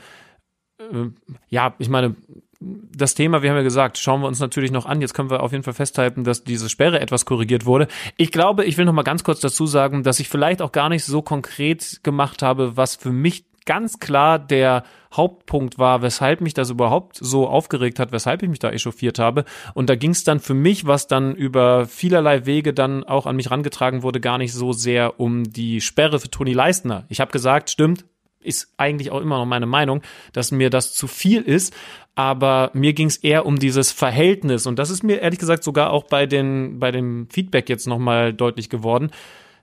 [1.48, 2.16] ja, ich meine,
[2.60, 5.00] das Thema, wir haben ja gesagt, schauen wir uns natürlich noch an.
[5.00, 7.88] Jetzt können wir auf jeden Fall festhalten, dass diese Sperre etwas korrigiert wurde.
[8.18, 10.90] Ich glaube, ich will noch mal ganz kurz dazu sagen, dass ich vielleicht auch gar
[10.90, 16.54] nicht so konkret gemacht habe, was für mich ganz klar der Hauptpunkt war, weshalb mich
[16.54, 19.44] das überhaupt so aufgeregt hat, weshalb ich mich da echauffiert habe.
[19.74, 23.36] Und da ging es dann für mich, was dann über vielerlei Wege dann auch an
[23.36, 27.04] mich rangetragen wurde, gar nicht so sehr um die Sperre für Toni Leistner.
[27.08, 28.04] Ich habe gesagt, stimmt,
[28.42, 30.02] ist eigentlich auch immer noch meine Meinung,
[30.32, 31.74] dass mir das zu viel ist.
[32.14, 34.66] Aber mir ging es eher um dieses Verhältnis.
[34.66, 38.32] Und das ist mir ehrlich gesagt sogar auch bei, den, bei dem Feedback jetzt nochmal
[38.32, 39.10] deutlich geworden,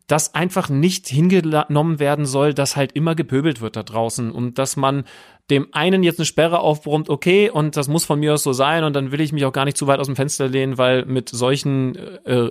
[0.08, 4.78] dass einfach nicht hingenommen werden soll, dass halt immer gepöbelt wird da draußen und dass
[4.78, 5.04] man
[5.50, 8.84] dem einen jetzt eine Sperre aufbrummt, okay, und das muss von mir aus so sein
[8.84, 11.06] und dann will ich mich auch gar nicht zu weit aus dem Fenster lehnen, weil
[11.06, 11.96] mit solchen
[12.26, 12.50] äh,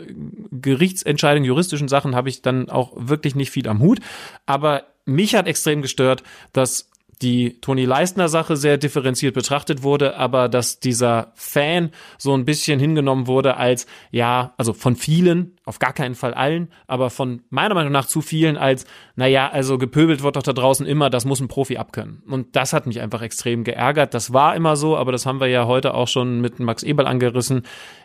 [0.51, 4.01] Gerichtsentscheidungen, juristischen Sachen habe ich dann auch wirklich nicht viel am Hut.
[4.47, 6.23] Aber mich hat extrem gestört,
[6.53, 6.91] dass
[7.23, 12.79] die Toni Leistner Sache sehr differenziert betrachtet wurde, aber dass dieser Fan so ein bisschen
[12.79, 17.75] hingenommen wurde als, ja, also von vielen, auf gar keinen Fall allen, aber von meiner
[17.75, 18.85] Meinung nach zu vielen als,
[19.15, 22.23] naja, also gepöbelt wird doch da draußen immer, das muss ein Profi abkönnen.
[22.27, 24.13] Und das hat mich einfach extrem geärgert.
[24.13, 27.07] Das war immer so, aber das haben wir ja heute auch schon mit Max Eberl
[27.07, 27.63] angerissen.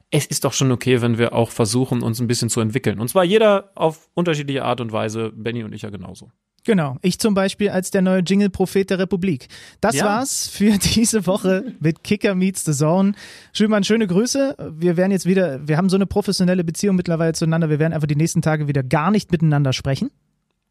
[0.10, 3.00] Es ist doch schon okay, wenn wir auch versuchen, uns ein bisschen zu entwickeln.
[3.00, 6.32] Und zwar jeder auf unterschiedliche Art und Weise, Benny und ich ja genauso.
[6.64, 9.48] Genau, ich zum Beispiel als der neue Jingle-Prophet der Republik.
[9.80, 10.06] Das ja.
[10.06, 13.14] war's für diese Woche mit Kicker Meets the Zone.
[13.52, 14.74] Schülmann, schöne Grüße.
[14.78, 18.08] Wir werden jetzt wieder, wir haben so eine professionelle Beziehung mittlerweile zueinander, wir werden einfach
[18.08, 20.12] die nächsten Tage wieder gar nicht miteinander sprechen.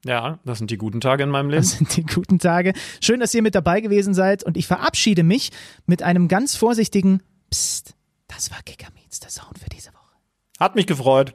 [0.05, 1.63] Ja, das sind die guten Tage in meinem Leben.
[1.63, 2.73] Das sind die guten Tage.
[3.03, 5.51] Schön, dass ihr mit dabei gewesen seid und ich verabschiede mich
[5.87, 7.95] mit einem ganz vorsichtigen Psst.
[8.29, 10.17] Das war Kicker Meets the Zone für diese Woche.
[10.59, 11.35] Hat mich gefreut.